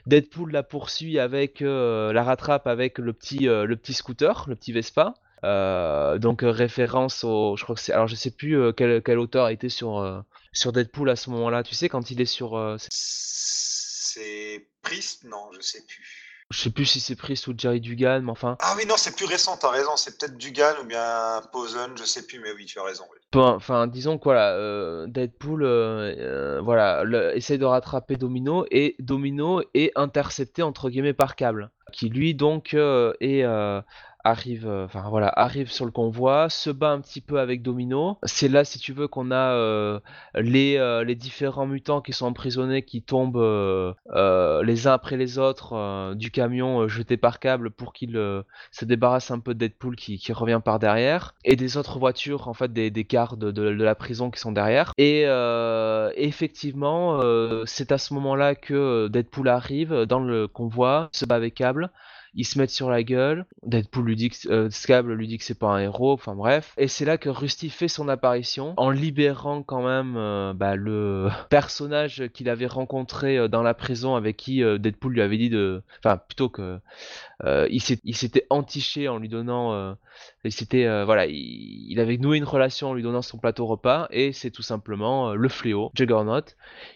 [0.07, 4.73] Deadpool la poursuit avec, euh, la rattrape avec le petit, le petit scooter, le petit
[4.73, 5.15] Vespa.
[6.19, 9.69] Donc référence au, je crois alors je sais plus euh, quel, quel auteur a été
[9.69, 11.63] sur sur Deadpool à ce moment-là.
[11.63, 12.57] Tu sais quand il est sur,
[14.17, 15.25] c'est- Priest?
[15.25, 16.23] Non, je sais plus.
[16.51, 19.17] je sais plus si c'est Priest ou Jerry Dugan, mais enfin, Ah oui, non, c'est
[19.17, 22.67] plus récent, t'as raison, c'est peut-être Dugan ou bien Posen, je sais plus, mais oui,
[22.67, 23.05] tu as raison.
[23.13, 23.19] oui.
[23.41, 28.95] enfin disons que voilà, euh, Deadpool, euh, euh, voilà, le- essaye de rattraper Domino et
[29.01, 33.43] Domino est intercepté entre guillemets par Cable, qui lui donc euh, est
[34.27, 38.19] arrive, euh, enfin voilà, arrive sur le convoi, se bat un petit peu avec Domino.
[38.25, 40.01] C'est là, si tu veux, qu'on a euh,
[40.35, 46.15] les, euh, les différents mutants qui sont emprisonnés, qui tombent les uns après les autres
[46.15, 50.21] du camion jeté par câble pour qu'il euh, se débarrasse un peu de Deadpool qui,
[50.33, 53.95] revient par derrière, et des autres voitures, en fait, des, des de, de- de la
[53.95, 54.93] prison qui sont derrière.
[54.99, 55.23] Et
[56.17, 57.21] effectivement,
[57.67, 61.91] c'est à ce moment-là que Deadpool arrive dans le convoi, se bat avec câble
[62.37, 63.47] ils se mettent sur la gueule.
[63.65, 66.13] Deadpool lui dit que euh, lui dit que c'est pas un héros.
[66.13, 66.75] Enfin bref.
[66.77, 71.29] Et c'est là que Rusty fait son apparition en libérant quand même euh, bah, le
[71.51, 75.51] personnage qu'il avait rencontré euh, dans la prison avec qui euh, Deadpool lui avait dit
[75.51, 76.79] de, enfin plutôt que
[77.71, 79.97] il s'était entiché en lui donnant,
[80.47, 83.67] il s'était euh, voilà, il, il avait noué une relation en lui donnant son plateau
[83.67, 86.43] repas et c'est tout simplement euh, le fléau Juggernaut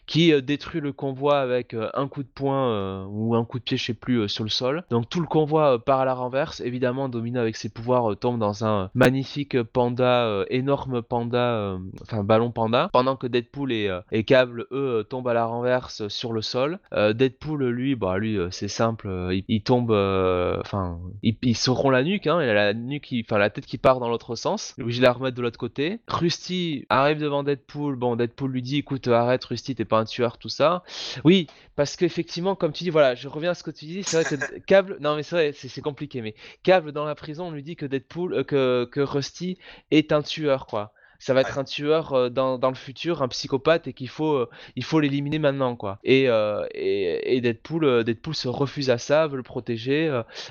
[0.07, 3.76] qui euh, détruit le convoi avec un coup de poing ou un coup de pied,
[3.76, 4.84] je sais plus, sur le sol.
[4.90, 6.61] Donc tout le convoi part à la renverse.
[6.61, 12.90] Évidemment, Domino avec ses pouvoirs tombe dans un magnifique panda, énorme panda, enfin ballon panda,
[12.92, 16.78] pendant que Deadpool et, et Cable, eux, tombent à la renverse sur le sol.
[16.92, 19.09] Deadpool, lui, bah lui, c'est simple,
[19.48, 23.51] il, tombe, enfin, il, se rompt la nuque, hein, il a la nuque, enfin la
[23.51, 24.74] tête qui part dans l'autre sens.
[24.78, 26.01] De la remettre de l'autre côté.
[26.09, 27.97] Rusty arrive devant Deadpool.
[27.97, 30.82] Bon, Deadpool lui dit, écoute, arrête, Rusty, t'es pas un tueur, tout ça.
[31.24, 34.22] Oui, parce qu'effectivement, comme tu dis, voilà, je reviens à ce que tu dis, c'est
[34.22, 37.50] vrai que Cable, non mais c'est vrai, c'est compliqué, mais Cable dans la prison, on
[37.50, 39.58] lui dit que Deadpool, euh, que, que Rusty
[39.91, 43.29] est un tueur, quoi ça va être un tueur euh, dans, dans, le futur, un
[43.29, 45.99] psychopathe et qu'il faut euh, il faut l'éliminer maintenant quoi.
[46.03, 50.09] Et, euh, et, et, Deadpool Deadpool se refuse à ça, veut le protéger,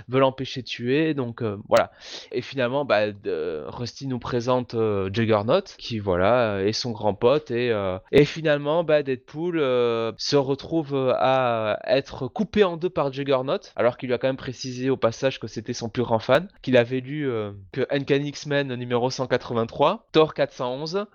[0.08, 1.92] veut l'empêcher de tuer, donc voilà.
[2.32, 3.06] Et finalement bah,
[3.68, 4.76] Rusty nous présente
[5.12, 7.74] Juggernaut qui voilà est son grand pote et
[8.12, 9.58] et finalement bah, Deadpool
[10.18, 14.38] se retrouve à être coupé en deux par Juggernaut alors qu'il lui a quand même
[14.38, 17.30] précisé au passage que c'était son plus grand fan, qu'il avait lu
[17.72, 21.08] que Uncanny X-Men numéro 183, Thor 400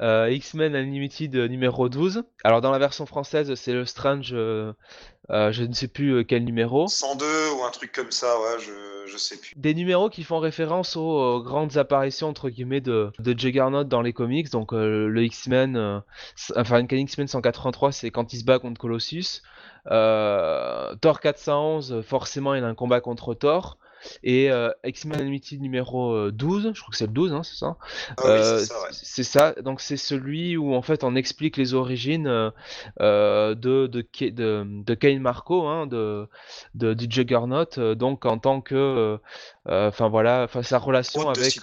[0.00, 2.22] euh, X-Men Unlimited numéro 12.
[2.42, 4.72] Alors dans la version française, c'est le Strange, euh,
[5.28, 6.88] euh, je ne sais plus quel numéro.
[6.88, 7.26] 102
[7.58, 9.52] ou un truc comme ça, ouais, je, je sais plus.
[9.56, 14.14] Des numéros qui font référence aux, grandes apparitions entre guillemets de, de Juggernaut dans les
[14.14, 14.50] comics.
[14.50, 16.02] Donc le X-Men,
[16.56, 19.42] enfin X-Men 183, c'est quand il se bat contre Colossus.
[19.84, 23.76] Thor 411, forcément il a un combat contre Thor.
[24.22, 27.56] Et euh, X-Men Unlimited numéro 12, euh, je crois que c'est le 12, hein, c'est
[27.56, 27.76] ça?
[28.16, 33.54] Ah euh, C'est ça, donc c'est celui où en fait on explique les origines de,
[33.54, 36.28] de, de, de Kane Marco, hein, de,
[36.74, 39.18] de, du Juggernaut, donc en tant que.
[39.66, 41.60] Enfin voilà, sa relation avec.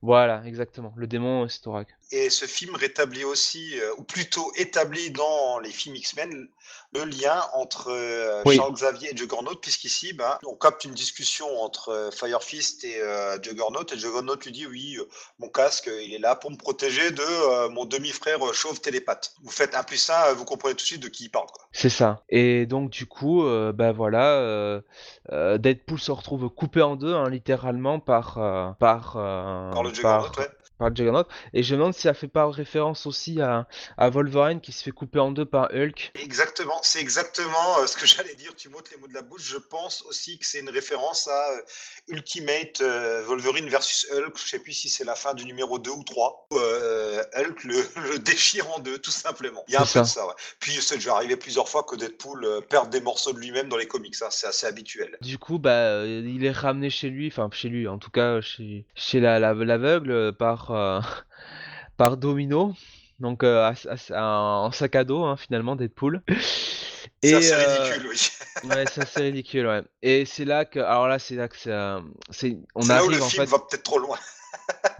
[0.00, 1.97] Voilà, exactement, le démon Storak.
[2.10, 6.48] Et ce film rétablit aussi, ou plutôt établit dans les films X-Men,
[6.94, 11.90] le lien entre euh, Charles Xavier et Juggernaut, puisqu'ici, ben, on capte une discussion entre
[11.90, 14.98] euh, Fire Fist et euh, Juggernaut, et Juggernaut lui dit oui,
[15.38, 19.34] mon casque, il est là pour me protéger de mon demi-frère chauve télépathe.
[19.42, 21.46] Vous faites un plus un, vous comprenez tout de suite de qui il parle.
[21.72, 22.22] C'est ça.
[22.28, 24.80] Et donc du coup, ben voilà,
[25.30, 28.34] Deadpool se retrouve coupé en deux, hein, littéralement par
[28.78, 30.48] par par le Juggernaut, ouais
[30.78, 31.24] par Juggernaut.
[31.52, 34.82] Et je me demande si ça fait pas référence aussi à, à Wolverine qui se
[34.82, 36.12] fait couper en deux par Hulk.
[36.14, 38.54] Exactement, c'est exactement euh, ce que j'allais dire.
[38.56, 39.42] Tu m'ôtes les mots de la bouche.
[39.42, 41.60] Je pense aussi que c'est une référence à euh,
[42.08, 44.36] Ultimate euh, Wolverine versus Hulk.
[44.36, 46.48] Je sais plus si c'est la fin du numéro 2 ou 3.
[46.50, 49.64] Hulk le, déchire en deux, tout simplement.
[49.68, 50.26] Il y a un peu de ça.
[50.26, 50.34] Ouais.
[50.60, 53.88] Puis c'est déjà arrivé plusieurs fois que Deadpool perde des morceaux de lui-même dans les
[53.88, 54.14] comics.
[54.14, 55.16] Ça, c'est assez habituel.
[55.20, 58.84] Du coup, bah, il est ramené chez lui, enfin chez lui, en tout cas chez,
[58.94, 61.00] chez l'aveugle la, par euh,
[61.96, 62.74] par, Domino,
[63.18, 63.72] donc euh,
[64.10, 66.22] en sac à dos hein, finalement Deadpool.
[67.22, 68.30] Et, c'est euh, ridicule, oui.
[68.70, 69.82] ouais, c'est ridicule, ouais.
[70.02, 73.44] Et c'est là que, alors là, c'est là que c'est, on arrive le en film
[73.44, 73.50] fait.
[73.50, 74.18] va peut-être trop loin.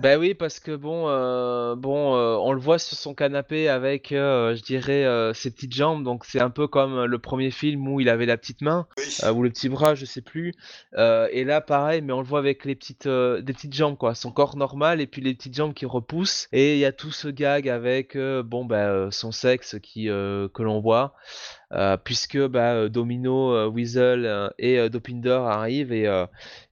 [0.01, 4.12] Ben oui, parce que bon, euh, bon, euh, on le voit sur son canapé avec,
[4.12, 5.05] euh, je dirais,
[5.35, 6.05] ses petites jambes.
[6.05, 8.86] Donc c'est un peu comme le premier film où il avait la petite main
[9.35, 10.55] ou le petit bras, je sais plus.
[10.97, 14.31] et là, pareil, mais on le voit avec les petites, des petites jambes quoi, son
[14.31, 16.49] corps normal et puis les petites jambes qui repoussent.
[16.53, 20.81] Et il y a tout ce gag avec, bon, ben son sexe qui que l'on
[20.81, 21.15] voit.
[21.74, 26.09] Euh, puisque bah, Domino, euh, Weasel euh, et Dopinder arrivent et,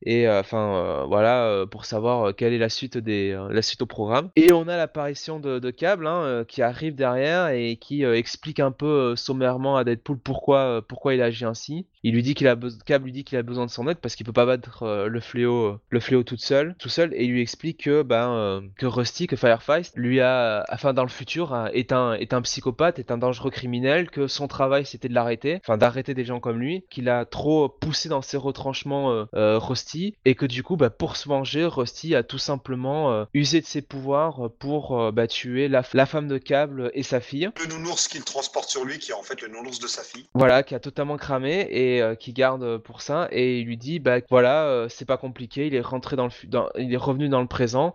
[0.02, 4.31] et enfin voilà pour savoir quelle est la suite des la suite au programme.
[4.36, 9.16] Et on a l'apparition de, Cable hein, qui arrive derrière et qui explique un peu
[9.16, 11.86] sommairement à Deadpool pourquoi pourquoi il agit ainsi.
[12.02, 12.56] Il lui dit qu'il a
[12.86, 15.20] Cable lui dit qu'il a besoin de son aide parce qu'il peut pas battre le
[15.20, 19.27] fléau le fléau toute seule tout seul et il lui explique que ben que Rusty
[19.27, 23.18] que Firefly lui a enfin dans le futur est un est un psychopathe est un
[23.18, 27.10] dangereux criminel que son travail c'était de l'arrêter, enfin d'arrêter des gens comme lui, qu'il
[27.10, 31.16] a trop poussé dans ses retranchements euh, euh, Rusty, et que du coup, bah, pour
[31.16, 35.82] se venger, Rusty a tout simplement euh, usé de ses pouvoirs pour bah, tuer la,
[35.82, 37.50] femme de câble et sa fille.
[37.60, 40.26] Le nounours qu'il transporte sur lui, qui est en fait le nounours de sa fille.
[40.34, 44.18] Voilà, qui a totalement cramé et qui garde pour ça, et il lui dit, bah
[44.30, 47.48] voilà, c'est pas compliqué, il est rentré dans le, dans, il est revenu dans le
[47.48, 47.94] présent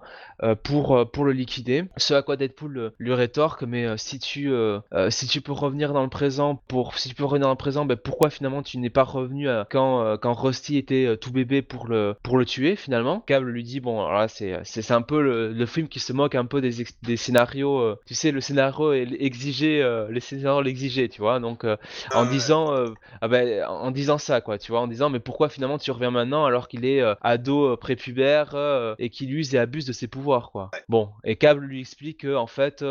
[0.63, 1.85] pour pour le liquider.
[1.97, 4.51] Ce à quoi Deadpool lui rétorque, mais si tu
[5.09, 7.85] si tu peux revenir dans le présent pour si tu peux revenir dans le présent,
[7.85, 11.31] ben, pourquoi finalement tu n'es pas revenu euh, quand, euh, quand Rusty était euh, tout
[11.31, 13.19] bébé pour le, pour le tuer finalement?
[13.21, 16.35] Cable lui dit bon alors là c'est, c'est, un peu le, film qui se moque
[16.35, 21.21] un peu des, des scénarios, tu sais le scénario est exigé, les scénarios l'exigeaient tu
[21.21, 21.39] vois?
[21.39, 21.65] Donc
[22.13, 22.73] en disant
[23.21, 24.81] ah ben, en disant ça quoi tu vois?
[24.81, 29.33] En disant mais pourquoi finalement tu reviens maintenant alors qu'il est ado prépubère et qu'il
[29.33, 30.71] use et abuse de ses pouvoirs quoi?
[30.89, 32.83] Bon et Cable lui explique que en fait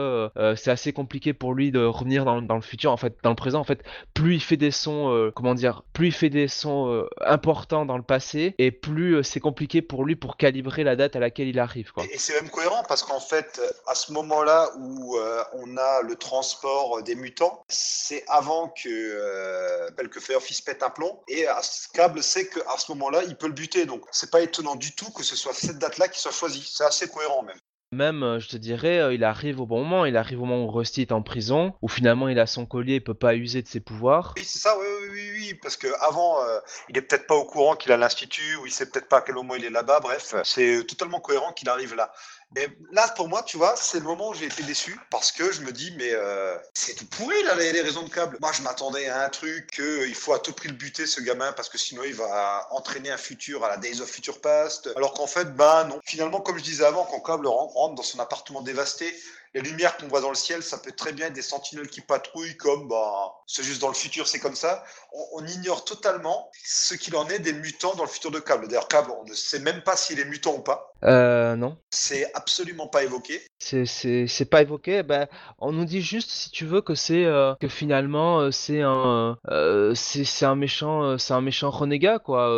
[0.57, 3.37] c'est assez compliqué pour lui de revenir dans, dans le futur en fait dans le
[3.37, 3.80] présent en fait
[4.15, 7.87] plus il fait des sons, euh, comment dire, plus il fait des sons euh, importants
[7.87, 11.21] dans le passé, et plus euh, c'est compliqué pour lui pour calibrer la date à
[11.21, 11.93] laquelle il arrive.
[12.11, 15.17] Et, c'est même cohérent parce qu'en fait, à ce moment-là où
[15.55, 19.89] on a le transport des mutants, c'est avant que,
[20.21, 21.21] Firefist pète un plomb.
[21.29, 21.47] Et
[21.95, 23.87] câble sait qu'à ce moment-là, il peut le buter.
[23.87, 26.69] Donc c'est pas étonnant du tout que ce soit cette date-là qui soit choisie.
[26.71, 27.59] C'est assez cohérent même.
[27.93, 30.65] Même, euh, je te dirais, euh, il arrive au bon moment, il arrive au moment
[30.65, 33.63] où Rusty est en prison, où finalement il a son collier, il peut pas user
[33.63, 34.33] de ses pouvoirs.
[34.37, 37.35] Oui, c'est ça, oui, oui, oui, oui, parce que avant, euh, il est peut-être pas
[37.35, 39.71] au courant qu'il a l'institut, ou il sait peut-être pas à quel moment il est
[39.71, 39.99] là-bas.
[39.99, 42.13] Bref, c'est totalement cohérent qu'il arrive là.
[42.57, 45.53] Mais là, pour moi, tu vois, c'est le moment où j'ai été déçu parce que
[45.53, 48.39] je me dis, mais euh, c'est tout pourri là, les, raisons de câble.
[48.41, 51.53] Moi, je m'attendais à un truc qu'il faut à tout prix le buter, ce gamin,
[51.53, 54.91] parce que sinon il va entraîner un futur à la Days of Future Past.
[54.97, 56.01] Alors qu'en fait, bah non.
[56.05, 59.15] Finalement, comme je disais avant, quand câble ren- rentre dans son appartement dévasté,
[59.55, 62.01] les lumières qu'on voit dans le ciel, ça peut très bien être des sentinelles qui
[62.01, 64.85] patrouillent, comme bah, c'est juste dans le futur, c'est comme ça.
[65.13, 68.69] On, on ignore totalement ce qu'il en est des mutants dans le futur de câble.
[68.69, 70.93] D'ailleurs, câble, on ne sait même pas s'il est mutant ou pas.
[71.03, 71.77] Euh, non.
[71.91, 73.41] C'est absolument pas évoqué.
[73.59, 75.03] C'est, pas évoqué.
[75.03, 75.27] Ben,
[75.59, 79.39] on nous dit juste, si tu veux, que c'est euh, que finalement euh, c'est un
[79.51, 82.49] euh, c'est, un méchant euh, c'est un méchant renégat quoi.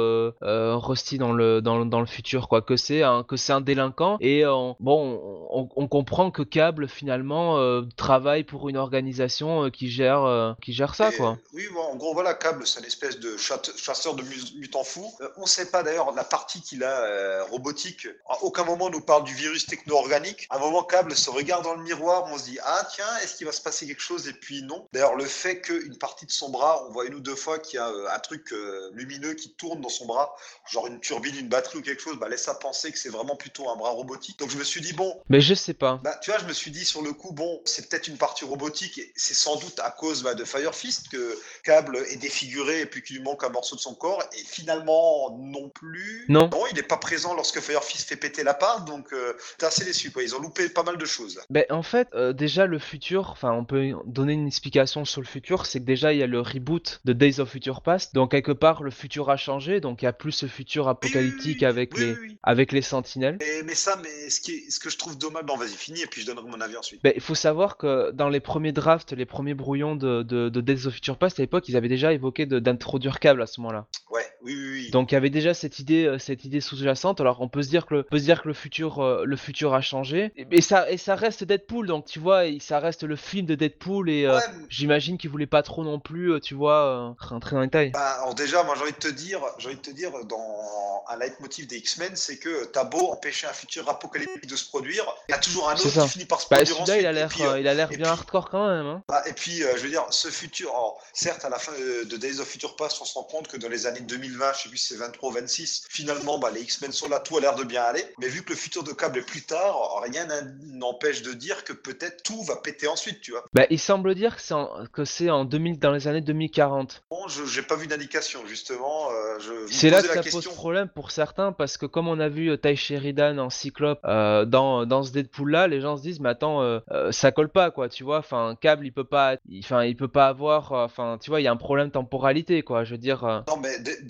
[0.41, 2.63] Rusty dans le dans, dans le futur quoi.
[2.63, 6.82] Que c'est un que c'est un délinquant et on- bon on, on comprend que Cable
[6.87, 11.39] finalement euh, travaille pour une organisation euh, qui gère euh, qui gère ça Et, quoi.
[11.53, 14.23] Oui, bon, en gros, voilà, Cable, c'est une espèce de chasseur de
[14.57, 15.13] mutants fous.
[15.21, 18.09] Euh, on ne sait pas d'ailleurs la partie qu'il a robotique.
[18.29, 20.47] À aucun moment on nous parle du virus techno-organique.
[20.51, 23.37] À un moment, Cable se regarde dans le miroir, on se dit Ah, tiens, est-ce
[23.37, 24.27] qu'il va se passer quelque chose?
[24.29, 24.87] Et puis non.
[24.93, 27.77] D'ailleurs, le fait qu'une partie de son bras, on voit une ou deux fois qu'il
[27.77, 28.53] y a un truc
[28.93, 30.35] lumineux qui tourne dans son bras,
[30.71, 33.37] genre une turbine, une batterie ou quelque chose, bah, laisse à penser que c'est vraiment
[33.37, 34.39] plutôt un bras robotique.
[34.39, 36.01] Donc je me suis dit Bon, Mais je sais pas.
[36.03, 38.45] bah, tu vois, je me suis dit sur le coup, bon, c'est peut-être une partie
[38.45, 42.81] robotique et c'est sans doute à cause bah, de Fire Fist que Cable est défiguré
[42.81, 44.23] et puis qu'il lui manque un morceau de son corps.
[44.39, 46.25] Et finalement, non plus.
[46.29, 46.51] Non.
[46.71, 49.85] il n'est pas présent lorsque Fire Fist fait péter la part, donc euh, t'es assez
[49.85, 50.11] déçu.
[50.11, 50.23] Quoi.
[50.23, 51.41] Ils ont loupé pas mal de choses.
[51.51, 55.27] Ben, en fait, euh, déjà le futur, enfin on peut donner une explication sur le
[55.27, 58.31] futur, c'est que déjà il y a le reboot de Days of Future Past, donc
[58.31, 61.67] quelque part le futur a changé, donc il y a plus ce futur apocalyptique oui,
[61.67, 63.37] avec oui, les avec les sentinelles.
[63.41, 66.01] Mais, mais ça, mais ce, qui est- ce que je trouve dommage, bon, vas-y, finis
[66.03, 67.03] et puis je donnerai mon avis ensuite.
[67.03, 70.61] Ben, il faut savoir que dans les premiers drafts, les premiers brouillons de, de, de
[70.61, 73.61] Days of Future Past à l'époque, ils avaient déjà évoqué de- d'introduire câble à ce
[73.61, 73.87] moment-là.
[74.11, 74.91] Ouais, oui, oui, oui.
[74.91, 77.21] Donc il y avait déjà cette idée, euh, cette idée sous-jacente.
[77.21, 79.37] Alors on peut se dire que le, peut se dire que le futur, euh, le
[79.37, 80.33] futur a changé.
[80.37, 81.87] Et, et ça, et ça reste Deadpool.
[81.87, 85.47] Donc tu vois, ça reste le film de Deadpool et euh, Ouais, j'imagine qu'il voulait
[85.47, 87.91] pas trop non plus, euh, tu vois, euh, rentrer dans les détails.
[87.91, 90.61] Bah, alors déjà, moi j'ai envie de te dire, j'ai envie de te dire, dans
[91.09, 95.05] un leitmotiv des X-Men, c'est que t'as beau empêcher un futur apocalyptique de se produire,
[95.29, 96.03] il y a toujours un autre ça.
[96.05, 97.99] qui finit par se Bah, produire il a l'air, puis, euh, il a l'air bien
[97.99, 98.87] puis- hardcore quand même.
[98.87, 99.03] Hein.
[99.09, 102.09] bah, et puis, euh, je veux dire, ce futur, alors, certes, à la fin de,
[102.09, 104.01] de Days of Future Past, on se rend compte que dans les années
[104.33, 107.21] 2020, je sais plus si c'est 23 ou 26, finalement, bah, les X-Men sont là,
[107.21, 108.05] tout a l'air de bien aller.
[108.21, 110.27] Mais vu que le futur de câble est plus tard, rien
[110.65, 113.45] n'empêche de dire que peut-être tout va péter ensuite, tu vois.
[113.53, 117.03] Bah, il semble dire que c'est en, que c'est en 2000, dans les années 2040.
[117.11, 119.11] Bon, je j'ai pas vu d'indication, justement.
[119.11, 119.39] euh,
[119.69, 120.41] C'est là que ça question.
[120.41, 124.01] pose problème pour certains parce que comme on a vu euh, Ty Sheridan en Cyclope
[124.05, 126.81] euh, dans, dans ce Deadpool là, les gens se disent mais attends euh,
[127.11, 130.09] ça colle pas quoi, tu vois, enfin câble il peut pas, il- enfin il peut
[130.09, 133.45] pas avoir, enfin tu vois il y a un problème temporalité quoi, je veux dire.
[133.49, 134.01] Non mais dé-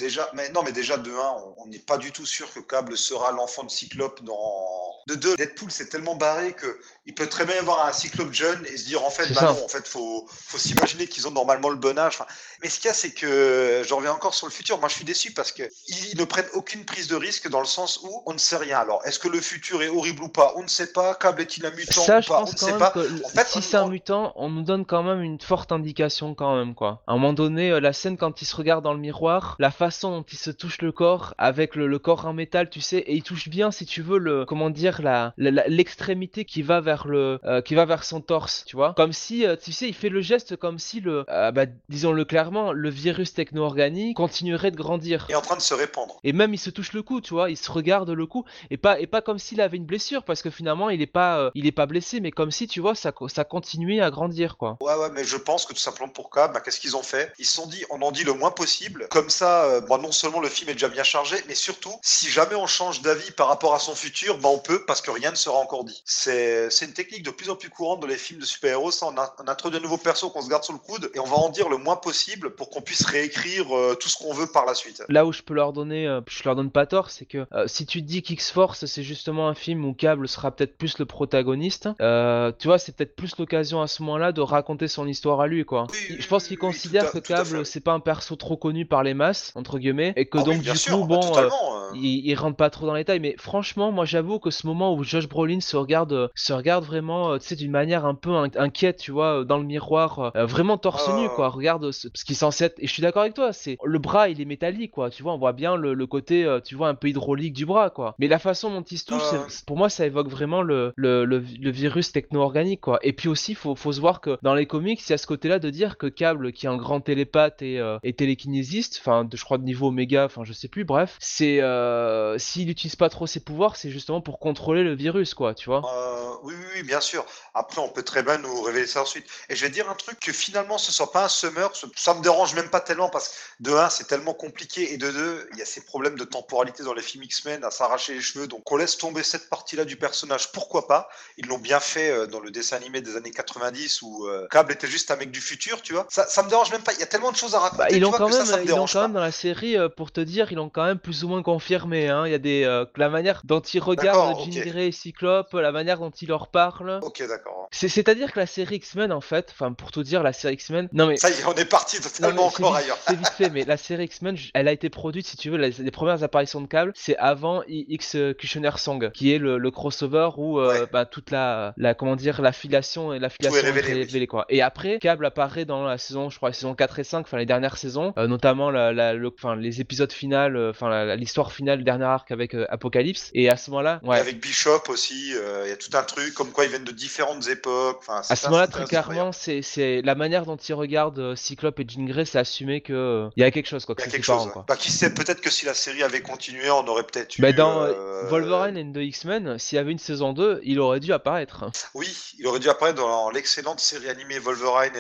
[0.55, 3.65] non mais déjà de 1, on n'est pas du tout sûr que Cable sera l'enfant
[3.65, 4.93] de Cyclope dans.
[5.09, 8.33] De 2, Deadpool c'est tellement barré que il peut très bien y avoir un Cyclope
[8.33, 11.33] jeune et se dire en fait bah non en fait faut faut s'imaginer qu'ils ont
[11.33, 12.15] normalement le bon âge.
[12.15, 12.27] Enfin,
[12.63, 14.79] mais ce qu'il y a c'est que j'en reviens encore sur le futur.
[14.79, 17.67] Moi je suis déçu parce que ils ne prennent aucune prise de risque dans le
[17.67, 18.79] sens où on ne sait rien.
[18.79, 20.53] Alors est-ce que le futur est horrible ou pas?
[20.57, 21.17] On ne sait pas.
[21.17, 22.37] Cable est-il un mutant Ça ou je pas?
[22.37, 22.91] On pense ne quand sait pas.
[22.93, 25.23] que l- En fait, si on- c'est un on- mutant, on nous donne quand même
[25.23, 27.03] une forte indication quand même quoi.
[27.09, 29.73] À un moment donné, euh, la scène quand il se regarde dans le miroir, la
[29.73, 32.99] façon dont il se touche le corps avec le, le corps en métal, tu sais,
[32.99, 36.92] et il touche bien si tu veux le comment dire la- l'extrémité qui va vers
[37.07, 38.95] le euh, qui va vers son torse, tu vois.
[38.95, 42.25] Comme si euh, tu sais, il fait le geste comme si le euh, bah, disons-le
[42.25, 45.27] clairement, le virus techno-organique continuerait de grandir.
[45.29, 46.19] est en train de se répandre.
[46.25, 48.77] Et même il se touche le cou, tu vois, il se regarde le cou et
[48.77, 51.67] pas et pas comme s'il avait une blessure parce que finalement il est pas il
[51.67, 54.77] est pas blessé mais comme si tu vois ça ça continuait à grandir quoi.
[54.81, 57.33] Ouais, ouais, mais je pense que tout simplement pour Cab, bah, qu'est-ce qu'ils ont fait?
[57.39, 59.07] Ils se sont dit, on en dit le moins possible.
[59.11, 62.55] Comme ça, bah, non seulement le film est déjà bien chargé, mais surtout, si jamais
[62.55, 65.37] on change d'avis par rapport à son futur, bah, on peut parce que rien ne
[65.37, 66.03] sera encore dit.
[66.05, 68.91] C'est c'est une technique de plus en plus courante dans les films de super-héros.
[69.03, 71.37] On, on introduit un nouveau perso qu'on se garde sur le coude et on va
[71.37, 74.67] en dire le moins possible pour qu'on puisse réécrire euh, tout ce qu'on veut par
[74.67, 75.05] la suite.
[75.09, 77.69] Là où je peux leur donner euh, je leur donne pas tort, c'est que euh,
[77.69, 81.89] si tu dis qu'X-Force c'est justement un film où Cable sera peut-être plus le protagoniste,
[82.01, 85.47] euh, tu vois, c'est peut-être plus l'occasion à ce moment-là de raconter son histoire à
[85.47, 85.87] lui, quoi.
[85.93, 88.57] Oui, je pense qu'il oui, considère tout à- que Cable, c'est pas un perso trop
[88.57, 91.49] connu par les masses, entre guillemets, et que Ah donc du coup, bah, bon, euh.
[91.95, 94.95] il, il rentre pas trop dans les détails, mais franchement, moi j'avoue que ce moment
[94.95, 98.31] où Josh Brolin se regarde, se regarde vraiment, euh, tu sais, d'une manière un peu
[98.35, 101.49] in- inquiète, tu vois, euh, dans le miroir, euh, vraiment torse nu, quoi.
[101.49, 102.79] Regarde ce, ce qui est censé être.
[102.79, 105.11] Et je suis d'accord avec toi, c'est le bras, il est métallique, quoi.
[105.11, 107.67] Tu vois, on voit bien le, le côté, euh, tu vois, un peu hydraulique du
[107.67, 108.15] bras, quoi.
[108.19, 109.35] Mais la façon dont il se touche,
[109.67, 112.99] pour moi, ça évoque vraiment le, le, le, le virus techno-organique, quoi.
[113.03, 115.27] Et puis aussi, faut, faut se voir que dans les comics, il y a ce
[115.27, 119.29] côté-là de dire que Cable, qui est un grand télépathe et, euh, et télékinésiste, enfin,
[119.33, 123.09] je crois de niveau Oméga, enfin, je sais plus, bref, c'est euh, s'il utilise pas
[123.09, 125.83] trop ses pouvoirs, c'est justement pour contrôler le virus, quoi, tu vois.
[125.85, 127.25] Euh, oui, oui, bien sûr.
[127.55, 129.27] Après, on peut très bien nous révéler ça ensuite.
[129.49, 132.23] Et je vais dire un truc que finalement, ce soit pas un summer, ça me
[132.23, 135.59] dérange même pas tellement parce que de un, c'est tellement compliqué et de deux, il
[135.59, 138.47] y a ces problèmes de temporalité dans les films X-Men à s'arracher les cheveux.
[138.47, 140.53] Donc, on laisse tomber cette partie-là du personnage.
[140.53, 141.09] Pourquoi pas?
[141.37, 144.73] Ils l'ont bien fait euh, dans le dessin animé des années 90 où euh, Cable
[144.73, 146.07] était juste un mec du futur, tu vois.
[146.09, 146.93] Ça, ça me dérange même pas.
[146.93, 147.83] Il y a tellement de choses à raconter.
[147.83, 149.03] Bah, ils l'ont quand ça, même, ça me ils quand pas.
[149.03, 151.43] même dans la série, euh, pour te dire, ils l'ont quand même plus ou moins
[151.43, 152.09] confirmé.
[152.09, 152.27] Hein.
[152.27, 154.65] Il y a des, euh, la manière dont ils regardent Jean ok.
[154.67, 157.01] Grey et Cyclope, la manière dont ils leur parlent.
[157.03, 157.69] Ok, d'accord.
[157.73, 160.89] C'est, c'est-à-dire que la série X-Men, en fait, enfin, pour tout dire, la série X-Men,
[160.93, 161.17] non mais.
[161.17, 162.99] Ça y est, on est parti totalement encore ailleurs.
[163.07, 165.71] c'est vite fait, mais la série X-Men, elle a été produite, si tu veux, les,
[165.71, 170.59] les premières apparitions de câble, c'est avant X-Cutioner Song, qui est le, le crossover où
[170.61, 170.87] euh, Ouais.
[170.93, 174.47] bah, toute la, la, comment dire, l'affiliation et l'affiliation est révélé, révélée, quoi.
[174.49, 177.37] Et après, Cable apparaît dans la saison, je crois, la saison 4 et 5, enfin
[177.39, 181.79] les dernières saisons, euh, notamment la, la, le- les épisodes finales, euh, enfin l'histoire finale,
[181.79, 183.31] le dernier arc avec euh, Apocalypse.
[183.35, 184.19] Et à ce moment-là, Et ouais.
[184.19, 186.93] Avec Bishop aussi, euh, il y a tout un truc, comme quoi ils viennent de
[186.93, 187.99] différentes époques.
[188.01, 191.87] Enfin, À ce moment-là, très clairement, c'est la manière dont ils regardent euh, Cyclope et
[191.89, 194.09] Jean Grey, c'est assumer que euh, il y a quelque chose, quoi, que Il y
[194.09, 194.47] a quelque parents, chose.
[194.49, 194.53] ouais.
[194.53, 194.65] quoi.
[194.69, 197.43] Bah, qui sait, peut-être que si la série avait continué, on aurait peut-être eu.
[197.43, 200.81] Bah, dans euh, euh, Wolverine and the X-Men, s'il y avait une saison 2, il
[200.81, 201.65] aurait dû apparaître.
[201.95, 204.93] Oui, il aurait dû apparaître dans l'excellente série animée Wolverine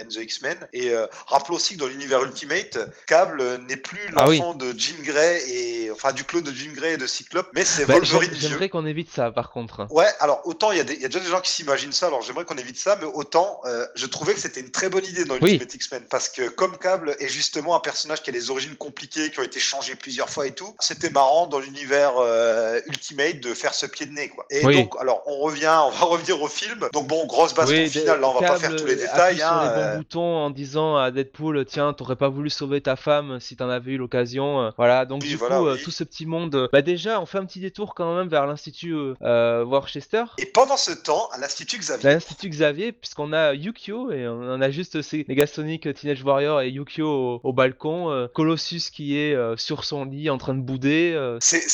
[0.00, 0.56] and the X-Men.
[0.72, 4.38] Et euh, rappelons aussi que dans l'univers Ultimate, Cable n'est plus Ah oui.
[4.38, 7.64] l'enfant de Jean Grey et enfin du clone de Jean Grey et de Cyclope, mais
[7.64, 8.30] c'est Bah, Wolverine.
[8.34, 9.86] J'aimerais qu'on évite ça, par contre.
[9.90, 12.06] Ouais, alors autant il y, a des- y a déjà des gens qui s'imaginent ça,
[12.08, 15.04] alors j'aimerais qu'on évite ça, mais autant euh, je trouvais que c'était une très bonne
[15.04, 15.52] idée dans Oui.
[15.52, 19.30] Ultimate X-Men parce que comme Cable est justement un personnage qui a des origines compliquées,
[19.30, 23.54] qui ont été changées plusieurs fois et tout, c'était marrant dans l'univers euh, Ultimate de
[23.54, 24.44] faire ce pied de nez quoi.
[24.50, 24.74] Et Oui.
[24.74, 26.88] donc alors on revient, on va revenir au film.
[26.92, 29.36] Donc bon, grosse baston Oui, finale, là on va pas faire tous les appuie détails.
[29.38, 32.80] sur hein, les bons euh, boutons en disant à Deadpool tiens t'aurais pas voulu sauver
[32.80, 35.74] ta femme si t'en avais eu l'occasion euh, voilà donc Oui, du voilà, coup euh,
[35.76, 35.82] oui.
[35.82, 38.46] tout ce petit monde euh, bah déjà on fait un petit détour quand même vers
[38.46, 43.54] l'institut euh, euh, Worcester Et pendant ce temps, à l'Institut Xavier, L'Institut Xavier, puisqu'on a
[43.54, 48.26] Yukio et on a juste ces Negasonic Teenage Warrior et Yukio au, au balcon, euh,
[48.28, 51.14] Colossus qui est euh, sur son lit en train de bouder.
[51.16, 51.66] euh, c'est-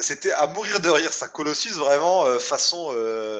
[0.00, 1.28] c'était à mourir de rire, ça.
[1.28, 2.92] Colossus, vraiment, euh, façon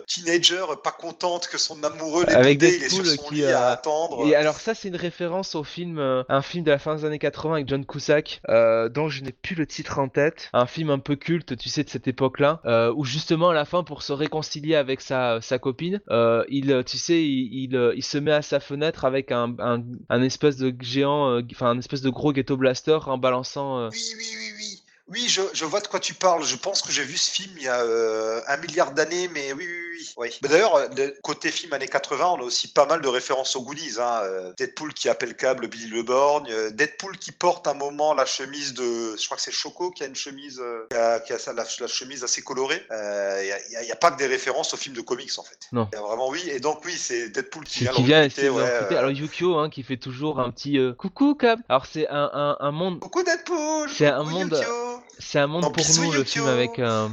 [0.06, 3.46] teenager, pas contente que son amoureux l'ait Avec boudé, il est sur son qui, lit
[3.46, 4.24] à attendre.
[4.28, 5.98] Et alors ça c'est une référence au film,
[6.28, 9.56] un film de la fin des années 80 avec John Cusack, dont je n'ai plus
[9.56, 12.60] le titre en tête, un film un peu culte, tu sais, de cette époque-là,
[12.94, 16.98] où justement à la fin pour se réconcilier avec sa, sa copine, euh, il, tu
[16.98, 20.74] sais, il, euh, il se met à sa fenêtre avec un, un, un espèce de
[20.80, 23.88] géant, euh, enfin un espèce de gros ghetto blaster en balançant.
[23.88, 24.83] Oui, oui, oui, oui.
[25.06, 26.44] Oui, je, je vois de quoi tu parles.
[26.44, 29.52] Je pense que j'ai vu ce film il y a euh, un milliard d'années, mais
[29.52, 30.10] oui, oui, oui.
[30.16, 30.38] oui.
[30.42, 30.88] Mais d'ailleurs, euh,
[31.22, 33.96] côté film années 80, on a aussi pas mal de références aux Goonies.
[34.00, 34.20] Hein.
[34.22, 38.24] Euh, Deadpool qui appelle câble Billy Le Borgne, euh, Deadpool qui porte un moment la
[38.24, 41.32] chemise de, je crois que c'est Choco qui a une chemise, euh, qui a, qui
[41.34, 42.82] a ça, la, la chemise assez colorée.
[42.90, 45.42] Euh, Il n'y a, y a pas que des références aux films de comics en
[45.42, 45.58] fait.
[45.72, 45.86] Non.
[45.92, 46.42] Il y a vraiment oui.
[46.48, 49.68] Et donc oui, c'est Deadpool qui vient qui vient recruter, ouais, euh, Alors Yukio hein,
[49.68, 51.60] qui fait toujours un petit euh, coucou Cap.
[51.68, 53.90] Alors c'est un, un, un monde, Coucou Deadpool.
[53.90, 54.93] C'est un monde- Yukio.
[55.18, 57.08] C'est un monde pour nous le film avec euh,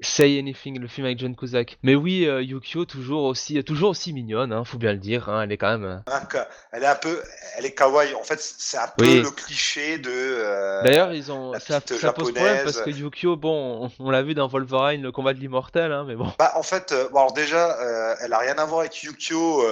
[0.00, 1.78] Say Anything, le film avec John Cusack.
[1.84, 5.28] Mais oui, euh, Yukio toujours aussi, toujours aussi mignonne, hein, faut bien le dire.
[5.28, 5.84] hein, elle est quand même.
[6.08, 7.22] euh, ka- elle est un peu,
[7.56, 8.12] elle est kawaii.
[8.14, 9.22] En fait, c'est un peu Oui.
[9.22, 10.10] le cliché de.
[10.10, 14.10] euh, D'ailleurs, ils ont la ça, ça pose problème parce que Yukio, bon, on, on
[14.10, 16.32] l'a vu dans Wolverine, le combat de l'immortel, hein, mais bon.
[16.40, 17.76] Bah, en fait, euh, bon, alors déjà,
[18.20, 19.64] elle a rien à voir avec Yukio,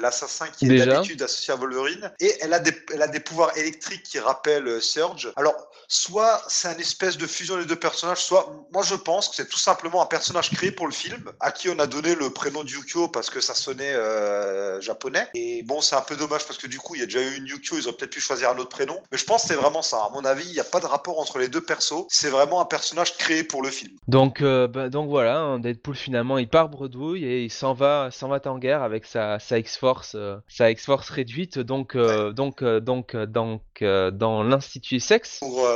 [0.00, 3.56] l'assassin qui est d'habitude associé à Wolverine, et elle a des, elle a des pouvoirs
[3.56, 5.32] électriques qui rappellent Surge.
[5.36, 5.54] Alors,
[5.86, 9.48] soit c'est un espèce de fusion des deux personnages, soit moi je pense que c'est
[9.48, 12.64] tout simplement un personnage créé pour le film, à qui on a donné le prénom
[12.64, 15.28] de Yukio parce que ça sonnait euh, japonais.
[15.34, 17.36] Et bon, c'est un peu dommage parce que du coup, il y a déjà eu
[17.36, 18.98] une Yukio, ils ont peut-être pu choisir un autre prénom.
[19.12, 19.98] Mais je pense que c'est vraiment ça.
[19.98, 22.06] À mon avis, il n'y a pas de rapport entre les deux persos.
[22.08, 23.92] C'est vraiment un personnage créé pour le film.
[24.06, 28.08] Donc, euh, bah, donc voilà, hein, Deadpool finalement, il part bredouille et il s'en va,
[28.10, 31.58] s'en va en guerre avec sa, sa X-Force, euh, sa X-Force réduite.
[31.58, 35.40] Donc, donc, donc, donc, dans l'institut sexe.
[35.40, 35.68] Pour,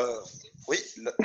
[0.68, 0.78] Oui,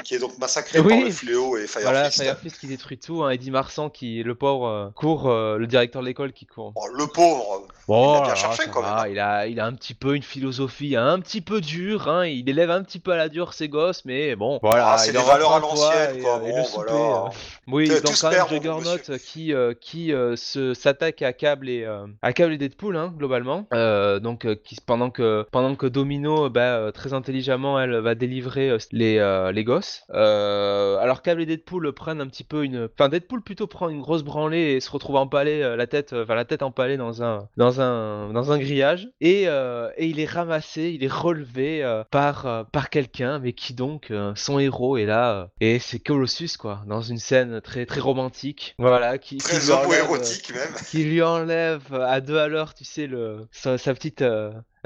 [0.04, 0.96] qui est donc massacré Oui.
[0.96, 1.84] par le fléau et Firefist.
[1.84, 5.68] Voilà, Firefist qui détruit tout, hein, Eddie Marsan qui, le pauvre, euh, court, euh, le
[5.68, 6.72] directeur de l'école qui court.
[6.72, 8.90] Bon, le pauvre, Bon, il a bien alors, cherché ça quand même.
[8.90, 9.08] va, hein.
[9.10, 12.50] Il a, il a un petit peu une philosophie un petit peu dure, hein, il
[12.50, 14.92] élève un petit peu à la dure ses gosses, mais bon, voilà.
[14.92, 16.42] Ah, c'est il des valeurs à l'ancienne, quoi.
[16.42, 17.26] euh, et Bon, le souper, voilà.
[17.28, 17.30] euh.
[17.68, 21.86] Oui, donc quand même Juggernaut qui, euh, qui euh, s'attaque à Cable et
[22.22, 23.66] à Cable et Deadpool, hein, globalement.
[23.72, 29.64] Donc qui, pendant que pendant que Domino, bah, très intelligemment, elle va délivrer les les
[29.64, 30.04] gosses.
[30.10, 34.24] Alors Cable et Deadpool prennent un petit peu une, enfin Deadpool plutôt prend une grosse
[34.24, 38.32] branlée et se retrouve empalé la tête, enfin la tête empalée dans un dans un
[38.34, 42.64] dans un grillage et euh, et il est ramassé, il est relevé euh, par euh,
[42.64, 47.20] par quelqu'un, mais qui donc son héros est là et c'est Colossus quoi, dans une
[47.20, 50.74] scène très très romantique, voilà, qui, lui enlève, même.
[50.90, 54.24] qui lui enlève à deux à l'heure, tu sais le sa, sa petite.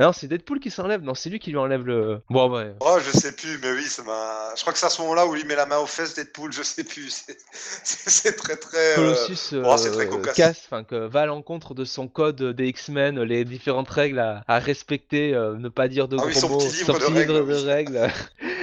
[0.01, 1.03] Non, c'est Deadpool qui s'enlève.
[1.03, 2.21] Non, c'est lui qui lui enlève le.
[2.31, 2.73] Bon, ouais.
[2.79, 4.51] Oh, je sais plus, mais oui, ça m'a.
[4.55, 6.51] Je crois que c'est à ce moment-là où il met la main aux fesses Deadpool,
[6.51, 7.23] je sais plus.
[7.53, 8.93] C'est- très très.
[8.93, 12.67] euh, Colossus oh, très euh, casse, enfin que va à l'encontre de son code des
[12.69, 16.35] X-Men, les différentes règles à, à respecter, euh, ne pas dire de Ah gros oui,
[16.35, 17.63] son mots, petit livre de livre règles, de oui.
[17.63, 18.11] règles.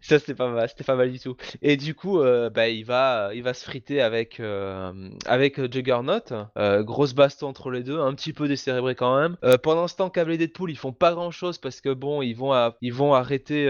[0.00, 1.36] Ça c'était pas mal, c'était pas mal du tout.
[1.62, 5.68] Et du coup, euh, bah, il va, il va se friter avec, euh, avec euh,
[5.70, 6.20] Juggernaut.
[6.58, 9.36] Euh, grosse baston entre les deux, un petit peu décérébré quand même.
[9.62, 12.34] Pendant ce temps, Cable et Deadpool, ils font pas grand chose parce que bon, ils
[12.34, 13.68] vont, ils vont arrêter,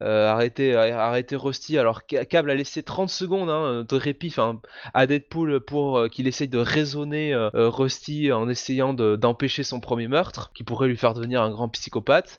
[0.00, 1.78] arrêter, arrêter Rusty.
[1.78, 4.34] Alors Ca- Cable a laissé 30 secondes hein, de répit,
[4.94, 10.50] à Deadpool pour qu'il essaye de raisonner Rusty en essayant de- d'empêcher son premier meurtre,
[10.54, 12.36] qui pourrait lui faire devenir un grand psychopathe.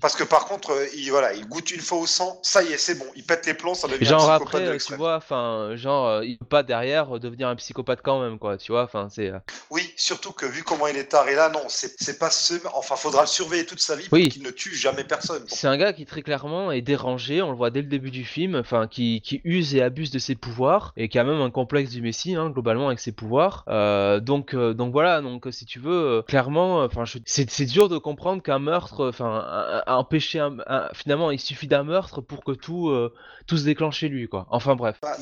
[0.00, 2.78] Parce que par contre, il, voilà, il goûte une fois au sang, ça y est,
[2.78, 4.94] c'est bon, il pète les plombs, ça devient un Genre psychopathe après, de euh, tu
[4.96, 8.56] vois, enfin, genre, euh, il peut pas derrière euh, devenir un psychopathe quand même, quoi,
[8.56, 9.30] tu vois, enfin, c'est...
[9.30, 9.38] euh,
[9.70, 12.54] Oui, surtout que vu comment il est taré là, non, c'est pas ce.
[12.74, 14.28] Enfin, faudra le surveiller toute sa vie pour Oui.
[14.28, 15.44] qu'il ne tue jamais personne.
[15.48, 18.24] C'est un gars qui très clairement est dérangé, on le voit dès le début du
[18.24, 21.50] film, enfin, qui, qui use et abuse de ses pouvoirs, et qui a même un
[21.50, 23.64] complexe du Messie, hein, globalement, avec ses pouvoirs.
[23.68, 28.42] Euh, donc, donc voilà, donc si tu veux, clairement, enfin, je- c'est dur de comprendre
[28.42, 32.52] qu'un meurtre, enfin, un- un- empêcher un, un- finalement, il suffit d'un meurtre pour que
[32.52, 33.12] tout, euh,
[33.46, 34.46] tout se déclenche chez lui, quoi.
[34.50, 35.16] Enfin bref, Bah,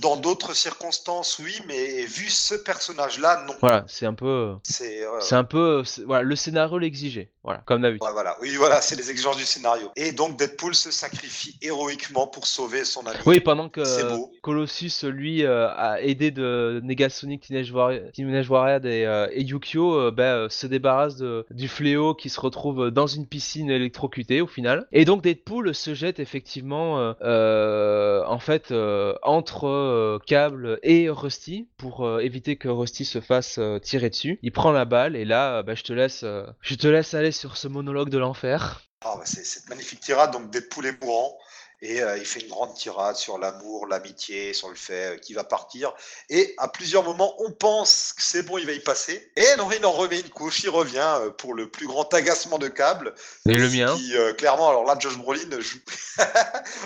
[0.00, 3.54] Dans d'autres circonstances, oui, mais vu ce personnage-là, non.
[3.60, 5.04] voilà, c'est un peu, C'est.
[5.04, 8.02] euh, c'est un peu, voilà, le scénario l'exigeait, voilà, comme d'habitude.
[8.06, 9.90] Ouais, voilà, oui, voilà, c'est les exigences du scénario.
[9.96, 13.16] Et donc Deadpool se sacrifie héroïquement pour sauver son ami.
[13.26, 14.32] Oui, pendant que beau.
[14.42, 19.94] Colossus, lui, euh, a aidé de Negasonic, Teenage Warrior, Teenage Warrior et, euh, et Yukio,
[19.94, 24.86] euh, se débarrasse de, du fléau qui se retrouve dans une piscine électrocutée au final.
[24.92, 31.68] Et donc Deadpool se jette effectivement, euh, euh, en fait, euh, entre Cable et Rusty
[31.76, 34.38] pour éviter que Rusty se fasse tirer dessus.
[34.42, 36.24] Il prend la balle et là, ben, je te laisse,
[36.60, 38.82] je te laisse aller sur ce monologue de l'enfer.
[39.04, 41.36] Ah, bah, cette magnifique tirade, donc Deadpool est mourant.
[41.82, 45.36] Et euh, il fait une grande tirade sur l'amour, l'amitié, sur le fait euh, qu'il
[45.36, 45.92] va partir.
[46.30, 49.30] Et à plusieurs moments, on pense que c'est bon, il va y passer.
[49.36, 52.58] Et non, il en remet une couche, il revient euh, pour le plus grand agacement
[52.58, 53.14] de câble.
[53.46, 53.94] Et le mien.
[53.96, 55.78] Qui, euh, clairement, alors là, Josh Brolin joue.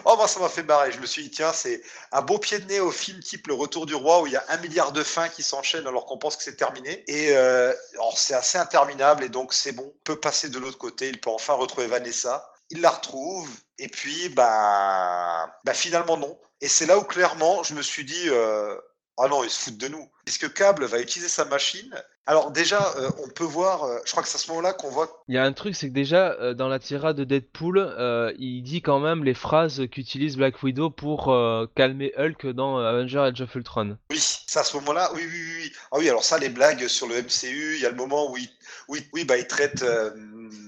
[0.04, 0.90] oh, moi, ça m'a fait marrer.
[0.90, 3.54] Je me suis dit, tiens, c'est un beau pied de nez au film type Le
[3.54, 6.18] Retour du Roi où il y a un milliard de fins qui s'enchaînent alors qu'on
[6.18, 7.04] pense que c'est terminé.
[7.06, 9.92] Et euh, alors, c'est assez interminable et donc c'est bon.
[9.94, 11.08] Il peut passer de l'autre côté.
[11.08, 12.49] Il peut enfin retrouver Vanessa.
[12.70, 13.48] Il la retrouve.
[13.78, 16.38] Et puis, bah, bah finalement, non.
[16.60, 18.76] Et c'est là où clairement, je me suis dit, euh,
[19.16, 20.06] ah non, ils se foutent de nous.
[20.24, 21.94] Puisque Cable va utiliser sa machine?
[22.26, 24.90] Alors déjà, euh, on peut voir, euh, je crois que c'est à ce moment-là qu'on
[24.90, 28.62] voit Il y a un truc, c'est que déjà, dans la tirade de Deadpool, il
[28.62, 31.34] dit quand même les phrases qu'utilise Black Widow pour
[31.74, 33.96] calmer Hulk dans Avenger Age of Ultron.
[34.10, 35.10] Oui, c'est à ce moment-là.
[35.14, 35.72] Oui, oui, oui, oui.
[35.90, 38.36] Ah oui, alors ça, les blagues sur le MCU, il y a le moment où
[38.36, 38.48] il,
[38.88, 39.82] oui, oui, bah, il traite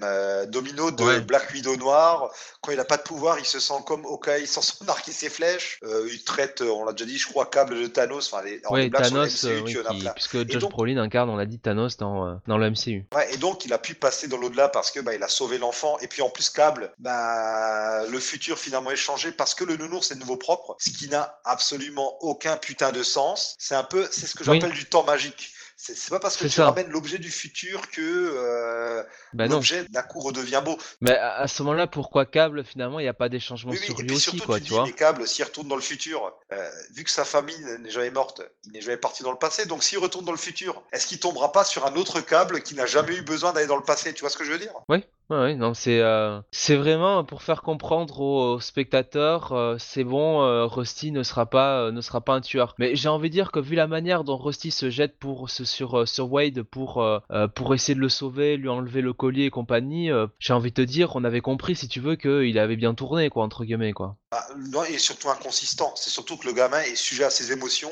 [0.03, 1.21] euh, Domino de Ouais.
[1.21, 2.31] Black Widow noir.
[2.61, 5.13] Quand il n'a pas de pouvoir, il se sent comme Hawkeye sans son arc et
[5.13, 5.79] ses flèches.
[5.85, 8.33] Euh, il traite, euh, on l'a déjà dit, je crois, câble de Thanos.
[8.33, 11.59] Enfin, les, blagues Thanos, MCU, oui, qui- puisque Josh donc- Brolin incarne, on l'a dit,
[11.59, 13.07] Thanos dans, dans le MCU.
[13.15, 15.59] Ouais, et donc il a pu passer dans l'au-delà parce que bah, il a sauvé
[15.59, 19.77] l'enfant et puis en plus câble, bah le futur finalement est changé parce que le
[19.77, 23.55] nounours est de nouveau propre, ce qui n'a absolument aucun putain de sens.
[23.59, 24.61] C'est un peu, c'est ce que Oui.
[24.61, 25.53] j'appelle du temps magique.
[25.85, 26.67] C'est pas parce que tu ça.
[26.67, 29.03] ramènes l'objet du futur que euh,
[29.33, 30.79] Bah l'objet d'un coup redevient beau.
[31.01, 33.87] Mais à, ce moment-là, pourquoi Cable, finalement, il n'y a pas des changements Oui, oui,
[33.87, 35.83] sur lui aussi, surtout, quoi, tu tu dis, vois les câbles, s'il retourne dans le
[35.83, 39.39] futur, euh, vu que sa famille n'est jamais morte, il n'est jamais parti dans le
[39.39, 42.63] passé, donc s'il retourne dans le futur, est-ce qu'il tombera pas sur un autre câble
[42.63, 44.61] qui n'a jamais eu besoin d'aller dans le passé Tu vois ce que je veux
[44.61, 44.73] dire?
[44.89, 50.43] Oui, Ouais, non, c'est euh, c'est vraiment pour faire comprendre aux, spectateurs, euh, c'est bon,
[50.43, 52.75] euh, Rusty ne sera pas ne sera pas un tueur.
[52.79, 56.07] Mais j'ai envie de dire que vu la manière dont Rusty se jette pour sur
[56.07, 57.03] sur Wade pour
[57.55, 60.83] pour essayer de le sauver, lui enlever le collier et compagnie, j'ai envie de te
[60.83, 64.17] dire, on avait compris si tu veux qu'il avait bien tourné quoi entre guillemets quoi.
[64.33, 65.95] Bah, non, et surtout inconsistant.
[65.97, 67.91] C'est surtout que le gamin est sujet à ses émotions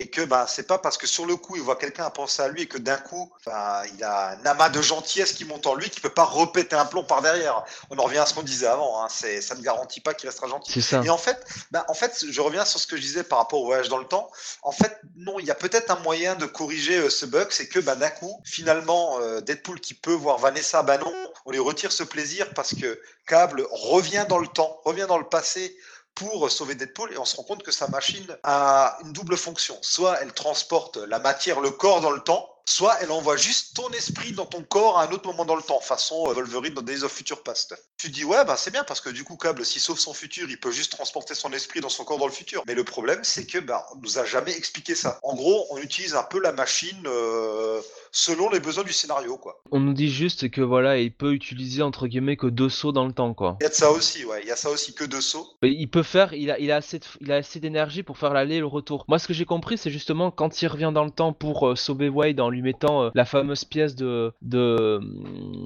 [0.00, 2.48] et que bah, c'est pas parce que sur le coup il voit quelqu'un penser à
[2.48, 5.74] lui et que d'un coup bah, il a un amas de gentillesse qui monte en
[5.74, 7.64] lui qui peut pas repéter un plomb par derrière.
[7.90, 9.02] On en revient à ce qu'on disait avant.
[9.02, 9.08] Hein.
[9.10, 10.72] C'est, ça ne garantit pas qu'il restera gentil.
[10.72, 11.02] C'est ça.
[11.04, 13.60] Et en fait, bah, en fait, je reviens sur ce que je disais par rapport
[13.60, 14.30] au voyage dans le temps.
[14.62, 17.68] En fait, non, il y a peut-être un moyen de corriger euh, ce bug, c'est
[17.68, 21.12] que bah, d'un coup, finalement, euh, Deadpool qui peut voir Vanessa, bah non,
[21.46, 25.28] on lui retire ce plaisir parce que Cable revient dans le temps, revient dans le
[25.28, 25.76] passé
[26.14, 29.76] pour sauver Deadpool et on se rend compte que sa machine a une double fonction.
[29.82, 33.88] Soit elle transporte la matière, le corps dans le temps, soit elle envoie juste ton
[33.90, 36.82] esprit dans ton corps à un autre moment dans le temps, façon euh, Wolverine dans
[36.82, 37.74] Days of Future Past.
[37.98, 40.14] Tu te dis ouais bah c'est bien parce que du coup Cable s'il sauve son
[40.14, 42.62] futur, il peut juste transporter son esprit dans son corps dans le futur.
[42.66, 45.18] Mais le problème c'est que bah on nous a jamais expliqué ça.
[45.22, 47.80] En gros, on utilise un peu la machine euh,
[48.12, 49.60] selon les besoins du scénario quoi.
[49.70, 53.06] On nous dit juste que voilà, il peut utiliser entre guillemets que deux sauts dans
[53.06, 53.56] le temps quoi.
[53.60, 55.48] Il y a de ça aussi, ouais, il y a ça aussi que deux sauts.
[55.62, 58.32] Il peut faire, il a, il a assez, de- il a assez d'énergie pour faire
[58.32, 59.04] l'aller et le retour.
[59.08, 61.76] Moi, ce que j'ai compris, c'est justement quand il revient dans le temps pour euh,
[61.76, 65.00] sauver Wade en lui mettant euh, la fameuse pièce de de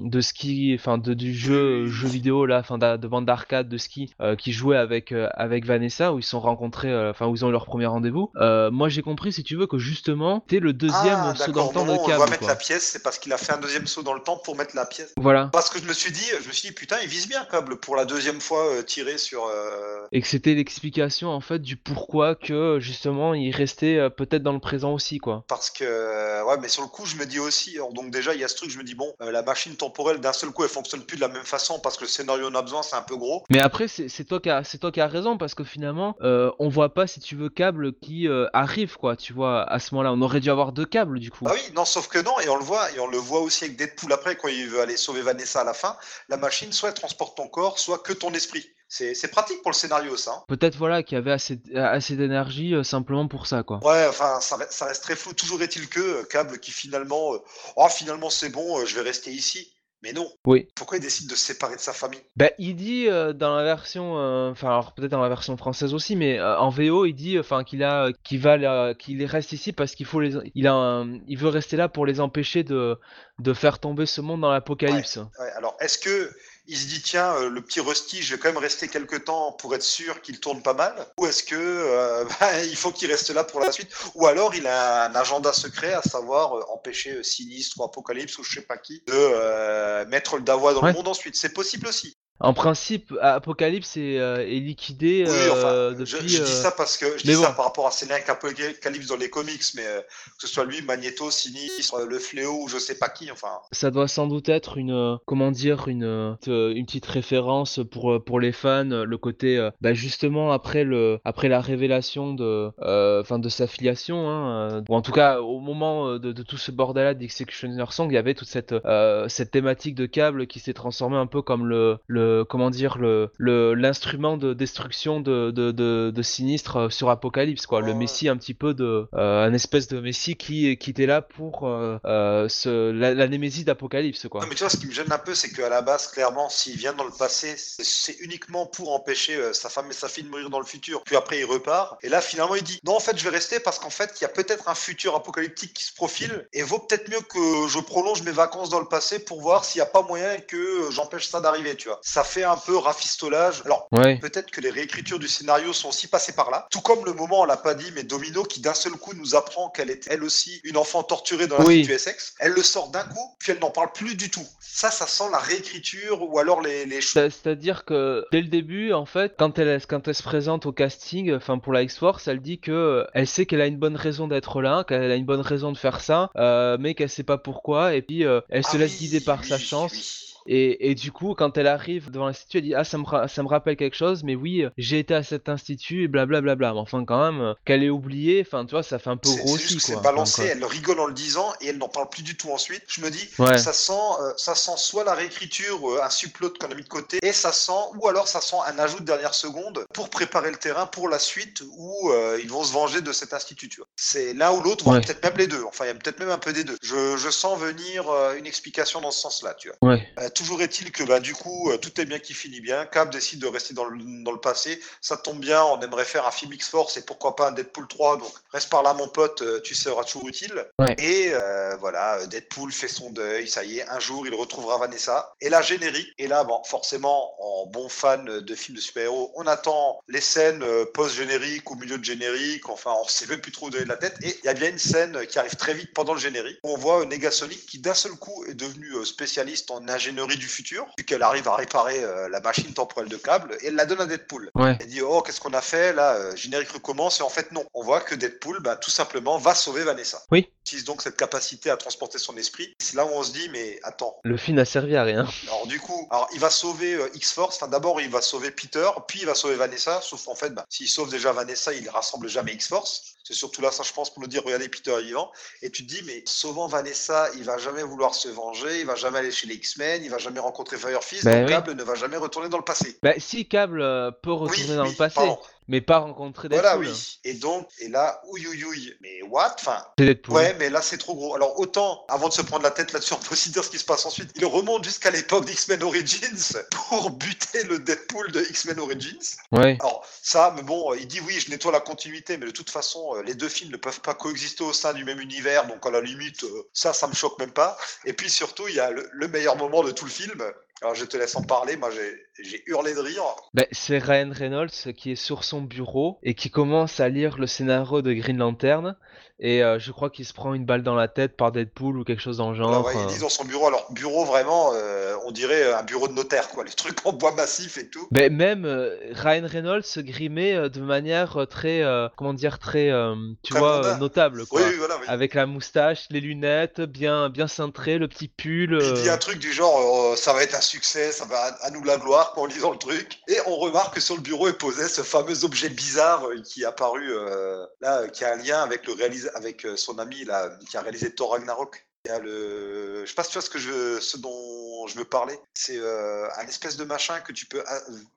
[0.03, 3.77] de ski, enfin de du jeu jeu vidéo là, enfin de, de bande d'arcade de
[3.77, 7.27] ski euh, qui jouait avec euh, avec Vanessa où ils se sont rencontrés, euh, enfin
[7.27, 8.31] où ils ont eu leur premier rendez-vous.
[8.37, 11.67] Euh, moi, j'ai compris, si tu veux, que justement, t'es le deuxième ah, saut dans
[11.67, 12.19] le temps de où on câble.
[12.19, 12.47] va mettre quoi.
[12.49, 14.75] la pièce, c'est parce qu'il a fait un deuxième saut dans le temps pour mettre
[14.75, 15.13] la pièce.
[15.17, 15.49] Voilà.
[15.53, 17.77] Parce que je me suis dit, je me suis dit, putain, il vise bien Cable
[17.79, 19.43] pour la deuxième fois euh, tiré sur.
[19.45, 24.43] euh, Et que c'était l'explication en fait du pourquoi que justement il restait euh, peut-être
[24.43, 25.43] dans le présent aussi quoi.
[25.47, 28.33] Parce que, euh, ouais, mais sur le coup, je me dis aussi, alors, donc déjà,
[28.33, 30.51] il y a ce truc, je me dis, bon, euh, la machine temporelle, d'un seul
[30.51, 32.83] coup, elle fonctionne plus de la même façon parce que le scénario en a besoin,
[32.83, 33.43] c'est un peu gros.
[33.49, 36.51] Mais après, c'est toi qui as, c'est toi qui as raison parce que finalement, euh,
[36.59, 39.15] on voit pas si tu veux câble qui euh, arrive quoi.
[39.15, 41.45] Tu vois, à ce moment-là, on aurait dû avoir deux câbles du coup.
[41.47, 43.65] Ah oui, non, sauf que non, et on le voit, et on le voit aussi
[43.65, 45.97] avec Deadpool après, quand il veut aller sauver Vanessa à la fin,
[46.29, 48.69] la machine, soit elle transporte ton corps, soit que ton esprit.
[48.89, 50.31] C'est pratique pour le scénario, ça.
[50.31, 50.43] hein.
[50.47, 53.79] Peut-être voilà qu'il y avait assez, assez d'énergie euh, simplement pour ça quoi.
[53.83, 55.33] Ouais, enfin, ça, re- ça reste très flou.
[55.33, 57.37] Toujours est-il que euh, Cable qui finalement, euh,
[57.77, 59.71] oh, finalement c'est bon, euh, je vais rester ici.
[60.01, 60.31] Mais non.
[60.47, 60.65] Oui.
[60.75, 62.21] Pourquoi il décide de se séparer de sa famille?
[62.37, 65.93] Bah, il dit euh, dans la version, euh, enfin alors peut-être dans la version française
[65.93, 69.73] aussi, mais euh, en VO il dit, enfin qu'il a, qu'il va, qu'il reste ici
[69.73, 72.97] parce qu'il faut les, il a, un- il veut rester là pour les empêcher de,
[73.39, 75.17] de faire tomber ce monde dans l'apocalypse.
[75.17, 76.31] Ouais, alors, est-ce que
[76.69, 79.51] il se dit tiens, euh, le petit Rusty, je vais quand même rester quelques temps
[79.53, 83.09] pour être sûr qu'il tourne pas mal Ou est-ce que euh, bah, il faut qu'il
[83.11, 83.89] reste là pour la suite?
[84.15, 88.43] Ou alors il a un agenda secret, à savoir euh, empêcher Sinistre ou Apocalypse ou
[88.43, 90.91] je sais pas qui de euh, mettre le Davois dans Ouais.
[90.91, 92.15] le monde ensuite C'est possible aussi.
[92.39, 96.29] En principe, Apocalypse est, euh, est liquidé Oui, euh, enfin, je, depuis.
[96.29, 97.55] je dis euh, ça parce que je dis ça bon.
[97.55, 100.81] par rapport à ses liens avec Apocalypse dans les comics, mais que ce soit lui,
[100.81, 103.59] Magneto, Sinistre, le Fléau ou je sais pas qui, enfin.
[103.71, 108.51] Ça doit sans doute être une, comment dire, une, une petite référence pour, pour les
[108.51, 113.67] fans, le côté, bah justement après le, après la révélation de, euh, enfin de sa
[113.67, 118.07] filiation, hein, ou en tout cas au moment de, de tout ce bordel-là d'Executioner Song,
[118.09, 121.41] il y avait toute cette, euh, cette thématique de câble qui s'est transformée un peu
[121.41, 123.29] comme le, le, comment dire, le,
[123.73, 128.37] l'instrument de destruction de, de, de, de Sinistre euh, sur Apocalypse, quoi, le messie un
[128.37, 132.91] petit peu de, euh, un espèce de messie qui, qui était là pour euh, ce,
[132.91, 134.41] la, la némésis d'Apocalypse, quoi.
[134.41, 136.49] Non, mais tu vois, ce qui me gêne un peu, c'est qu'à la base, clairement,
[136.49, 140.29] s'il vient dans le passé, c'est- uniquement pour empêcher sa femme et sa fille de
[140.29, 141.03] mourir dans le futur.
[141.03, 141.97] Puis après, il repart.
[142.03, 144.23] Et là, finalement, il dit Non, en fait, je vais rester parce qu'en fait, il
[144.23, 146.47] y a peut-être un futur apocalyptique qui se profile.
[146.53, 149.79] Et vaut peut-être mieux que je prolonge mes vacances dans le passé pour voir s'il
[149.79, 151.99] n'y a pas moyen que j'empêche ça d'arriver, tu vois.
[152.01, 153.61] Ça fait un peu rafistolage.
[153.65, 154.17] Alors, Ouais.
[154.19, 156.67] Peut-être que les réécritures du scénario sont aussi passées par là.
[156.71, 159.35] Tout comme le moment, on l'a pas dit, mais Domino qui d'un seul coup nous
[159.35, 161.77] apprend qu'elle est elle aussi une enfant torturée dans Oui.
[161.77, 162.33] l'Institut Essex.
[162.39, 164.45] Elle le sort d'un coup, puis elle n'en parle plus du tout.
[164.59, 167.13] Ça, ça sent la réécriture ou alors les, les choses.
[167.13, 170.71] C'est- C'est-à-dire que dès le début, en fait, quand elle, quand elle se présente au
[170.71, 173.95] casting, enfin pour la X-Force, elle dit que euh, elle sait qu'elle a une bonne
[173.95, 177.23] raison d'être là, qu'elle a une bonne raison de faire ça, euh, mais qu'elle sait
[177.23, 180.28] pas pourquoi, et puis euh, elle se Ah laisse guider par oui, sa chance.
[180.47, 183.43] Et, et du coup, quand elle arrive devant l'institut, elle dit ah ça me ça
[183.43, 186.73] me rappelle quelque chose, mais oui j'ai été à cet institut et blablabla.
[186.73, 189.47] Mais enfin quand même qu'elle ait oublié, enfin tu vois ça fait un peu gros
[189.47, 192.23] c'est aussi c'est balancé, Enfin, elle rigole en le disant et elle n'en parle plus
[192.23, 192.83] du tout ensuite.
[192.87, 193.57] Je me dis, Ouais.
[193.57, 196.87] ça sent, euh, ça sent soit la réécriture, euh, un subplot qu'on a mis de
[196.87, 200.51] côté, et ça sent, ou alors ça sent un ajout de dernière seconde pour préparer
[200.51, 203.69] le terrain pour la suite où euh, ils vont se venger de cet institut.
[203.95, 205.01] C'est l'un ou l'autre, voire Ouais.
[205.05, 205.63] peut-être même les deux.
[205.63, 206.77] Enfin, il y a peut-être même un peu des deux.
[206.81, 209.89] Je, je sens venir euh, une explication dans ce sens-là, tu vois.
[209.91, 210.07] Ouais.
[210.29, 212.85] Toujours est-il que bah, du coup, euh, tout est bien qui finit bien.
[212.85, 214.79] Cap décide de rester dans le, dans le passé.
[215.01, 218.17] Ça tombe bien, on aimerait faire un film X-Force et pourquoi pas un Deadpool 3.
[218.17, 220.65] Donc reste par là, mon pote, euh, tu seras toujours utile.
[220.77, 220.95] Ouais.
[220.99, 223.47] Et euh, voilà, Deadpool fait son deuil.
[223.47, 225.33] Ça y est, un jour, il retrouvera Vanessa.
[225.41, 226.13] Et là, générique.
[226.17, 230.63] Et là, bon, forcément, en bon fan de films de super-héros, on attend les scènes
[230.93, 232.69] post-générique ou milieu de générique.
[232.69, 234.17] Enfin, on sait même plus trop où donner de la tête.
[234.21, 236.59] Et il y a bien une scène qui arrive très vite pendant le générique.
[236.63, 241.23] On voit Negasonic qui d'un seul coup est devenu spécialiste en ingénierie du futur, qu'elle
[241.23, 244.51] arrive à réparer euh, la machine temporelle de câble, et elle la donne à Deadpool.
[244.55, 244.77] Ouais.
[244.79, 247.65] Elle dit oh qu'est-ce qu'on a fait là euh, générique recommence et en fait non
[247.73, 250.47] on voit que Deadpool bah, tout simplement va sauver Vanessa Oui.
[250.49, 253.49] il utilise donc cette capacité à transporter son esprit c'est là où on se dit
[253.49, 255.27] mais attends Le film n'a servi à rien.
[255.47, 258.87] alors du coup alors il va sauver euh, X-Force enfin d'abord il va sauver Peter
[259.07, 262.27] puis il va sauver Vanessa sauf qu'en fait bah, s'il sauve déjà Vanessa il rassemble
[262.27, 265.31] jamais X-Force c'est surtout là ça je pense pour nous dire regardez Peter est vivant
[265.61, 268.95] et tu te dis mais sauvant Vanessa il va jamais vouloir se venger il va
[268.95, 271.53] jamais aller chez les X-Men il va jamais rencontrer Firefist Ben donc oui.
[271.53, 274.75] Cable ne va jamais retourner dans le passé Bah, si Cable euh, peut retourner oui,
[274.75, 275.39] dans oui, le passé, pardon.
[275.69, 276.67] Mais pas rencontrer Deadpool.
[276.67, 277.19] Voilà, oui.
[277.23, 278.97] Et donc, et là, ouïe, ouïe, ouïe.
[279.01, 279.55] Mais what?
[279.59, 279.85] Enfin,
[280.29, 281.35] ouais, mais là, c'est trop gros.
[281.35, 283.77] Alors, autant, avant de se prendre la tête là-dessus, on peut aussi dire ce qui
[283.77, 284.31] se passe ensuite.
[284.35, 289.37] Il remonte jusqu'à l'époque d'X-Men Origins pour buter le Deadpool de X-Men Origins.
[289.51, 289.77] Ouais.
[289.79, 292.71] Alors, ça, mais bon, euh, il dit oui, je nettoie la continuité, mais de toute
[292.71, 295.85] façon, euh, les deux films ne peuvent pas coexister au sein du même univers, donc
[295.85, 297.77] à la limite, euh, ça, ça me choque même pas.
[298.05, 300.43] Et puis surtout, il y a le, le meilleur moment de tout le film.
[300.81, 301.75] Alors, je te laisse en parler.
[301.75, 303.23] Moi, j'ai hurlé de rire.
[303.53, 307.47] Bah, c'est Ryan Reynolds qui est sur son bureau et qui commence à lire le
[307.47, 308.95] scénario de Green Lantern.
[309.41, 312.03] Et euh, je crois qu'il se prend une balle dans la tête par Deadpool ou
[312.03, 312.69] quelque chose dans le genre.
[312.69, 313.29] Alors, ouais, il euh.
[313.29, 313.67] son bureau.
[313.67, 316.65] Alors, bureau vraiment, euh, on dirait un bureau de notaire, quoi.
[316.65, 318.07] Les trucs en bois massif et tout.
[318.11, 322.59] Ben, même euh, Ryan Reynolds se grimait euh, de manière euh, très, euh, comment dire,
[322.59, 324.59] très, euh, tu Très vois, euh, notable, quoi.
[324.59, 324.97] Oui, oui, voilà.
[324.97, 325.05] Oui.
[325.07, 328.77] Avec la moustache, les lunettes, bien, bien cintré, le petit pull.
[328.81, 331.39] Il dit euh, un truc du genre, euh, ça va être un succès, ça va
[331.61, 333.19] à nous la gloire en lisant le truc.
[333.29, 336.63] Et on remarque que sur le bureau est posé ce fameux objet bizarre euh, qui
[336.63, 338.93] est apparu euh, là, euh, qui a un lien avec le
[339.35, 341.85] avec euh, son ami là, qui a réalisé Thor Ragnarok.
[342.05, 344.87] Il y a le, je sais pas si tu vois ce que je, ce dont
[344.87, 345.37] je veux parler.
[345.53, 347.61] C'est euh, un espèce de machin que tu peux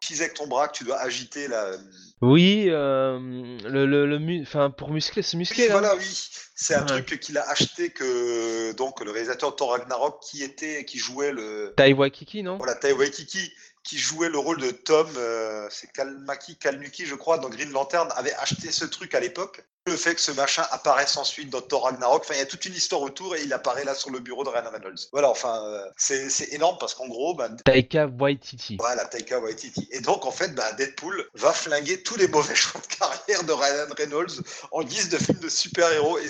[0.00, 1.72] utiliser avec ton bras, que tu dois agiter là.
[2.20, 3.18] Oui, euh,
[3.64, 5.72] le, le, le mu- enfin, pour muscler, se muscler, Oui, là.
[5.80, 6.28] voilà, oui.
[6.54, 7.02] C'est un Ouais.
[7.02, 11.74] truc qu'il a acheté que donc le réalisateur Thor Ragnarok qui était qui jouait le
[11.76, 12.58] Tai Waikiki, non?
[12.58, 13.52] Voilà Tai Waititi
[13.82, 18.08] qui jouait le rôle de Tom, euh, c'est Kalmaki Kalnuki je crois dans Green Lantern
[18.16, 19.64] avait acheté ce truc à l'époque.
[19.86, 22.64] Le fait que ce machin apparaisse ensuite dans Thor Ragnarok, enfin il y a toute
[22.66, 25.08] une histoire autour et il apparaît là sur le bureau de Ryan Reynolds.
[25.10, 28.76] Voilà, enfin euh, c'est énorme parce qu'en gros ben, Taika Waititi.
[28.78, 29.88] voilà, Taika Waititi.
[29.90, 33.52] Et donc, en fait, bah, Deadpool va flinguer tous les mauvais choix de carrière de
[33.52, 36.18] Ryan Reynolds en guise de film de super-héros.
[36.18, 36.28] Et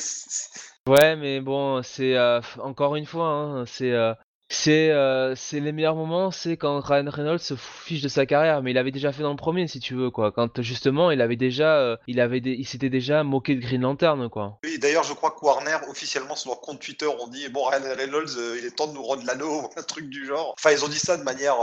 [0.88, 4.14] Ouais, mais bon, c'est euh, encore une fois, hein, c'est euh,
[4.54, 8.62] c'est euh, c'est les meilleurs moments, c'est quand Ryan Reynolds se fiche de sa carrière,
[8.62, 10.30] mais il avait déjà fait dans le premier, si tu veux, quoi.
[10.32, 13.80] Quand justement, il avait déjà, euh, il avait, dé- il s'était déjà moqué de Green
[13.82, 14.58] Lantern, quoi.
[14.64, 17.94] Oui, d'ailleurs, je crois que Warner, officiellement, sur leur compte Twitter, ont dit Bon, Ryan
[17.96, 20.54] Reynolds, euh, il est temps de nous rendre l'anneau, ou un truc du genre.
[20.58, 21.54] Enfin, ils ont dit ça de manière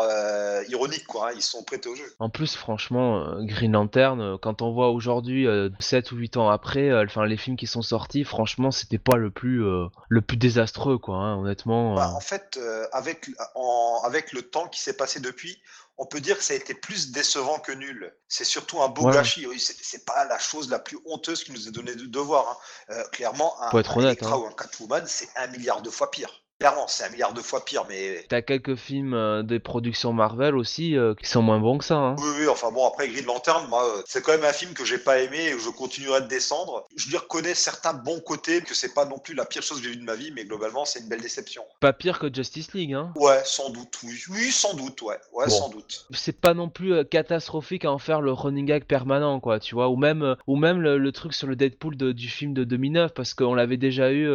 [0.70, 1.30] ironique, quoi.
[1.30, 2.06] hein, Ils sont prêtés au jeu.
[2.20, 6.92] En plus, franchement, Green Lantern, quand on voit aujourd'hui, euh, 7 ou 8 ans après,
[7.04, 9.64] enfin les films qui sont sortis, franchement, c'était pas le plus,
[10.10, 11.16] le plus désastreux, quoi.
[11.18, 11.96] hein, honnêtement.
[11.96, 15.62] Bah, en fait, euh, avec, en- avec le temps qui s'est passé depuis,
[15.98, 18.16] on peut dire que ça a été plus décevant que nul.
[18.28, 19.14] C'est surtout un beau Ouais.
[19.14, 19.46] gâchis.
[19.60, 22.48] C'est pas la chose la plus honteuse qui nous est donnée de, de voir.
[22.50, 22.94] hein.
[22.96, 24.40] Euh, clairement, un, Faut être un honnête, Elektra hein.
[24.40, 26.44] ou un Catwoman, c'est un milliard de fois pire.
[26.60, 30.58] Clairement, c'est un milliard de fois pire, mais T'as quelques films euh, des productions Marvel
[30.58, 31.96] aussi euh, qui sont moins bons que ça.
[31.96, 32.16] Hein.
[32.20, 34.84] Oui, oui, enfin bon, après Green Lantern, moi, euh, c'est quand même un film que
[34.84, 36.86] j'ai pas aimé et où je continuerai de descendre.
[36.98, 39.86] Je lui reconnais certains bons côtés, que c'est pas non plus la pire chose que
[39.86, 41.64] j'ai vue de ma vie, mais globalement, c'est une belle déception.
[41.80, 42.94] Pas pire que Justice League.
[42.94, 43.14] Hein.
[43.16, 44.22] Ouais, sans doute, oui.
[44.30, 45.16] Oui, sans doute, ouais.
[45.32, 45.52] Ouais, Bon.
[45.52, 46.08] sans doute.
[46.12, 49.76] c'est pas non plus euh, catastrophique à en faire le running gag permanent quoi tu
[49.76, 52.54] vois ou même euh, ou même le, le truc sur le Deadpool de- du film
[52.54, 54.28] de 2009 parce qu'on l'avait déjà eu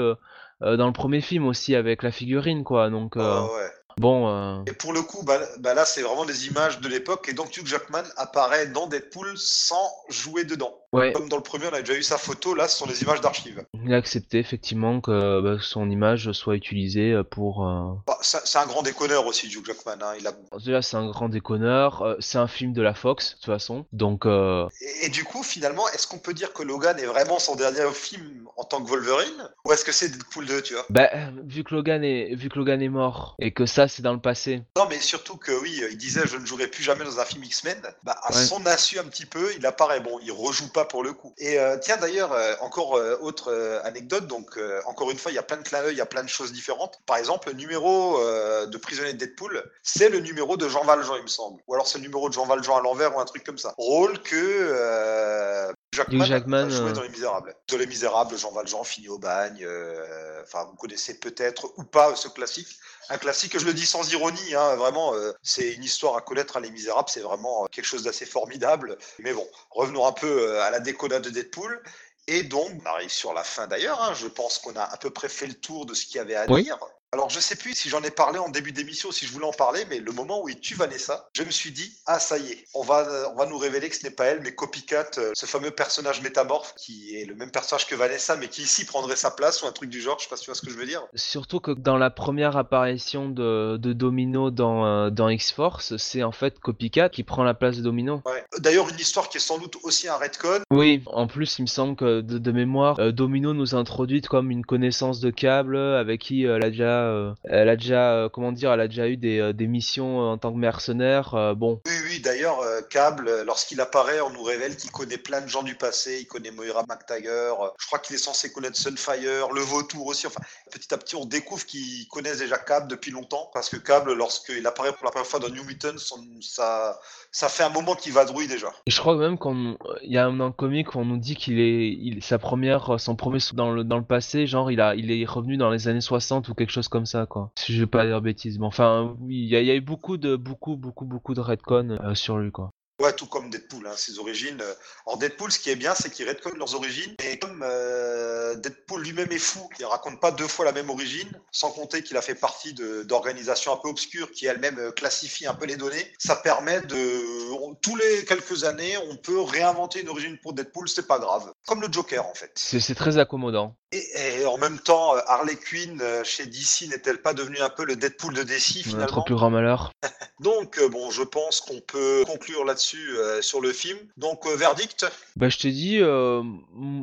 [0.63, 3.71] euh, dans le premier film aussi avec la figurine quoi donc euh, ouais.
[3.99, 7.29] bon euh, Et pour le coup, bah, bah là, c'est vraiment des images de l'époque.
[7.29, 10.75] Et donc, Hugh Jackman apparaît dans Deadpool sans jouer dedans.
[10.95, 12.55] Ouais Comme dans le premier, on a déjà eu sa photo.
[12.55, 13.65] Là, ce sont des images d'archives.
[13.85, 18.59] il a accepté effectivement que bah, son image soit utilisée euh, pour euh, Bah, c'est
[18.59, 19.99] un grand déconneur aussi, Hugh Jackman.
[20.03, 20.15] hein.
[20.19, 20.33] Il a...
[20.59, 23.87] déjà c'est un grand déconneur euh, c'est un film de la Fox de toute façon
[23.93, 27.39] donc euh, et, et du coup, finalement, est-ce qu'on peut dire que Logan est vraiment
[27.39, 30.87] son dernier film en tant que Wolverine Ou est-ce que c'est Deadpool 2, tu vois?
[30.91, 31.09] Bah,
[31.45, 34.21] vu que Logan est vu que Logan est mort et que ça c'est dans le
[34.21, 37.25] passé Non, mais surtout que oui, il disait je ne jouerai plus jamais dans un
[37.25, 37.81] film X-Men.
[38.03, 38.45] Bah, à Ouais.
[38.45, 40.01] son insu un petit peu, il apparaît.
[40.01, 41.35] Bon, il rejoue pas pour le coup.
[41.39, 43.53] Et euh, tiens d'ailleurs, euh, encore euh, autre
[43.85, 46.07] anecdote, donc encore une fois, il y a plein de clins d'œil, il y a
[46.07, 47.01] plein de choses différentes.
[47.07, 48.19] Par exemple, le numéro
[48.67, 51.61] de prisonnier de Deadpool, c'est le numéro de Jean Valjean, il me semble.
[51.67, 53.75] Ou alors c'est le numéro de Jean Valjean à l'envers ou un truc comme ça.
[53.79, 57.55] Rôle que Jackman, Jackman, joué euh, dans Les Misérables.
[57.69, 59.65] Dans Les Misérables, Jean Valjean finit au bagne.
[59.65, 62.69] euh, Enfin, vous connaissez peut-être ou pas ce classique.
[63.09, 66.57] Un classique, je le dis sans ironie, hein, vraiment, euh, c'est une histoire à connaître
[66.57, 68.99] à Les Misérables, c'est vraiment quelque chose d'assez formidable.
[69.21, 71.83] Mais bon, revenons un peu à la déconnade de Deadpool.
[72.27, 75.11] Et donc, on arrive sur la fin d'ailleurs, hein, je pense qu'on a à peu
[75.11, 76.63] près fait le tour de ce qu'il y avait à Oui.
[76.65, 76.79] dire.
[77.15, 79.53] Alors, je sais plus si j'en ai parlé en début d'émission, si je voulais en
[79.53, 82.51] parler, mais le moment où il tue Vanessa, je me suis dit, ah, ça y
[82.51, 85.31] est, on va, on va nous révéler que ce n'est pas elle, mais Copycat, euh,
[85.33, 89.15] ce fameux personnage métamorphe, qui est le même personnage que Vanessa, mais qui ici prendrait
[89.15, 90.73] sa place, ou un truc du genre, je sais pas si tu vois ce que
[90.73, 91.03] je veux dire.
[91.15, 96.33] Surtout que dans la première apparition de, de Domino dans, euh, dans X-Force, c'est en
[96.33, 98.23] fait Copycat qui prend la place de Domino.
[98.27, 98.45] Ouais.
[98.59, 100.65] D'ailleurs, une histoire qui est sans doute aussi un retcon.
[100.73, 104.27] Oui, en plus, il me semble que de, de mémoire, euh, Domino nous a introduite
[104.27, 108.15] comme une connaissance de câble avec qui euh, elle a déjà, euh, elle a déjà,
[108.15, 111.55] euh, comment dire, elle a déjà eu des, euh, des missions en tant que mercenaire.
[111.57, 112.61] bon, Oui, oui, d'ailleurs,
[112.91, 116.19] Cable, lorsqu'il apparaît, on nous révèle qu'il connaît plein de gens du passé.
[116.21, 117.73] Il connaît Moira McTaggart.
[117.79, 120.27] Je crois qu'il est censé connaître Sunfire, le Vautour aussi.
[120.27, 120.41] Enfin,
[120.71, 123.51] petit à petit, on découvre qu'ils connaissent déjà Cable depuis longtemps.
[123.53, 125.99] Parce que Cable, lorsqu'il apparaît pour la première fois dans New Mutants,
[126.41, 127.01] ça,
[127.33, 128.69] ça fait un moment qu'il vadrouille déjà.
[128.87, 131.35] Et je crois même qu'on il y a un le comic où on nous dit
[131.35, 134.95] qu'il est il, sa première son premier dans le dans le passé genre il a
[134.95, 137.51] il est revenu dans les années 60 ou quelque chose comme ça quoi.
[137.59, 139.75] Si je vais pas dire bêtises mais enfin oui, il y a, il y a
[139.75, 142.71] eu beaucoup de beaucoup beaucoup beaucoup de retcon euh, sur lui quoi.
[143.03, 144.61] Ouais, tout comme Deadpool, hein, ses origines.
[144.63, 144.73] euh.
[145.05, 147.13] Alors Deadpool, ce qui est bien, c'est qu'il retconne leurs origines.
[147.25, 151.29] Et comme euh, Deadpool lui-même est fou, il raconte pas deux fois la même origine,
[151.51, 155.55] sans compter qu'il a fait partie d'organisations un peu obscures qui elles-mêmes euh, classifient un
[155.55, 157.53] peu les données, ça permet de...
[157.61, 161.53] on- tous les quelques années, on peut réinventer une origine pour Deadpool, c'est pas grave.
[161.67, 162.53] Comme le Joker, en fait.
[162.55, 163.75] C'est très accommodant.
[163.95, 167.71] Et, et en même temps, euh, Harley Quinn euh, chez DC n'est-elle pas devenue un
[167.71, 169.93] peu le Deadpool de DC Notre finalement plus grand malheur.
[170.41, 173.99] Donc, euh, bon, je pense qu'on peut conclure là-dessus euh, sur le film.
[174.17, 175.07] Donc, euh, verdict?
[175.37, 176.43] Bah je te dis euh,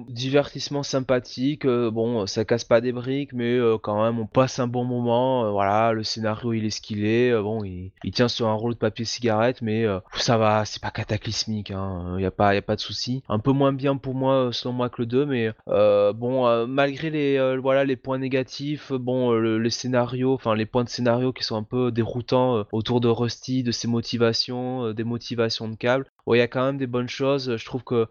[0.08, 4.86] divertissement sympathique bon ça casse pas des briques mais quand même on passe un bon
[4.86, 8.54] moment voilà le scénario il est ce qu'il est bon il, il tient sur un
[8.54, 9.86] rouleau de papier cigarette mais
[10.16, 13.40] ça va c'est pas cataclysmique hein y a pas y a pas de souci un
[13.40, 17.60] peu moins bien pour moi selon moi que le 2 mais bon malgré les euh,
[17.60, 21.44] voilà les points négatifs euh, bon euh, le, les scénarios les points de scénario qui
[21.44, 26.38] sont un peu déroutants autour de Rusty de ses motivations des motivations de câble il
[26.38, 27.58] y a quand même des bonnes choses.
[27.58, 28.08] Je trouve que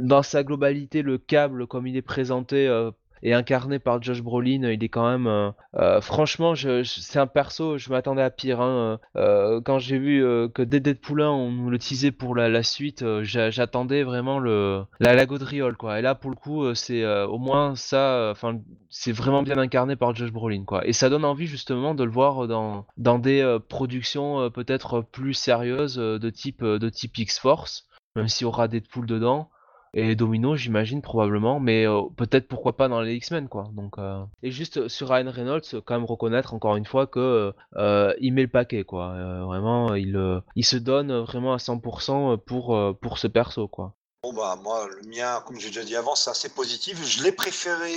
[0.00, 2.68] dans sa globalité, le câble, comme il est présenté
[3.22, 5.26] et incarné par Josh Brolin, il est quand même.
[5.26, 6.54] euh, euh, franchement,
[6.84, 8.60] c'est un perso, je m'attendais à pire.
[8.60, 8.98] hein.
[9.16, 10.20] Euh, quand j'ai vu
[10.54, 14.84] que dès Deadpool 1, on nous le teasait pour la, suite, j'a- j'attendais vraiment le
[15.00, 15.98] la, la gaudriole, quoi.
[15.98, 18.28] Et là, pour le coup, c'est au moins ça.
[18.32, 18.58] Enfin,
[18.90, 20.86] c'est vraiment bien incarné par Josh Brolin, quoi.
[20.86, 25.96] Et ça donne envie justement de le voir dans dans des productions peut-être plus sérieuses
[25.96, 27.86] de type de type X-Force,
[28.16, 29.50] même s'il y aura Deadpool dedans.
[30.00, 33.68] Et Domino, j'imagine probablement, mais euh, peut-être pourquoi pas dans les X-Men, quoi.
[33.72, 37.52] Donc, euh, et juste euh, sur Ryan Reynolds, quand même reconnaître encore une fois que
[38.20, 39.08] il met le paquet, quoi.
[39.44, 40.16] Vraiment, il
[40.54, 43.94] il se donne vraiment à 100% pour pour ce perso, quoi.
[44.22, 47.04] Bon bah moi le mien comme j'ai déjà dit avant c'est assez positif.
[47.04, 47.92] Je l'ai préféré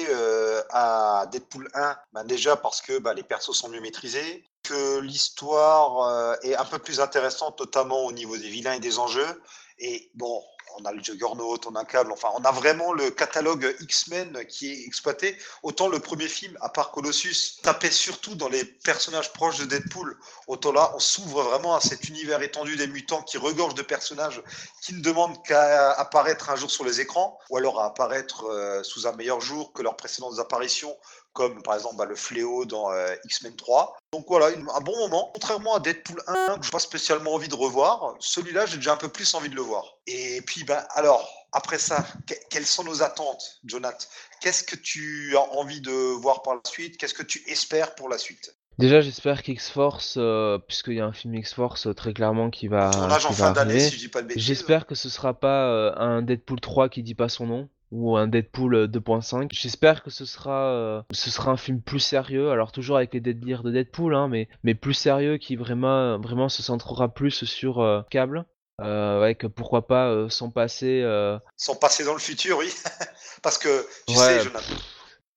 [0.72, 6.36] à Deadpool 1 bah, déjà parce que bah, les persos sont mieux maîtrisés, que l'histoire
[6.44, 9.42] est un peu plus intéressante notamment au niveau des vilains et des enjeux.
[9.80, 10.42] Et bon
[10.80, 14.46] on a le Juggernaut, on a un câble, enfin on a vraiment le catalogue X-Men
[14.46, 15.38] qui est exploité.
[15.64, 20.18] Autant le premier film, à part Colossus, tapait surtout dans les personnages proches de Deadpool.
[20.48, 24.42] Autant là on s'ouvre vraiment à cet univers étendu des mutants qui regorge de personnages
[24.82, 28.84] qui ne demandent qu'à apparaître un jour sur les écrans, ou alors à apparaître euh,
[28.84, 30.96] sous un meilleur jour que leurs précédentes apparitions,
[31.34, 33.98] comme par exemple bah, le fléau dans euh, X-Men 3.
[34.14, 35.32] Donc voilà, une- un bon moment.
[35.34, 38.94] Contrairement à Deadpool 1, que je n'ai pas spécialement envie de revoir, celui-là, j'ai déjà
[38.94, 39.86] un peu plus envie de le voir.
[40.08, 44.06] Et puis, bah, alors, après ça, que- quelles sont nos attentes, Jonathan?
[44.42, 46.98] Qu'est-ce que tu as envie de voir par la suite?
[46.98, 48.56] Qu'est-ce que tu espères pour la suite?
[48.78, 52.90] Déjà, j'espère qu'X-Force, euh, puisqu'il y a un film X-Force euh, très clairement qui va,
[52.90, 54.44] Tournage en qui va fin d'année, arriver, si je dis pas de bêtises.
[54.44, 58.28] J'espère que ce sera pas un Deadpool 3 qui dit pas son nom ou un
[58.28, 59.50] Deadpool euh, 2.5.
[59.52, 62.50] J'espère que ce sera euh, ce sera un film plus sérieux.
[62.52, 66.50] Alors toujours avec les deadbeats de Deadpool, hein, mais mais plus sérieux qui vraiment vraiment
[66.50, 68.46] se centrera plus sur euh, Cable.
[68.80, 71.02] Euh, que pourquoi pas euh, son passé.
[71.04, 72.74] euh, Sans passer dans le futur, oui.
[73.44, 74.74] Parce que, tu Ouais, sais, Jonathan,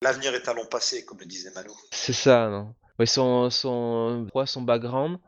[0.00, 1.68] l'avenir est un long passé, comme le disait Manu.
[1.90, 2.74] C'est ça, non.
[2.98, 5.18] Ouais, son, son, son background.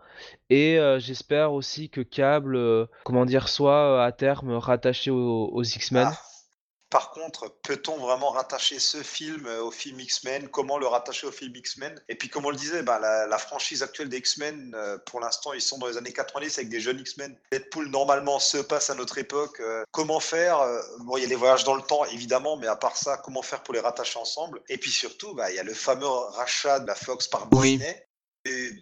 [0.48, 5.51] Et euh, j'espère aussi que Cable, euh, comment dire, soit euh, à terme rattaché aux,
[5.53, 6.09] aux X-Men.
[6.11, 6.19] Ah,
[6.91, 10.49] Par contre, peut-on vraiment rattacher ce film euh, au film X-Men?
[10.49, 12.01] Comment le rattacher au film X-Men?
[12.09, 15.21] Et puis, comme on le disait, bah, la, la franchise actuelle des X-Men, euh, pour
[15.21, 17.37] l'instant, ils sont dans les années 90 avec des jeunes X-Men.
[17.51, 19.59] Deadpool, normalement, se passe à notre époque.
[19.61, 20.61] Euh, comment faire?
[21.01, 23.43] Bon, il y a les voyages dans le temps, évidemment, mais à part ça, comment
[23.43, 24.63] faire pour les rattacher ensemble?
[24.69, 27.81] Et puis surtout, bah, il y a le fameux rachat de la Fox par Oui.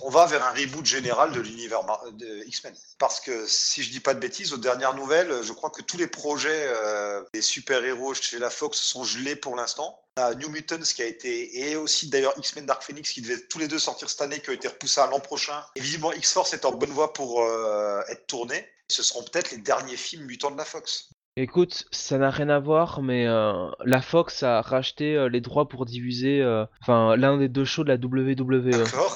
[0.00, 1.80] On va vers un reboot général de l'univers
[2.12, 2.74] de X-Men.
[2.98, 5.96] Parce que si je dis pas de bêtises, aux dernières nouvelles, je crois que tous
[5.96, 10.00] les projets euh, des super-héros chez la Fox sont gelés pour l'instant.
[10.16, 13.40] On a New Mutants qui a été, et aussi d'ailleurs X-Men Dark Phoenix qui devaient
[13.46, 15.64] tous les deux sortir cette année, qui ont été repoussés à l'an prochain.
[15.74, 18.68] Et visiblement X-Force est en bonne voie pour euh, être tourné.
[18.88, 21.08] Ce seront peut-être les derniers films mutants de la Fox.
[21.36, 25.68] Écoute, ça n'a rien à voir, mais euh, la Fox a racheté euh, les droits
[25.68, 28.70] pour diffuser, euh, enfin l'un des deux shows de la WWE.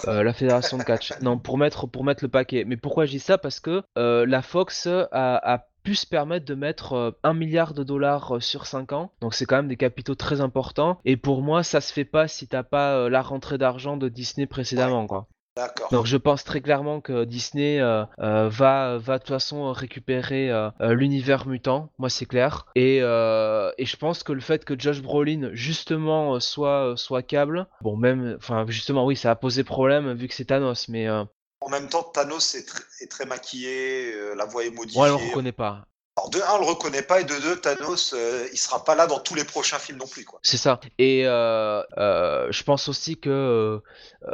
[0.09, 1.13] Euh, la fédération de catch.
[1.23, 2.65] Non, pour mettre, pour mettre le paquet.
[2.67, 3.39] Mais pourquoi je dis ça?
[3.39, 8.39] Parce que la Fox a, a pu se permettre de mettre un milliard de dollars
[8.41, 9.13] sur 5 ans.
[9.21, 10.99] Donc c'est quand même des capitaux très importants.
[11.05, 14.49] Et pour moi, ça se fait pas si t'as pas la rentrée d'argent de Disney
[14.49, 15.29] précédemment, quoi.
[15.59, 15.89] D'accord.
[15.91, 20.51] Donc je pense très clairement que Disney euh, euh, va, va de toute façon récupérer
[20.51, 22.67] euh, l'univers mutant, moi c'est clair.
[22.77, 27.97] Et, et je pense que le fait que Josh Brolin justement soit, soit câble, bon
[27.97, 31.25] même, enfin justement oui ça a posé problème vu que c'est Thanos, mais euh,
[31.61, 35.01] En même temps, Thanos est, tr- est très maquillé, la voix est modifiée.
[35.01, 35.87] moi on le reconnaît pas.
[36.19, 38.97] Alors, de un, on le reconnaît pas, et de deux, Thanos, euh, il sera pas
[38.97, 40.27] là dans tous les prochains films non plus.
[40.43, 40.81] C'est ça.
[40.99, 43.81] Et euh, euh, je pense aussi que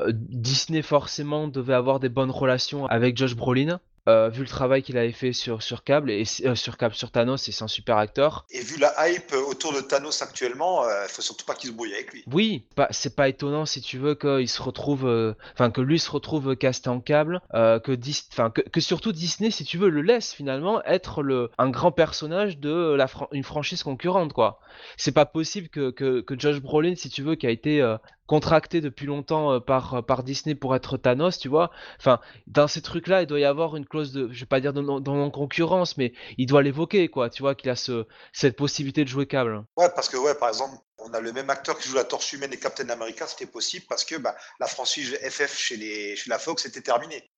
[0.08, 3.80] Disney forcément devait avoir des bonnes relations avec Josh Brolin.
[4.08, 7.10] Euh, vu le travail qu'il avait fait sur, sur Cable et euh, sur Cable sur
[7.10, 8.46] Thanos et c'est un super acteur.
[8.50, 11.74] Et vu la hype autour de Thanos actuellement, euh, il faut surtout pas qu'il se
[11.74, 12.24] brouille avec lui.
[12.32, 15.98] Oui, pas, c'est pas étonnant si tu veux qu'il se retrouve, euh, enfin que lui
[15.98, 19.88] se retrouve casté en câble, euh, que, Dis- que, que surtout Disney, si tu veux,
[19.88, 24.60] le laisse finalement être le un grand personnage de la fran- une franchise concurrente quoi.
[24.96, 27.96] C'est pas possible que, que, que Josh Brolin, si tu veux, qui a été euh,
[28.26, 31.70] contracté depuis longtemps euh, par par Disney pour être Thanos, tu vois.
[31.98, 34.72] Enfin, dans ces trucs-là, il doit y avoir une clause de, je vais pas dire
[34.72, 37.30] de non, de non-concurrence, mais il doit l'évoquer quoi.
[37.30, 39.64] Tu vois qu'il a ce cette possibilité de jouer câble.
[39.76, 42.32] Ouais, parce que, ouais, par exemple, on a le même acteur qui joue la Torche
[42.32, 46.30] Humaine et Captain America, c'était possible parce que bah, la franchise FF chez, les, chez
[46.30, 47.30] la Fox était terminée.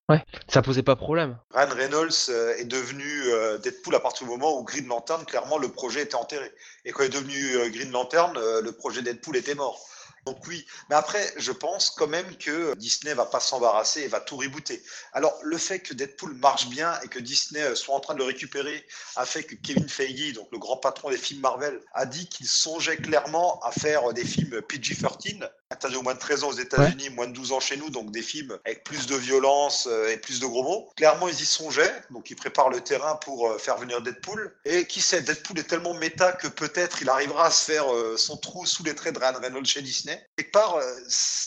[0.49, 1.37] Ça posait pas problème.
[1.51, 5.59] Ryan Reynolds euh, est devenu euh, Deadpool à partir du moment où Green Lantern, clairement,
[5.59, 6.53] le projet était enterré.
[6.85, 9.85] Et quand il est devenu euh, Green Lantern, euh, le projet Deadpool était mort.
[10.27, 14.19] Donc oui, mais après, je pense quand même que Disney va pas s'embarrasser et va
[14.19, 14.83] tout rebooter.
[15.13, 18.19] Alors, le fait que Deadpool marche bien et que Disney euh, soit en train de
[18.19, 18.85] le récupérer
[19.15, 22.49] a fait que Kevin Feige, donc le grand patron des films Marvel, a dit qu'il
[22.49, 27.11] songeait clairement à faire des films PG-13, interdits aux moins de 13 ans aux États-Unis,
[27.11, 30.17] moins de 12 ans chez nous, donc des films avec plus de violence euh, et
[30.17, 30.89] plus de gros mots.
[30.97, 34.55] Clairement, ils y songeaient, donc ils préparent le terrain pour euh, faire venir Deadpool.
[34.65, 38.17] Et qui sait, Deadpool est tellement méta que peut-être il arrivera à se faire euh,
[38.17, 40.25] son trou sous les traits de Ryan Reynolds chez Disney.
[40.37, 40.95] Quelque part, euh,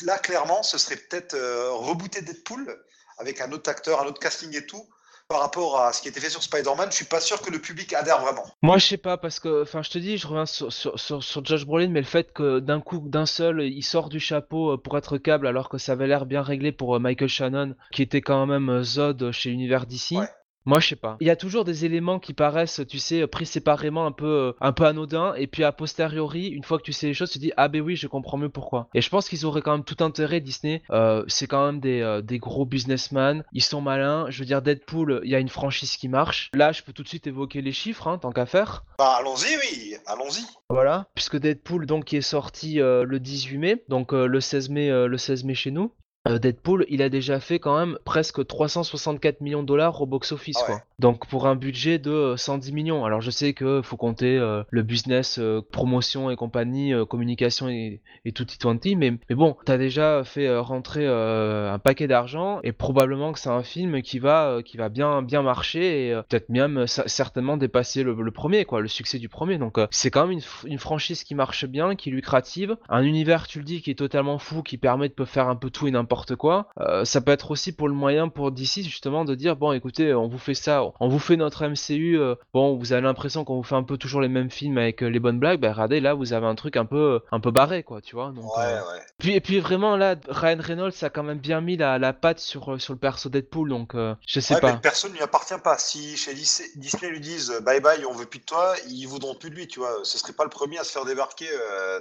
[0.02, 1.38] là, clairement, ce serait peut-être
[1.72, 2.78] rebooter Deadpool
[3.20, 4.86] avec un autre acteur, un autre casting et tout.
[5.30, 7.60] Par rapport à ce qui était fait sur Spider-Man, je suis pas sûr que le
[7.60, 8.45] public adhère vraiment.
[8.64, 11.23] Moi, je sais pas, parce que, enfin, je te dis, je reviens sur, sur, sur,
[11.23, 14.72] sur Josh Brolin, mais le fait que d'un coup, d'un seul, il sort du chapeau
[14.72, 17.76] euh, pour être câble, alors que ça avait l'air bien réglé pour euh, Michael Shannon,
[17.91, 20.18] qui était quand même euh, Zod chez Univers DC.
[20.18, 20.26] Ouais.
[20.65, 21.18] Moi, je sais pas.
[21.19, 24.52] Il y a toujours des éléments qui paraissent, tu sais, pris séparément un peu, euh,
[24.61, 27.40] un peu anodins, et puis a posteriori, une fois que tu sais les choses, tu
[27.40, 28.90] te dis, ah ben oui, je comprends mieux pourquoi.
[28.94, 30.84] Et je pense qu'ils auraient quand même tout intérêt, Disney.
[30.91, 33.44] Euh, c'est quand même des, euh, des gros businessmen.
[33.53, 34.26] Ils sont malins.
[34.30, 36.52] Je veux dire, Deadpool, il y a une franchise qui marche.
[36.53, 38.84] Là, je peux tout de suite évoquer les chiffres, hein, tant qu'à faire.
[38.98, 40.45] Bah, allons-y, oui, allons-y.
[40.72, 44.69] Voilà, puisque Deadpool donc qui est sorti euh, le 18 mai, donc euh, le 16
[44.69, 45.91] mai, euh, le 16 mai chez nous.
[46.28, 50.58] Euh, Deadpool, il a déjà fait quand même presque 364 millions de dollars au box-office,
[50.60, 50.76] Ah ouais.
[50.78, 50.84] quoi.
[51.00, 53.06] Donc pour un budget de euh, 110 millions.
[53.06, 57.70] Alors je sais que faut compter euh, le business, euh, promotion et compagnie, euh, communication
[57.70, 58.66] et, et tout it
[58.98, 63.40] mais, mais bon, t'as déjà fait euh, rentrer euh, un paquet d'argent et probablement que
[63.40, 66.80] c'est un film qui va, euh, qui va bien, bien marcher et euh, peut-être même
[66.80, 69.58] euh, cer- certainement dépasser le, le premier, quoi, le succès du premier.
[69.58, 73.48] Donc euh, c'est quand même une franchise qui marche bien, qui est lucrative, un univers,
[73.48, 75.91] tu le dis, qui est totalement fou, qui permet de faire un peu tout et
[75.91, 76.68] n'importe quoi.
[76.80, 80.14] Euh, ça peut être aussi pour le moyen pour DC justement de dire bon, écoutez,
[80.14, 82.18] on vous fait ça, on vous fait notre MCU.
[82.19, 85.03] euh, bon, vous avez l'impression qu'on vous fait un peu toujours les mêmes films avec
[85.03, 85.60] euh, les bonnes blagues.
[85.60, 88.31] Ben regardez, là, vous avez un truc un peu, un peu barré, quoi, tu vois.
[88.36, 89.02] Donc, Ouais, ouais.
[89.18, 92.40] puis, et puis vraiment là, Ryan Reynolds a quand même bien mis la, la patte
[92.40, 93.94] sur, sur le perso Deadpool, donc
[94.27, 94.77] je sais Ouais, mais pas.
[94.77, 95.77] personne ne lui appartient pas.
[95.77, 99.36] Si chez Dis- Disney lui disent bye bye, on veut plus de toi, ils voudront
[99.36, 99.99] plus de lui, tu vois.
[100.03, 101.45] Ce serait pas le premier à se faire débarquer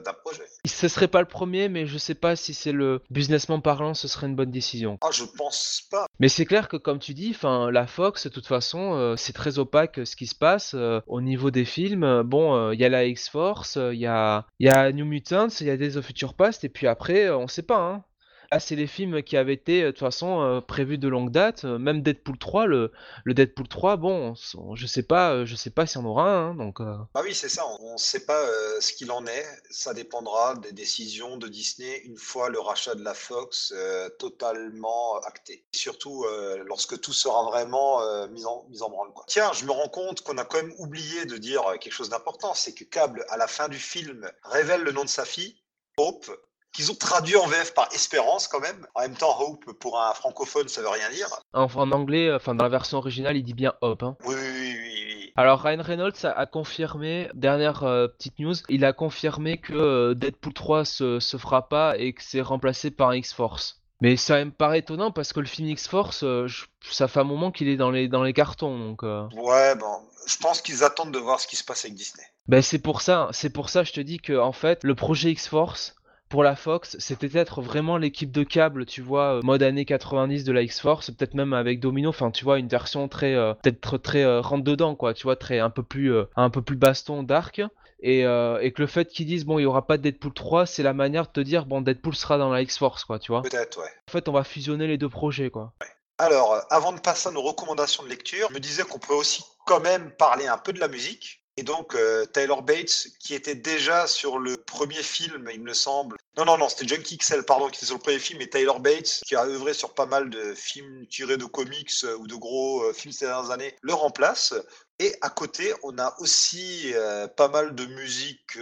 [0.04, 0.42] d'un projet.
[0.64, 4.08] Ce serait pas le premier, mais je sais pas si c'est le businessment parlant, ce
[4.08, 4.98] serait une bonne décision.
[5.00, 6.06] Ah, je pense pas.
[6.20, 9.32] Mais c'est clair que comme tu dis, enfin la Fox, de toute façon, euh, c'est
[9.32, 12.22] très opaque euh, ce qui se passe euh, au niveau des films.
[12.22, 15.70] Bon, il y a la X-Force, il y a, y a New Mutants, il y
[15.70, 17.78] a Days of Future Past, et puis après, on sait pas.
[17.78, 18.04] Hein.
[18.50, 21.64] Ah, c'est les films qui avaient été, de toute façon, prévus de longue date.
[21.64, 22.92] Même Deadpool 3, le,
[23.24, 24.34] le Deadpool 3, bon,
[24.74, 26.80] je sais pas, je sais pas s'il y en aura un, donc.
[26.80, 27.66] Bah oui, c'est ça.
[27.80, 28.42] On ne sait pas
[28.80, 29.46] ce qu'il en est.
[29.70, 33.74] Ça dépendra des décisions de Disney une fois le rachat de la Fox
[34.18, 35.66] totalement acté.
[35.74, 36.24] Surtout
[36.64, 39.12] lorsque tout sera vraiment mis en mis en branle.
[39.12, 39.24] Quoi.
[39.26, 42.54] Tiens, je me rends compte qu'on a quand même oublié de dire quelque chose d'important,
[42.54, 45.56] c'est que Cable, à la fin du film, révèle le nom de sa fille,
[45.98, 46.30] Hope,
[46.72, 48.86] qu'ils ont traduit en VF par Espérance quand même.
[48.94, 51.28] En même temps, Hope pour un francophone, ça veut rien dire.
[51.52, 54.02] En, en anglais, enfin dans la version originale, il dit bien Hope.
[54.02, 54.16] Hein.
[54.24, 55.32] Oui, oui, oui, oui.
[55.38, 60.52] Alors Ryan Reynolds a, confirmé, dernière euh, petite news, il a confirmé que euh, Deadpool
[60.52, 63.80] 3 se, se fera pas et que c'est remplacé par X-Force.
[64.00, 66.48] Mais ça me paraît étonnant parce que le film X-Force, euh,
[66.82, 68.78] ça fait un moment qu'il est dans les, dans les cartons.
[68.78, 72.24] Donc, Ouais, bon, je pense qu'ils attendent de voir ce qui se passe avec Disney.
[72.48, 75.30] Ben c'est pour ça, c'est pour ça je te dis que en fait le projet
[75.30, 75.94] X-Force,
[76.28, 80.44] pour la Fox, c'était peut-être vraiment l'équipe de câble, tu vois, euh, mode années 90
[80.44, 83.98] de la X-Force, peut-être même avec Domino, enfin tu vois, une version très, euh, peut-être
[83.98, 87.22] très euh, rentre dedans, quoi, tu vois, très un peu plus, un peu plus baston,
[87.22, 87.62] dark.
[88.00, 90.66] Et, et que le fait qu'ils disent bon il y aura pas de Deadpool 3
[90.66, 93.42] c'est la manière de te dire bon Deadpool sera dans la X-Force quoi tu vois.
[93.42, 93.90] Peut-être ouais.
[94.08, 95.72] En fait on va fusionner les deux projets quoi.
[96.18, 99.42] Alors avant de passer à nos recommandations de lecture je me disais qu'on peut aussi
[99.66, 103.56] quand même parler un peu de la musique et donc, euh, Taylor Bates, qui était
[103.56, 106.16] déjà sur le premier film, il me semble.
[106.36, 108.78] Non, non, non, c'était Junkie XL, pardon, qui était sur le premier film, et Taylor
[108.78, 112.36] Bates, qui a œuvré sur pas mal de films tirés de comics euh, ou de
[112.36, 114.54] gros euh, films ces dernières années, le remplace.
[115.00, 116.92] Et à côté, on a aussi
[117.36, 118.58] pas mal de musique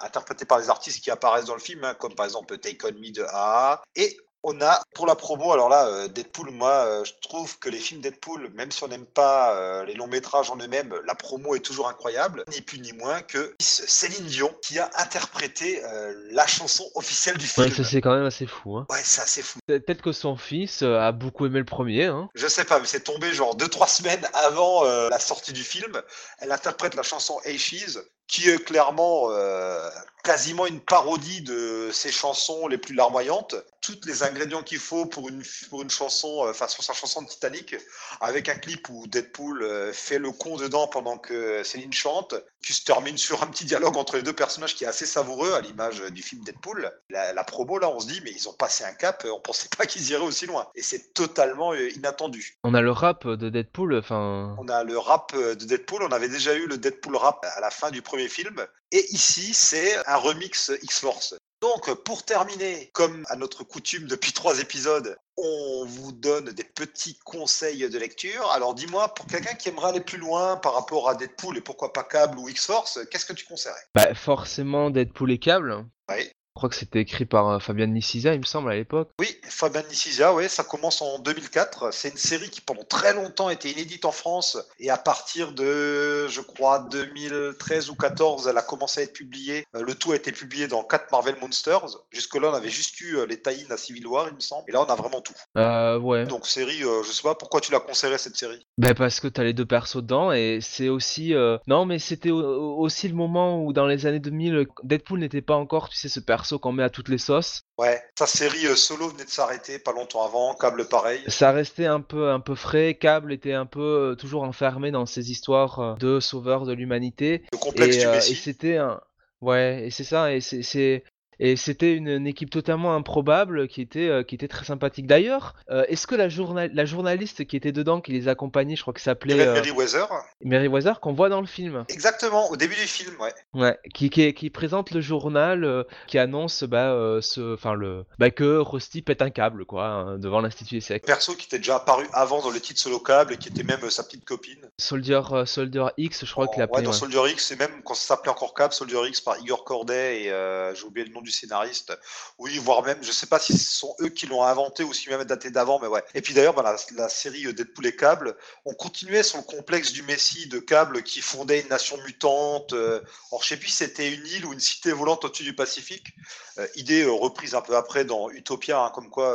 [0.00, 2.92] interprétée par les artistes qui apparaissent dans le film, hein, comme par exemple Take On
[2.92, 3.82] Me de A.
[3.96, 4.16] Et
[4.46, 7.78] on a pour la promo, alors là, euh, Deadpool, moi, euh, je trouve que les
[7.78, 11.56] films Deadpool, même si on n'aime pas euh, les longs métrages en eux-mêmes, la promo
[11.56, 12.44] est toujours incroyable.
[12.52, 15.82] Ni plus ni moins que Céline Dion qui a interprété
[16.30, 17.66] la chanson officielle du film.
[17.66, 18.76] Ouais, c'est quand même assez fou.
[18.76, 18.86] Hein.
[18.88, 19.58] Ouais, c'est assez fou.
[19.66, 22.04] Peut-être que son fils a beaucoup aimé le premier.
[22.04, 22.28] Hein.
[22.34, 26.00] Je sais pas, mais c'est tombé genre 2-3 semaines avant la sortie du film.
[26.38, 29.88] Elle interprète la chanson Ashes qui est clairement euh,
[30.24, 33.54] quasiment une parodie de ses chansons les plus larmoyantes.
[33.80, 37.22] Tous les ingrédients qu'il faut pour une, pour une chanson, euh, enfin sur sa chanson
[37.22, 37.76] de Titanic,
[38.20, 42.34] avec un clip où Deadpool euh, fait le con dedans pendant que Céline chante,
[42.66, 45.52] qui se termine sur un petit dialogue entre les deux personnages qui est assez savoureux
[45.52, 46.90] à l'image du film Deadpool.
[47.10, 49.68] La, la, promo, là, on se dit, mais ils ont passé un cap, on pensait
[49.78, 50.66] pas qu'ils iraient aussi loin.
[50.74, 52.58] Et c'est totalement inattendu.
[52.64, 54.56] On a le rap de Deadpool, enfin...
[54.58, 57.70] On a le rap de Deadpool, on avait déjà eu le Deadpool rap à la
[57.70, 58.66] fin du premier film.
[58.90, 61.36] Et ici, c'est un remix X-Force.
[61.62, 67.18] Donc, pour terminer, comme à notre coutume depuis trois épisodes, on vous donne des petits
[67.24, 68.50] conseils de lecture.
[68.50, 71.92] Alors, dis-moi, pour quelqu'un qui aimerait aller plus loin par rapport à Deadpool et pourquoi
[71.92, 73.80] pas Cable ou X-Force, qu'est-ce que tu conseillerais?
[73.94, 75.86] Bah, forcément Deadpool et Cable.
[76.10, 76.30] Oui.
[76.56, 79.10] Je crois que c'était écrit par euh, Fabian Nicisa, il me semble, à l'époque.
[79.18, 81.92] Oui, Fabian Nicisa, ouais, ça commence en 2004.
[81.92, 86.26] C'est une série qui pendant très longtemps était inédite en France et à partir de,
[86.28, 89.66] je crois, 2013 ou 14, elle a commencé à être publiée.
[89.74, 91.98] Euh, le tout a été publié dans 4 Marvel Monsters.
[92.10, 94.64] Jusque-là, on avait juste eu euh, les tie à Civil War, il me semble.
[94.68, 95.34] Et là, on a vraiment tout.
[95.58, 96.24] Euh, ouais.
[96.24, 98.66] Donc, série, je sais pas pourquoi tu l'as conseillé cette série?
[98.78, 101.34] Ben parce que t'as les deux persos dedans et c'est aussi...
[101.66, 105.90] Non, mais c'était aussi le moment où dans les années 2000, Deadpool n'était pas encore,
[105.90, 107.62] tu sais, ce perso qu'on met à toutes les sauces.
[107.78, 111.22] Ouais, sa série euh, solo venait de s'arrêter pas longtemps avant, Cable pareil.
[111.28, 113.80] Ça restait un peu un peu frais, Cable était un peu
[114.12, 117.42] euh, toujours enfermé dans ses histoires euh, de sauveur de l'humanité.
[117.52, 118.32] Le complexe du Messie.
[118.32, 119.00] Et c'était un
[119.42, 121.04] Ouais, et c'est ça, et c'est
[121.38, 125.06] et c'était une, équipe totalement improbable qui était, euh, qui était très sympathique.
[125.06, 126.28] D'ailleurs, euh, est-ce que la,
[126.68, 129.38] la, journaliste qui était dedans, qui les accompagnait, je crois que s'appelait.
[129.40, 130.08] Euh, Mary Weather.
[130.42, 131.84] Mary Weather, qu'on voit dans le film.
[131.88, 133.34] Exactement, au début du film, ouais.
[133.54, 138.58] Ouais, qui, qui, qui présente le journal qui annonce bah, ce, enfin le, bah, que
[138.58, 141.04] Rusty pète un câble, quoi, hein, devant l'Institut Sec.
[141.04, 143.88] Perso qui était déjà apparu avant dans le titre Solo Câble et qui était même
[143.90, 144.70] sa petite copine.
[144.78, 146.78] Soldier, Soldier X, je crois qu'il l'appelait.
[146.78, 149.64] Ouais, dans Soldier X, et même quand ça s'appelait encore Câble, Soldier X par Igor
[149.64, 151.92] Corday et j'ai oublié le nom du scénariste.
[152.38, 155.08] Oui, voire même, je sais pas si ce sont eux qui l'ont inventé ou si
[155.10, 156.02] même daté d'avant, mais ouais.
[156.14, 160.02] Et puis d'ailleurs, bah, la, série Deadpool et Cable, on continuait sur le complexe du
[160.02, 162.72] Messie de Cable qui fondait une nation mutante.
[162.72, 163.00] Euh,
[163.30, 166.14] or, je sais plus si c'était une île ou une cité volante au-dessus du Pacifique.
[166.58, 169.26] Euh, idée euh, reprise un peu après dans Utopia, hein, comme quoi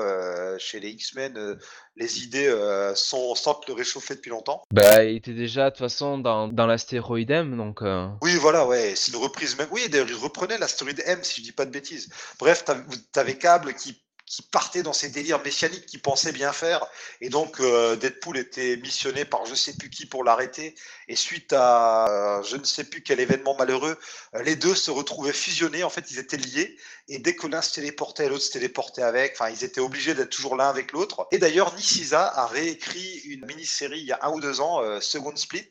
[0.57, 1.59] chez les X-Men,
[1.95, 2.49] les idées
[2.95, 4.63] sont sentent le réchauffer depuis longtemps.
[4.71, 7.81] Bah, il était déjà de toute façon dans, dans l'astéroïde M, donc.
[8.21, 9.67] Oui, voilà, ouais, c'est une reprise même.
[9.71, 12.09] Oui, d'ailleurs, il reprenait l'astéroïde M, si je dis pas de bêtises.
[12.39, 12.63] Bref,
[13.11, 14.01] t'avais Cable qui
[14.31, 16.87] qui partait dans ces délires messianiques qu'il pensait bien faire.
[17.19, 20.73] Et donc, euh, Deadpool était missionné par je sais plus qui pour l'arrêter.
[21.09, 23.99] Et suite à euh, je ne sais plus quel événement malheureux,
[24.35, 25.83] euh, les deux se retrouvaient fusionnés.
[25.83, 26.77] En fait, ils étaient liés.
[27.09, 29.33] Et dès que l'un se téléportait, l'autre se téléportait avec.
[29.33, 31.27] Enfin, ils étaient obligés d'être toujours l'un avec l'autre.
[31.31, 35.35] Et d'ailleurs, Nishisa a réécrit une mini-série il y a un ou deux ans, Second
[35.35, 35.67] Split,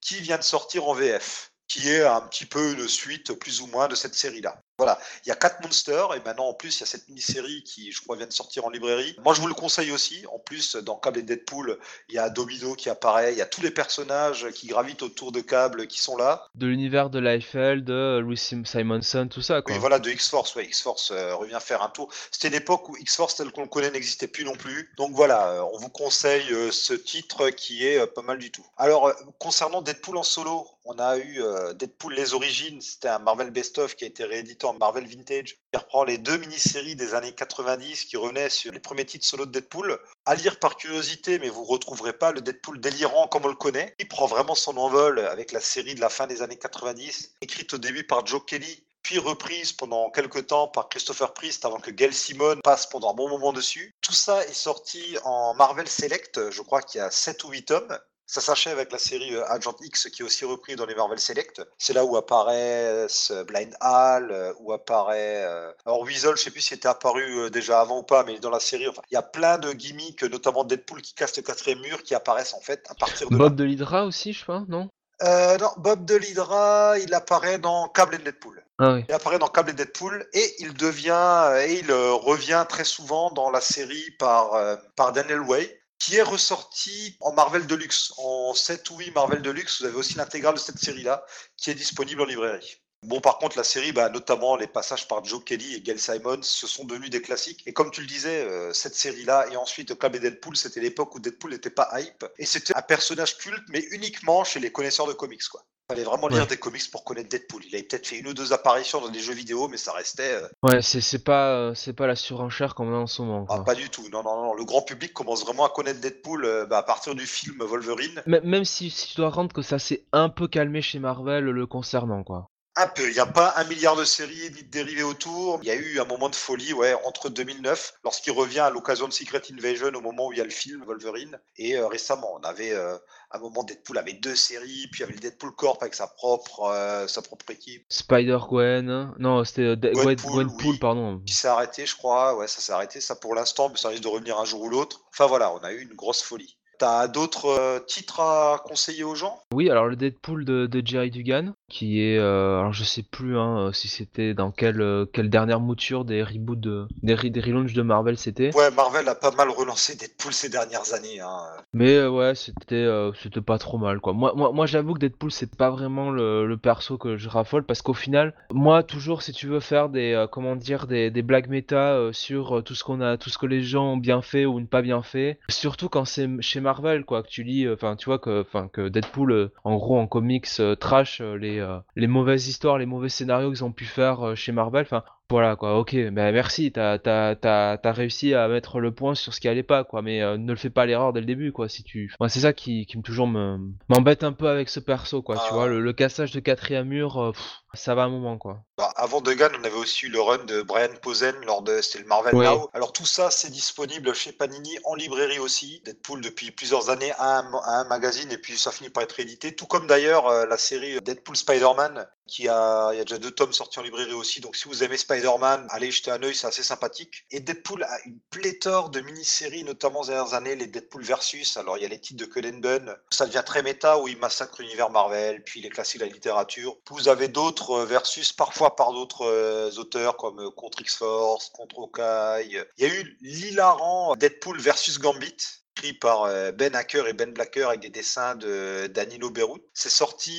[0.00, 3.68] qui vient de sortir en VF, qui est un petit peu une suite plus ou
[3.68, 4.60] moins de cette série-là.
[4.78, 7.62] Voilà, il y a quatre monsters et maintenant en plus il y a cette mini-série
[7.62, 9.14] qui je crois vient de sortir en librairie.
[9.22, 10.24] Moi je vous le conseille aussi.
[10.32, 11.78] En plus dans Cable et Deadpool,
[12.08, 15.30] il y a Domino qui apparaît, il y a tous les personnages qui gravitent autour
[15.30, 16.46] de Cable qui sont là.
[16.54, 19.74] De l'univers de Liefeld, de Louis Simonson, tout ça quoi.
[19.74, 22.08] Oui voilà de X-Force, ouais, X-Force euh, revient faire un tour.
[22.30, 24.90] C'était une époque où X-Force tel qu'on le connaît n'existait plus non plus.
[24.96, 28.64] Donc voilà, euh, on vous conseille euh, ce titre qui est pas mal du tout.
[28.76, 31.40] Alors concernant Deadpool en solo, on a eu
[31.74, 35.78] Deadpool les origines, c'était un Marvel Best of qui a été réédité Marvel Vintage, qui
[35.78, 39.50] reprend les deux mini-séries des années 90 qui revenaient sur les premiers titres solo de
[39.50, 39.98] Deadpool.
[40.24, 43.94] À lire par curiosité, mais vous retrouverez pas le Deadpool délirant comme on le connaît.
[43.98, 47.74] Il prend vraiment son envol avec la série de la fin des années 90, écrite
[47.74, 51.90] au début par Joe Kelly, puis reprise pendant quelques temps par Christopher Priest avant que
[51.90, 53.92] Gail Simone passe pendant un bon moment dessus.
[54.00, 57.64] Tout ça est sorti en Marvel Select, je crois qu'il y a 7 ou 8
[57.64, 57.98] tomes.
[58.32, 61.18] Ça s'achève avec la série euh, Agent X qui est aussi repris dans les Marvel
[61.18, 61.60] Select.
[61.76, 63.06] C'est là où apparaît
[63.46, 65.44] Blind Hall, euh, où apparaît.
[65.44, 68.48] Euh, alors Weasel, je sais plus s'il était apparu déjà avant ou pas, mais dans
[68.48, 71.80] la série, enfin, il y a plein de gimmicks, notamment Deadpool qui casse le quatrième
[71.80, 73.36] mur, qui apparaissent en fait à partir de.
[73.36, 74.88] Bob de l'Hydra aussi, je crois, non?
[75.20, 78.64] Non, Bob de l'Hydra, il apparaît dans Cable et Deadpool.
[78.78, 79.04] Ah oui.
[79.10, 83.50] Il apparaît dans Cable et Deadpool et il devient et il revient très souvent dans
[83.50, 84.58] la série par,
[84.96, 88.12] par Daniel Way qui est ressorti en Marvel Deluxe.
[88.16, 91.24] En 7 ou 8 Marvel Deluxe, vous avez aussi l'intégrale de cette série-là
[91.56, 92.81] qui est disponible en librairie.
[93.02, 96.42] Bon, par contre, la série, bah, notamment les passages par Joe Kelly et Gail Simons,
[96.42, 97.62] se sont devenus des classiques.
[97.66, 101.14] Et comme tu le disais, euh, cette série-là, et ensuite Club et Deadpool, c'était l'époque
[101.14, 102.24] où Deadpool n'était pas hype.
[102.38, 106.28] Et c'était un personnage culte, mais uniquement chez les connaisseurs de comics, quoi fallait vraiment
[106.28, 107.62] lire des comics pour connaître Deadpool.
[107.66, 110.34] Il avait peut-être fait une ou deux apparitions dans des jeux vidéo, mais ça restait.
[110.34, 113.46] Euh, ouais, c'est pas euh, c'est pas la surenchère qu'on a en ce moment.
[113.48, 114.08] Ah, pas du tout.
[114.10, 114.54] Non, non, non.
[114.54, 118.22] Le grand public commence vraiment à connaître Deadpool euh, bah, à partir du film Wolverine.
[118.26, 121.66] même si, si tu dois rendre que ça s'est un peu calmé chez Marvel le
[121.66, 122.48] concernant, quoi.
[122.74, 123.06] Un peu.
[123.08, 125.60] Il n'y a pas un milliard de séries ni de dérivés autour.
[125.62, 129.06] Il y a eu un moment de folie, ouais, entre 2009, lorsqu'il revient à l'occasion
[129.06, 132.32] de Secret Invasion, au moment où il y a le film Wolverine, et euh, récemment,
[132.34, 132.96] on avait euh,
[133.30, 136.06] un moment Deadpool avait deux séries, puis il y avait le Deadpool Corp avec sa
[136.06, 137.84] propre, euh, sa propre équipe.
[137.90, 141.20] Spider Gwen, non, c'était Gwenpool, pardon.
[141.26, 142.36] Qui s'est arrêté, je crois.
[142.36, 144.70] Ouais, ça s'est arrêté, ça pour l'instant, mais ça risque de revenir un jour ou
[144.70, 145.02] l'autre.
[145.10, 146.56] Enfin voilà, on a eu une grosse folie.
[146.78, 149.40] T'as d'autres titres à conseiller aux gens?
[149.52, 153.38] Oui, alors le Deadpool de, de Jerry Dugan, qui est, euh, alors je sais plus
[153.38, 157.40] hein, euh, si c'était dans quelle, euh, quelle dernière mouture des reboots de, des, des
[157.40, 158.54] relaunchs de Marvel c'était.
[158.54, 161.20] Ouais, Marvel a pas mal relancé Deadpool ces dernières années.
[161.20, 161.38] Hein.
[161.72, 162.86] Mais ouais, c'était,
[163.22, 164.12] c'était pas trop mal quoi.
[164.12, 167.64] Moi, moi, moi j'avoue que Deadpool c'est pas vraiment le, le, perso que je raffole
[167.64, 171.48] parce qu'au final, moi toujours si tu veux faire des, comment dire, des, des blagues
[171.48, 174.60] méta sur tout ce qu'on a, tout ce que les gens ont bien fait ou
[174.60, 178.04] ne pas bien fait, surtout quand c'est chez Marvel quoi, que tu lis, enfin tu
[178.04, 182.78] vois que, enfin que Deadpool en gros en comics trash les euh, les mauvaises histoires,
[182.78, 184.86] les mauvais scénarios qu'ils ont pu faire euh, chez Marvel.
[185.30, 189.48] Voilà quoi, ok, bah merci, t'as as, réussi à mettre le point sur ce qui
[189.48, 191.82] allait pas, quoi, mais euh, ne le fais pas l'erreur dès le début, quoi, si
[191.82, 192.14] tu...
[192.20, 195.42] Moi, c'est ça qui, qui me toujours m'embête un peu avec ce perso, quoi, tu
[195.48, 195.54] ah.
[195.54, 197.32] vois, le, cassage de quatrième mur,
[197.74, 198.62] ça va un moment, quoi.
[198.76, 202.00] Bah, avant Degan, on avait aussi eu le run de Brian Posen lors de c'était
[202.00, 202.68] le Marvel Now.
[202.74, 205.80] Alors tout ça, c'est disponible chez Panini en librairie aussi.
[205.84, 209.54] Deadpool depuis plusieurs années à un, un magazine et puis ça finit par être édité.
[209.54, 212.06] Tout comme d'ailleurs la série Deadpool Spider-Man
[212.38, 214.40] il y a déjà deux tomes sortis en librairie aussi.
[214.40, 217.24] Donc si vous aimez Spider-Man, allez jeter un œil, c'est assez sympathique.
[217.30, 221.56] Et Deadpool a une pléthore de mini-séries, notamment ces dernières années, les Deadpool versus.
[221.56, 224.18] Alors il y a les titres de Cullen Bunn, ça devient très méta où il
[224.18, 226.76] massacre l'univers Marvel, puis les classiques de la littérature.
[226.90, 231.78] Vous avez d'autres euh, versus, parfois par d'autres euh, auteurs comme euh, contre X-Force, contre
[231.78, 232.64] Hawkeye.
[232.78, 237.64] Il y a eu l'hilarant Deadpool versus Gambit écrit par Ben Hacker et Ben Blacker
[237.64, 239.62] avec des dessins de Danilo Beirut.
[239.74, 240.38] C'est sorti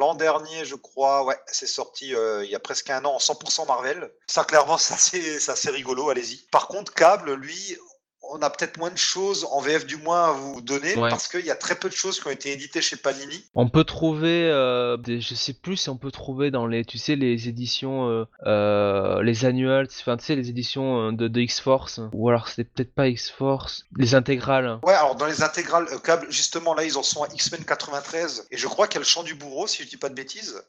[0.00, 1.24] l'an dernier, je crois.
[1.24, 4.10] Ouais, c'est sorti euh, il y a presque un an en 100% Marvel.
[4.26, 6.10] Ça, clairement, c'est assez, rigolo.
[6.10, 6.38] Allez-y.
[6.50, 7.76] Par contre, Cable, lui,
[8.32, 11.44] on a peut-être moins de choses en VF du moins à vous donner parce qu'il
[11.44, 13.44] y a très peu de choses qui ont été éditées chez Panini.
[13.54, 16.98] On peut trouver, euh, des, je sais plus si on peut trouver dans les, tu
[16.98, 22.00] sais, les éditions, euh, euh, les annuals, enfin tu sais, les éditions de, de X-Force
[22.12, 24.78] ou alors c'était peut-être pas X-Force, les intégrales.
[24.84, 28.56] Ouais, alors dans les intégrales câble, justement là ils en sont à X-Men 93 et
[28.56, 30.62] je crois qu'il y a le chant du bourreau si je dis pas de bêtises.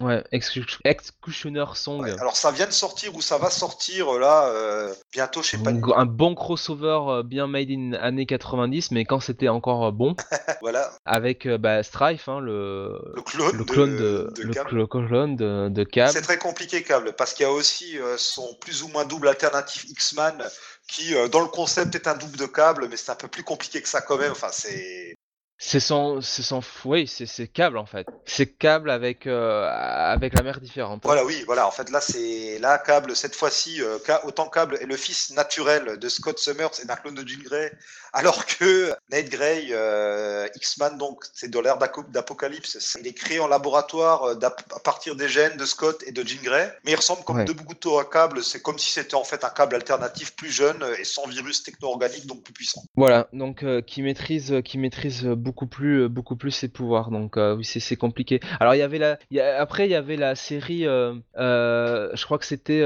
[0.00, 2.00] Ouais, Execu- Executioner Song.
[2.02, 5.62] Ouais, alors ça vient de sortir ou ça va sortir là euh, bientôt chez Un
[5.62, 5.82] Panini.
[5.82, 9.90] gr- un bon crossover euh, bien made in années 90, mais quand c'était encore euh,
[9.90, 10.16] bon,
[10.62, 15.36] Voilà, avec euh, bah, Strife, hein, le, le clone, le clone de, de le, clone
[15.36, 16.10] de, de Cab.
[16.10, 19.28] C'est très compliqué, Cable, parce qu'il y a aussi euh, son plus ou moins double
[19.28, 20.42] alternatif X-Man
[20.88, 23.44] qui, euh, dans le concept, est un double de câble, mais c'est un peu plus
[23.44, 24.32] compliqué que ça quand même.
[24.32, 25.14] Enfin, c'est.
[25.62, 28.06] C'est son, c'est son, oui, c'est c'est câble en fait.
[28.24, 31.02] C'est câble avec euh, avec la mer différente.
[31.04, 31.66] Voilà, oui, voilà.
[31.66, 35.98] En fait, là, c'est là, Cable, cette fois-ci, euh, autant Cable est le fils naturel
[35.98, 37.70] de Scott Summers et d'un clone de Jean Grey,
[38.14, 42.78] alors que Nate Grey, euh, X-Man, donc, c'est dans l'ère d'Apocalypse.
[42.80, 46.40] C'est- Il est créé en laboratoire à partir des gènes de Scott et de Jean
[46.42, 47.44] Grey, mais il ressemble comme Ouais.
[47.44, 48.42] deux bouts à câble.
[48.42, 52.26] C'est comme si c'était en fait un câble alternatif plus jeune et sans virus techno-organique,
[52.26, 52.82] donc plus puissant.
[52.96, 57.10] Voilà, donc qui maîtrise, qui maîtrise beaucoup plus, euh, beaucoup plus ses pouvoirs.
[57.10, 58.40] Donc euh, oui, c'est compliqué.
[58.58, 59.18] Alors il y avait la,
[59.58, 62.84] après il y avait la série, euh, je crois que c'était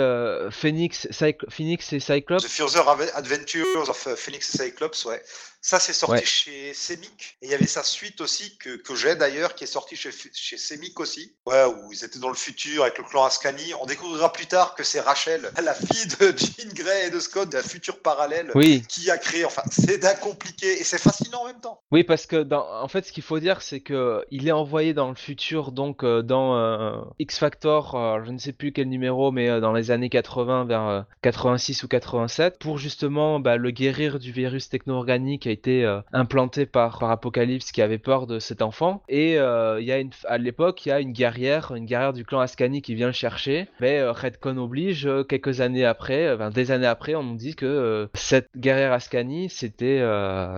[0.51, 1.09] Phoenix,
[1.49, 2.45] Phoenix et Cyclops.
[2.45, 2.83] The Further
[3.15, 5.23] Adventures of Phoenix et Cyclops, ouais.
[5.67, 6.25] Ça, c'est sorti Ouais.
[6.27, 7.39] chez Semic.
[7.41, 10.11] Et il y avait sa suite aussi, que, que j'ai d'ailleurs, qui est sortie chez,
[10.35, 11.35] chez Semic aussi.
[11.47, 13.73] Ouais, où ils étaient dans le futur avec le clan Ascani.
[13.81, 17.49] On découvrira plus tard que c'est Rachel, la fille de Jean Grey et de Scott,
[17.49, 19.47] d'un futur parallèle, Oui, qui a créé.
[19.47, 21.81] Enfin, c'est d'un compliqué et c'est fascinant en même temps.
[21.93, 24.93] oui, parce que dans, en fait, ce qu'il faut dire, c'est que il est envoyé
[24.93, 28.91] dans le futur, donc euh, dans euh, X Factor, euh, je ne sais plus quel
[28.91, 33.71] numéro, mais dans les années 80 vers euh, 86 ou 87, pour justement bah, le
[33.71, 38.61] guérir du virus techno-organique été euh, implanté par, par Apocalypse, qui avait peur de cet
[38.63, 39.03] enfant.
[39.09, 42.13] Et euh, il y a une, à l'époque, il y a une guerrière, une guerrière
[42.13, 43.69] du clan Ascani qui vient le chercher.
[43.81, 47.55] Mais euh, Redcon oblige, euh, quelques années après, enfin, des années après, on nous dit
[47.55, 50.03] que cette guerrière Ascani, c'était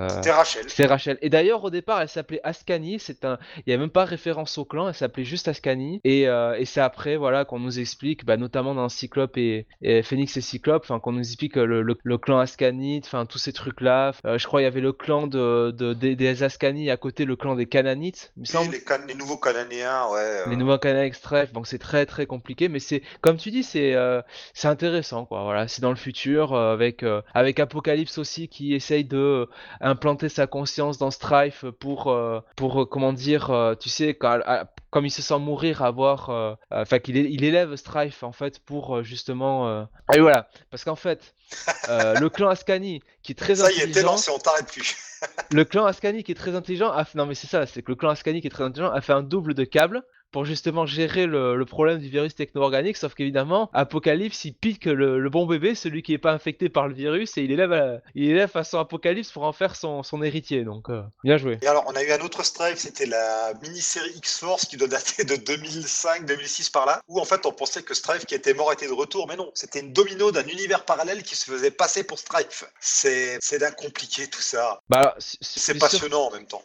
[0.08, 0.64] C'était Rachel.
[0.68, 1.18] c'était Rachel.
[1.22, 2.98] Et d'ailleurs, au départ, elle s'appelait Ascani.
[2.98, 4.88] C'est un, il n'y a même pas référence au clan.
[4.88, 6.00] Elle s'appelait juste Ascani.
[6.04, 10.36] Et, et c'est après, voilà, qu'on nous explique, bah, notamment dans Cyclope et, et Phoenix
[10.36, 14.12] et Cyclope, enfin, qu'on nous explique le, le, le clan Ascani, enfin, tous ces trucs-là.
[14.24, 17.36] Je crois il y avait le clan de, de- des, des Ascani à côté, le
[17.36, 18.72] clan des Cananites, il me semble.
[18.72, 20.18] les, can- les nouveaux Cananéens, ouais.
[20.20, 23.62] euh, Les nouveaux Canaanites Strife, donc c'est très très compliqué, mais c'est comme tu dis,
[23.62, 24.22] c'est euh,
[24.54, 25.42] c'est intéressant quoi.
[25.44, 27.04] Voilà, c'est dans le futur euh, avec
[27.34, 29.48] avec Apocalypse aussi qui essaye de
[29.80, 32.14] implanter sa conscience dans Strife pour
[32.56, 36.80] pour comment dire, tu sais, quand, à- comme il se sent mourir, avoir, euh, euh,
[36.80, 39.86] enfin qu'il il élève Strife en fait pour euh, justement.
[40.14, 41.34] Et voilà, parce qu'en fait,
[41.90, 44.06] le clan Ascani qui est très Ça y est, t'es intelligent.
[44.12, 44.96] lancé, on t'arrête plus.
[45.50, 47.04] Le clan Ascani qui est très intelligent a.
[47.14, 49.12] Non mais c'est ça, c'est que le clan Ascani qui est très intelligent a fait
[49.12, 50.02] un double de câble
[50.32, 55.18] pour justement gérer le, le problème du virus techno-organique, sauf qu'évidemment, Apocalypse, il pique le,
[55.18, 58.00] le bon bébé, celui qui est pas infecté par le virus, et il élève, à-
[58.14, 61.58] il élève façon Apocalypse pour en faire son, son héritier, donc euh, bien joué.
[61.62, 65.24] Et alors, on a eu un autre strike, c'était la mini-série X-Force qui doit dater
[65.24, 68.86] de 2005-2006 par là, où en fait on pensait que Strife qui était mort était
[68.88, 72.18] de retour, mais non, c'était une domino d'un univers parallèle qui se faisait passer pour
[72.18, 72.64] Strife.
[72.80, 74.80] C'est d'un compliqué tout ça.
[74.88, 76.62] Bah, c'est- sûr- passionnant en même temps.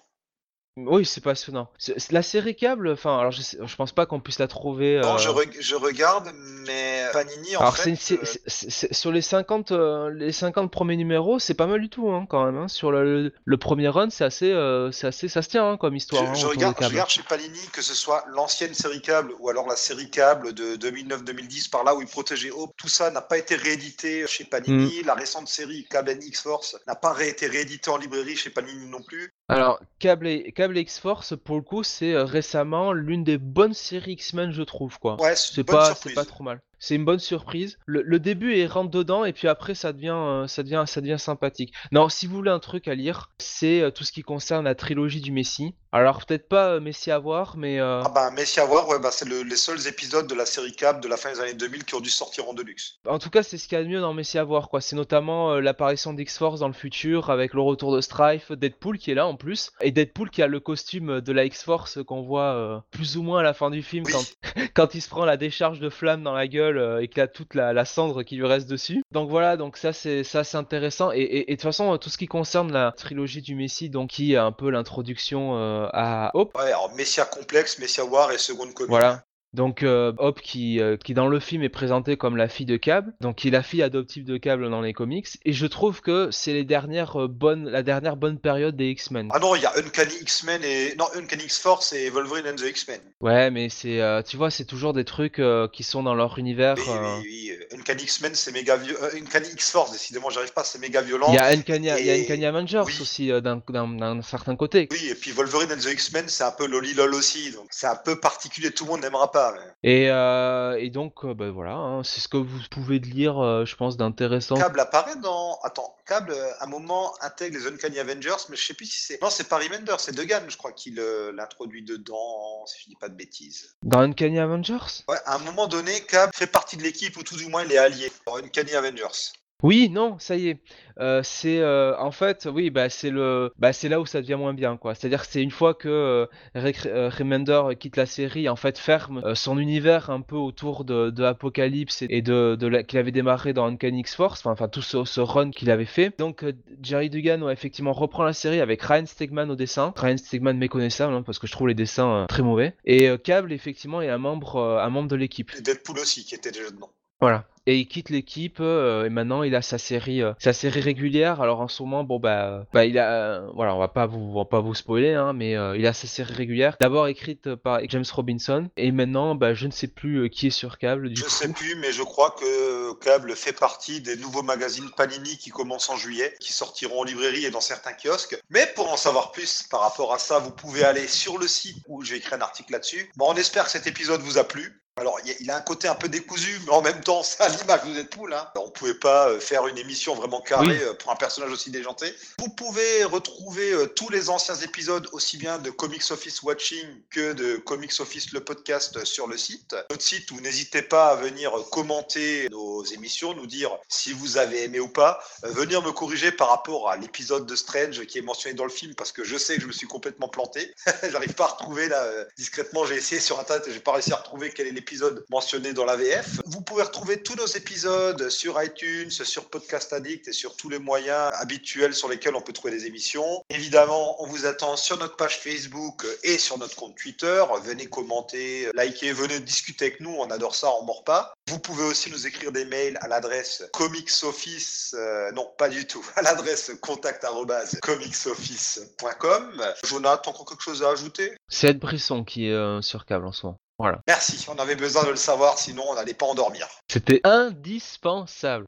[0.78, 1.70] Oui, c'est passionnant.
[1.78, 5.02] C'est- La série câble, enfin, alors je, sais- je pense pas qu'on puisse la trouver.
[5.02, 6.32] Non, euh, je, re- je regarde,
[6.66, 7.90] mais Panini en Alors, fait.
[7.90, 11.56] une sé- euh, c'est- c'est- c'est- sur les 50, euh, les 50 premiers numéros, c'est
[11.56, 12.58] pas mal du tout, hein, quand même.
[12.58, 12.70] hein.
[12.70, 15.96] Sur le, le premier run, c'est assez, euh, c'est assez, ça se tient hein, comme
[15.98, 16.24] histoire.
[16.24, 16.94] hein, Je, autour regarde, je câbles.
[16.94, 20.78] regarde chez Panini que ce soit l'ancienne série câble ou alors la série câble de
[20.78, 25.02] 2009-2010 par là où il protégeait Hope, tout ça n'a pas été réédité chez Panini.
[25.02, 25.06] Mm.
[25.06, 28.88] La récente série Câble and X-Force n'a pas ré- été rééditée en librairie chez Panini
[28.88, 29.34] non plus.
[29.52, 34.14] Alors, Cable et, Cable X-Force, pour le coup, c'est euh, récemment l'une des bonnes séries
[34.14, 35.22] X-Men, je trouve, quoi.
[35.22, 36.62] Ouais, c'est pas, pas trop mal.
[36.82, 37.78] C'est une bonne surprise.
[37.86, 41.00] Le, le début est rentre dedans et puis après ça devient, euh, ça devient, ça
[41.00, 41.74] devient sympathique.
[41.92, 44.76] Non, si vous voulez un truc à lire, c'est euh, tout ce qui concerne la
[44.76, 45.76] trilogie du Messie.
[45.94, 49.10] Alors peut-être pas euh, Messie à voir, mais Ah bah, Messi à voir, ouais, bah,
[49.12, 51.86] c'est le- les seuls épisodes de la série câble de la fin des années 2000
[51.86, 52.96] qui ont dû sortir en deluxe.
[53.08, 54.82] En tout cas, c'est ce qu'il y a de mieux dans Messi à voir, quoi.
[54.82, 59.16] C'est notamment l'apparition d'X-Force dans le futur avec le retour de Strife, Deadpool qui est
[59.16, 63.18] là en plus, et Deadpool qui a le costume de la X-Force qu'on voit plus
[63.18, 64.14] ou moins à la fin du film Oui.
[64.14, 67.28] quand, quand il se prend la décharge de flamme dans la gueule et qu'il a
[67.28, 69.02] toute la, la cendre qui lui reste dessus.
[69.12, 71.12] Donc voilà, donc ça c'est ça c'est intéressant.
[71.12, 74.10] Et, et- et de toute façon, tout ce qui concerne la trilogie du Messi, donc
[74.12, 76.56] qui est un peu l'introduction euh, à Hope.
[76.58, 78.90] Ouais, alors Messia complexe, Messia War et seconde comique.
[78.90, 79.24] Voilà.
[79.54, 82.78] Donc euh, Hope qui, euh, qui dans le film est présentée comme la fille de
[82.78, 86.00] Cable, donc qui est la fille adoptive de Cable dans les comics, et je trouve
[86.00, 89.28] que c'est les dernières euh, bonnes, la dernière bonne période des X-Men.
[89.34, 90.96] Ah non, il y a Uncanny X-Men et.
[90.96, 93.02] Non, Uncanny X-Force et Wolverine and the X-Men.
[93.20, 95.42] Ouais, mais c'est, euh, tu vois, c'est toujours des trucs
[95.74, 96.76] qui sont dans leur univers.
[96.78, 97.52] Oui, oui, oui.
[97.78, 99.00] Uncanny X-Men, c'est méga violent.
[99.16, 101.28] Uncanny X-Force, décidément, j'arrive pas, c'est méga violent.
[101.30, 102.98] Il y a Uncanny, il y a et- Uncanny Avengers oui.
[103.02, 104.88] aussi d'un, certain côté.
[104.92, 107.88] Oui, et puis Wolverine and the X-Men, c'est un peu Loli LOL aussi, donc c'est
[107.88, 109.41] un peu particulier, tout le monde n'aimera pas
[109.84, 113.76] Et, euh, et donc, bah, voilà, hein, c'est ce que vous pouvez lire, euh, je
[113.76, 114.56] pense, d'intéressant.
[114.56, 115.60] Cable apparaît dans.
[115.64, 119.02] Attends, Cable, euh, à un moment, intègre les Uncanny Avengers, mais je sais plus si
[119.02, 119.22] c'est.
[119.22, 120.96] Non, c'est pas Remender, c'est Degan, je crois, qui
[121.34, 123.76] l'introduit dedans, si je dis pas de bêtises.
[123.82, 125.04] Dans Uncanny Avengers?
[125.08, 127.72] Ouais, à un moment donné, Cable fait partie de l'équipe, ou tout du moins, il
[127.72, 129.34] est allié dans Uncanny Avengers.
[129.64, 130.60] Oui, non, ça y est.
[131.00, 134.36] Euh, c'est euh, en fait, oui, bah c'est le, bah c'est là où ça devient
[134.36, 134.94] moins bien, quoi.
[134.94, 138.78] C'est-à-dire que c'est une fois que euh, Rick euh, Remender quitte la série, en fait,
[138.78, 143.00] ferme euh, son univers un peu autour de, de Apocalypse et de, de la- qu'il
[143.00, 146.14] avait démarré dans Uncanny X-Force, enfin, enfin tout ce, ce run qu'il avait fait.
[146.20, 149.94] Donc euh, Jerry Dugan, ouais, effectivement, reprend la série avec Ryan Stegman au dessin.
[149.96, 152.76] Ryan Stegman méconnaissable, hein, parce que je trouve les dessins euh, très mauvais.
[152.86, 155.52] Et euh, Cable, effectivement, est un membre, euh, un membre de l'équipe.
[155.58, 156.90] Et Deadpool aussi, qui était déjà dedans.
[157.20, 157.46] Voilà.
[157.68, 161.42] Et il quitte l'équipe euh, et maintenant il a sa série, euh, sa série régulière.
[161.42, 164.20] Alors en ce moment, bon bah, euh, bah il a, voilà, on va pas vous,
[164.20, 166.76] on va pas vous spoiler, hein, mais il a sa série régulière.
[166.82, 170.78] D'abord écrite par James Robinson et maintenant, bah je ne sais plus qui est sur
[170.80, 171.10] câble.
[171.10, 171.30] Du Je coup.
[171.30, 175.90] sais plus, mais je crois que Cable fait partie des nouveaux magazines Panini qui commencent
[175.90, 178.40] en juillet, qui sortiront en librairie et dans certains kiosques.
[178.50, 181.78] Mais pour en savoir plus par rapport à ça, vous pouvez aller sur le site
[181.88, 183.12] où j'ai écrit un article là-dessus.
[183.18, 184.78] Bon, on espère que cet épisode vous a plu.
[184.98, 187.94] Alors, il a- un côté un peu décousu, mais en même temps, c'est l'image de
[187.94, 188.34] Deadpool.
[188.34, 188.48] Hein.
[188.56, 190.78] On pouvait pas euh, faire une émission vraiment carrée Oui.
[190.84, 192.14] euh, pour un personnage aussi déjanté.
[192.40, 197.34] Vous pouvez retrouver euh, tous les anciens épisodes, aussi bien de Comics Office Watching que
[197.34, 199.76] de Comics Office le podcast sur le site.
[199.90, 204.64] Notre site où n'hésitez pas à venir commenter nos émissions, nous dire si vous avez
[204.64, 208.56] aimé ou pas, venir me corriger par rapport à l'épisode de Strange qui est mentionné
[208.56, 210.74] dans le film parce que je sais que je me suis complètement planté.
[211.12, 212.06] J'arrive pas à retrouver là
[212.38, 215.74] discrètement, j'ai essayé sur internet et j'ai pas réussi à retrouver quel est l'épisode mentionné
[215.74, 216.42] dans la VF.
[216.46, 220.80] Vous pouvez retrouver tous nos épisodes sur iTunes, sur Podcast Addict et sur tous les
[220.80, 223.44] moyens habituels sur lesquels on peut trouver des émissions.
[223.50, 227.44] Évidemment, on vous attend sur notre page Facebook et sur notre compte Twitter.
[227.64, 231.34] Venez commenter, liker, venez discuter avec nous, on adore ça, on mord pas.
[231.48, 236.06] Vous pouvez aussi nous écrire des mails à l'adresse comicsoffice, euh, non pas du tout,
[236.16, 239.64] à l'adresse contact arobase comicsoffice.com.
[239.84, 241.36] Jonathan, encore quelque chose à ajouter?
[241.50, 243.58] C'est Ed Brisson qui est euh, sur câble en ce moment.
[243.82, 244.00] Voilà.
[244.08, 246.68] Merci, on avait besoin de le savoir, sinon on n'allait pas endormir.
[246.92, 248.68] C'était indispensable.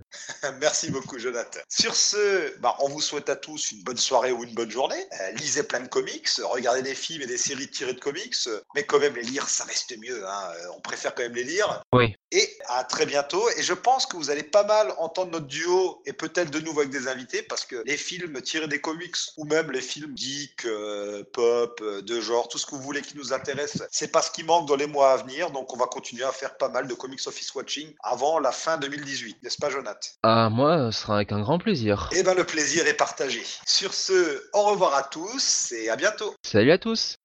[0.59, 1.59] Merci beaucoup, Jonathan.
[1.69, 5.05] Sur ce, bah, on vous souhaite à tous une bonne soirée ou une bonne journée.
[5.21, 8.35] Euh, lisez plein de comics, regardez des films et des séries tirées de comics,
[8.75, 10.27] mais quand même les lire, ça reste mieux.
[10.27, 10.49] hein.
[10.55, 11.83] Euh, On préfère quand même les lire.
[11.93, 12.15] Oui.
[12.31, 13.47] Et à très bientôt.
[13.57, 16.79] Et je pense que vous allez pas mal entendre notre duo et peut-être de nouveau
[16.81, 20.65] avec des invités parce que les films tirés des comics ou même les films geek,
[20.65, 24.31] euh, pop, de genre, tout ce que vous voulez qui nous intéresse, c'est pas ce
[24.31, 25.51] qui manque dans les mois à venir.
[25.51, 28.77] Donc on va continuer à faire pas mal de comics office watching avant la fin
[28.77, 30.09] 2018, n'est-ce pas, Jonathan?
[30.23, 32.09] Ah moi, ce sera avec un grand plaisir.
[32.13, 33.43] Eh ben le plaisir est partagé.
[33.65, 36.33] Sur ce, au revoir à tous et à bientôt.
[36.43, 37.17] Salut à tous.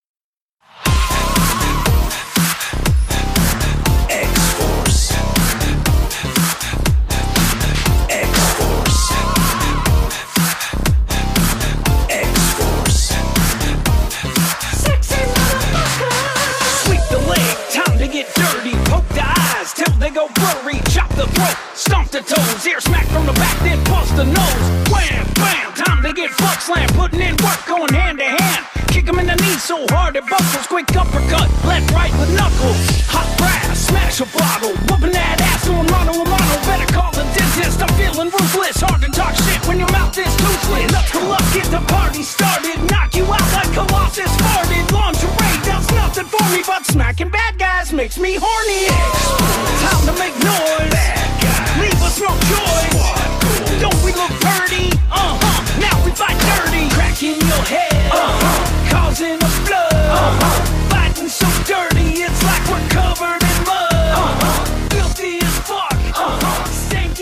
[19.74, 20.80] The till they go blurry.
[20.90, 22.66] Chop the throat, stomp the toes.
[22.66, 24.64] Ear smack from the back, then bust the nose.
[24.92, 26.88] Wham, bam, time to get fuck slam.
[26.94, 28.64] Putting in work, going hand to hand.
[28.88, 30.66] Kick him in the knee so hard it buckles.
[30.66, 32.78] Quick uppercut, left, right with knuckles.
[33.12, 34.74] Hot brass, smash a bottle.
[34.88, 36.56] Whooping that ass mono a mono.
[36.66, 37.82] Better call the dentist.
[37.82, 38.80] I'm feeling ruthless.
[38.80, 40.92] Hard to talk shit when your mouth is toothless.
[40.92, 42.78] Knuckle up, get the party started.
[42.90, 44.86] Knock you out like Colossus farted.
[44.92, 45.37] Lingerie
[46.26, 48.88] for me, but smacking bad guys makes me horny.
[49.84, 50.94] Time to make noise.
[51.78, 53.80] Leave us no choice.
[53.80, 54.90] Don't we look pretty?
[55.10, 55.62] Uh huh.
[55.78, 56.88] Now we fight dirty.
[56.90, 58.10] Cracking your head.
[58.10, 58.90] Uh huh.
[58.90, 59.92] Causing a flood.
[59.92, 60.58] Uh huh.
[60.90, 63.92] Fighting so dirty, it's like we're covered in mud.
[63.92, 64.64] Uh huh.
[64.90, 65.98] Filthy as fuck.
[66.18, 66.96] Uh huh.
[66.98, 67.14] And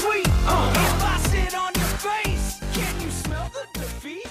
[0.00, 0.28] sweet.
[0.28, 0.84] Uh huh.
[0.84, 4.28] If I sit on your face, can you smell the defeat?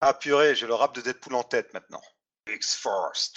[0.00, 2.00] Ah purée, j'ai le rap de Deadpool en tête maintenant.
[2.54, 3.32] X-Force.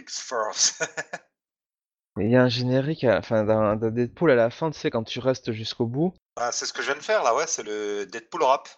[0.00, 0.78] X-Force.
[2.20, 5.02] Il y a un générique, à- enfin d'un Deadpool à la fin, tu sais, quand
[5.02, 6.12] tu restes jusqu'au bout.
[6.36, 8.68] ah, c'est ce que je viens de faire là, ouais, c'est le Deadpool rap.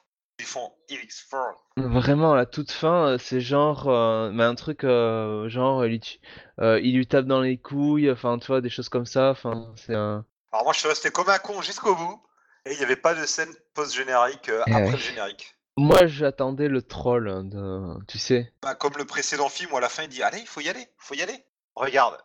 [0.40, 1.60] Ils font X-Force.
[1.76, 6.00] Vraiment, à la toute fin, euh, c'est genre, euh, mais un truc euh, genre, il,
[6.60, 9.30] euh, lui tape dans les couilles, enfin, tu vois, des choses comme ça.
[9.30, 10.24] Enfin, c'est un.
[10.52, 12.20] Alors moi je suis resté comme un con jusqu'au bout.
[12.66, 14.92] Et il n'y avait pas de scène post-générique euh, Eh après ouais.
[14.92, 15.54] le générique.
[15.76, 18.52] Moi, j'attendais le troll, hein, tu sais.
[18.62, 20.68] Bah, comme le précédent film où à la fin il dit Allez, il faut y
[20.68, 21.44] aller, il faut y aller.
[21.74, 22.16] Regarde,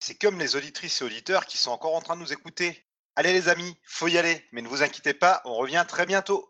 [0.00, 2.84] c'est comme les auditrices et auditeurs qui sont encore en train de nous écouter.
[3.16, 6.48] Allez les amis, faut y aller, mais ne vous inquiétez pas, on revient très bientôt.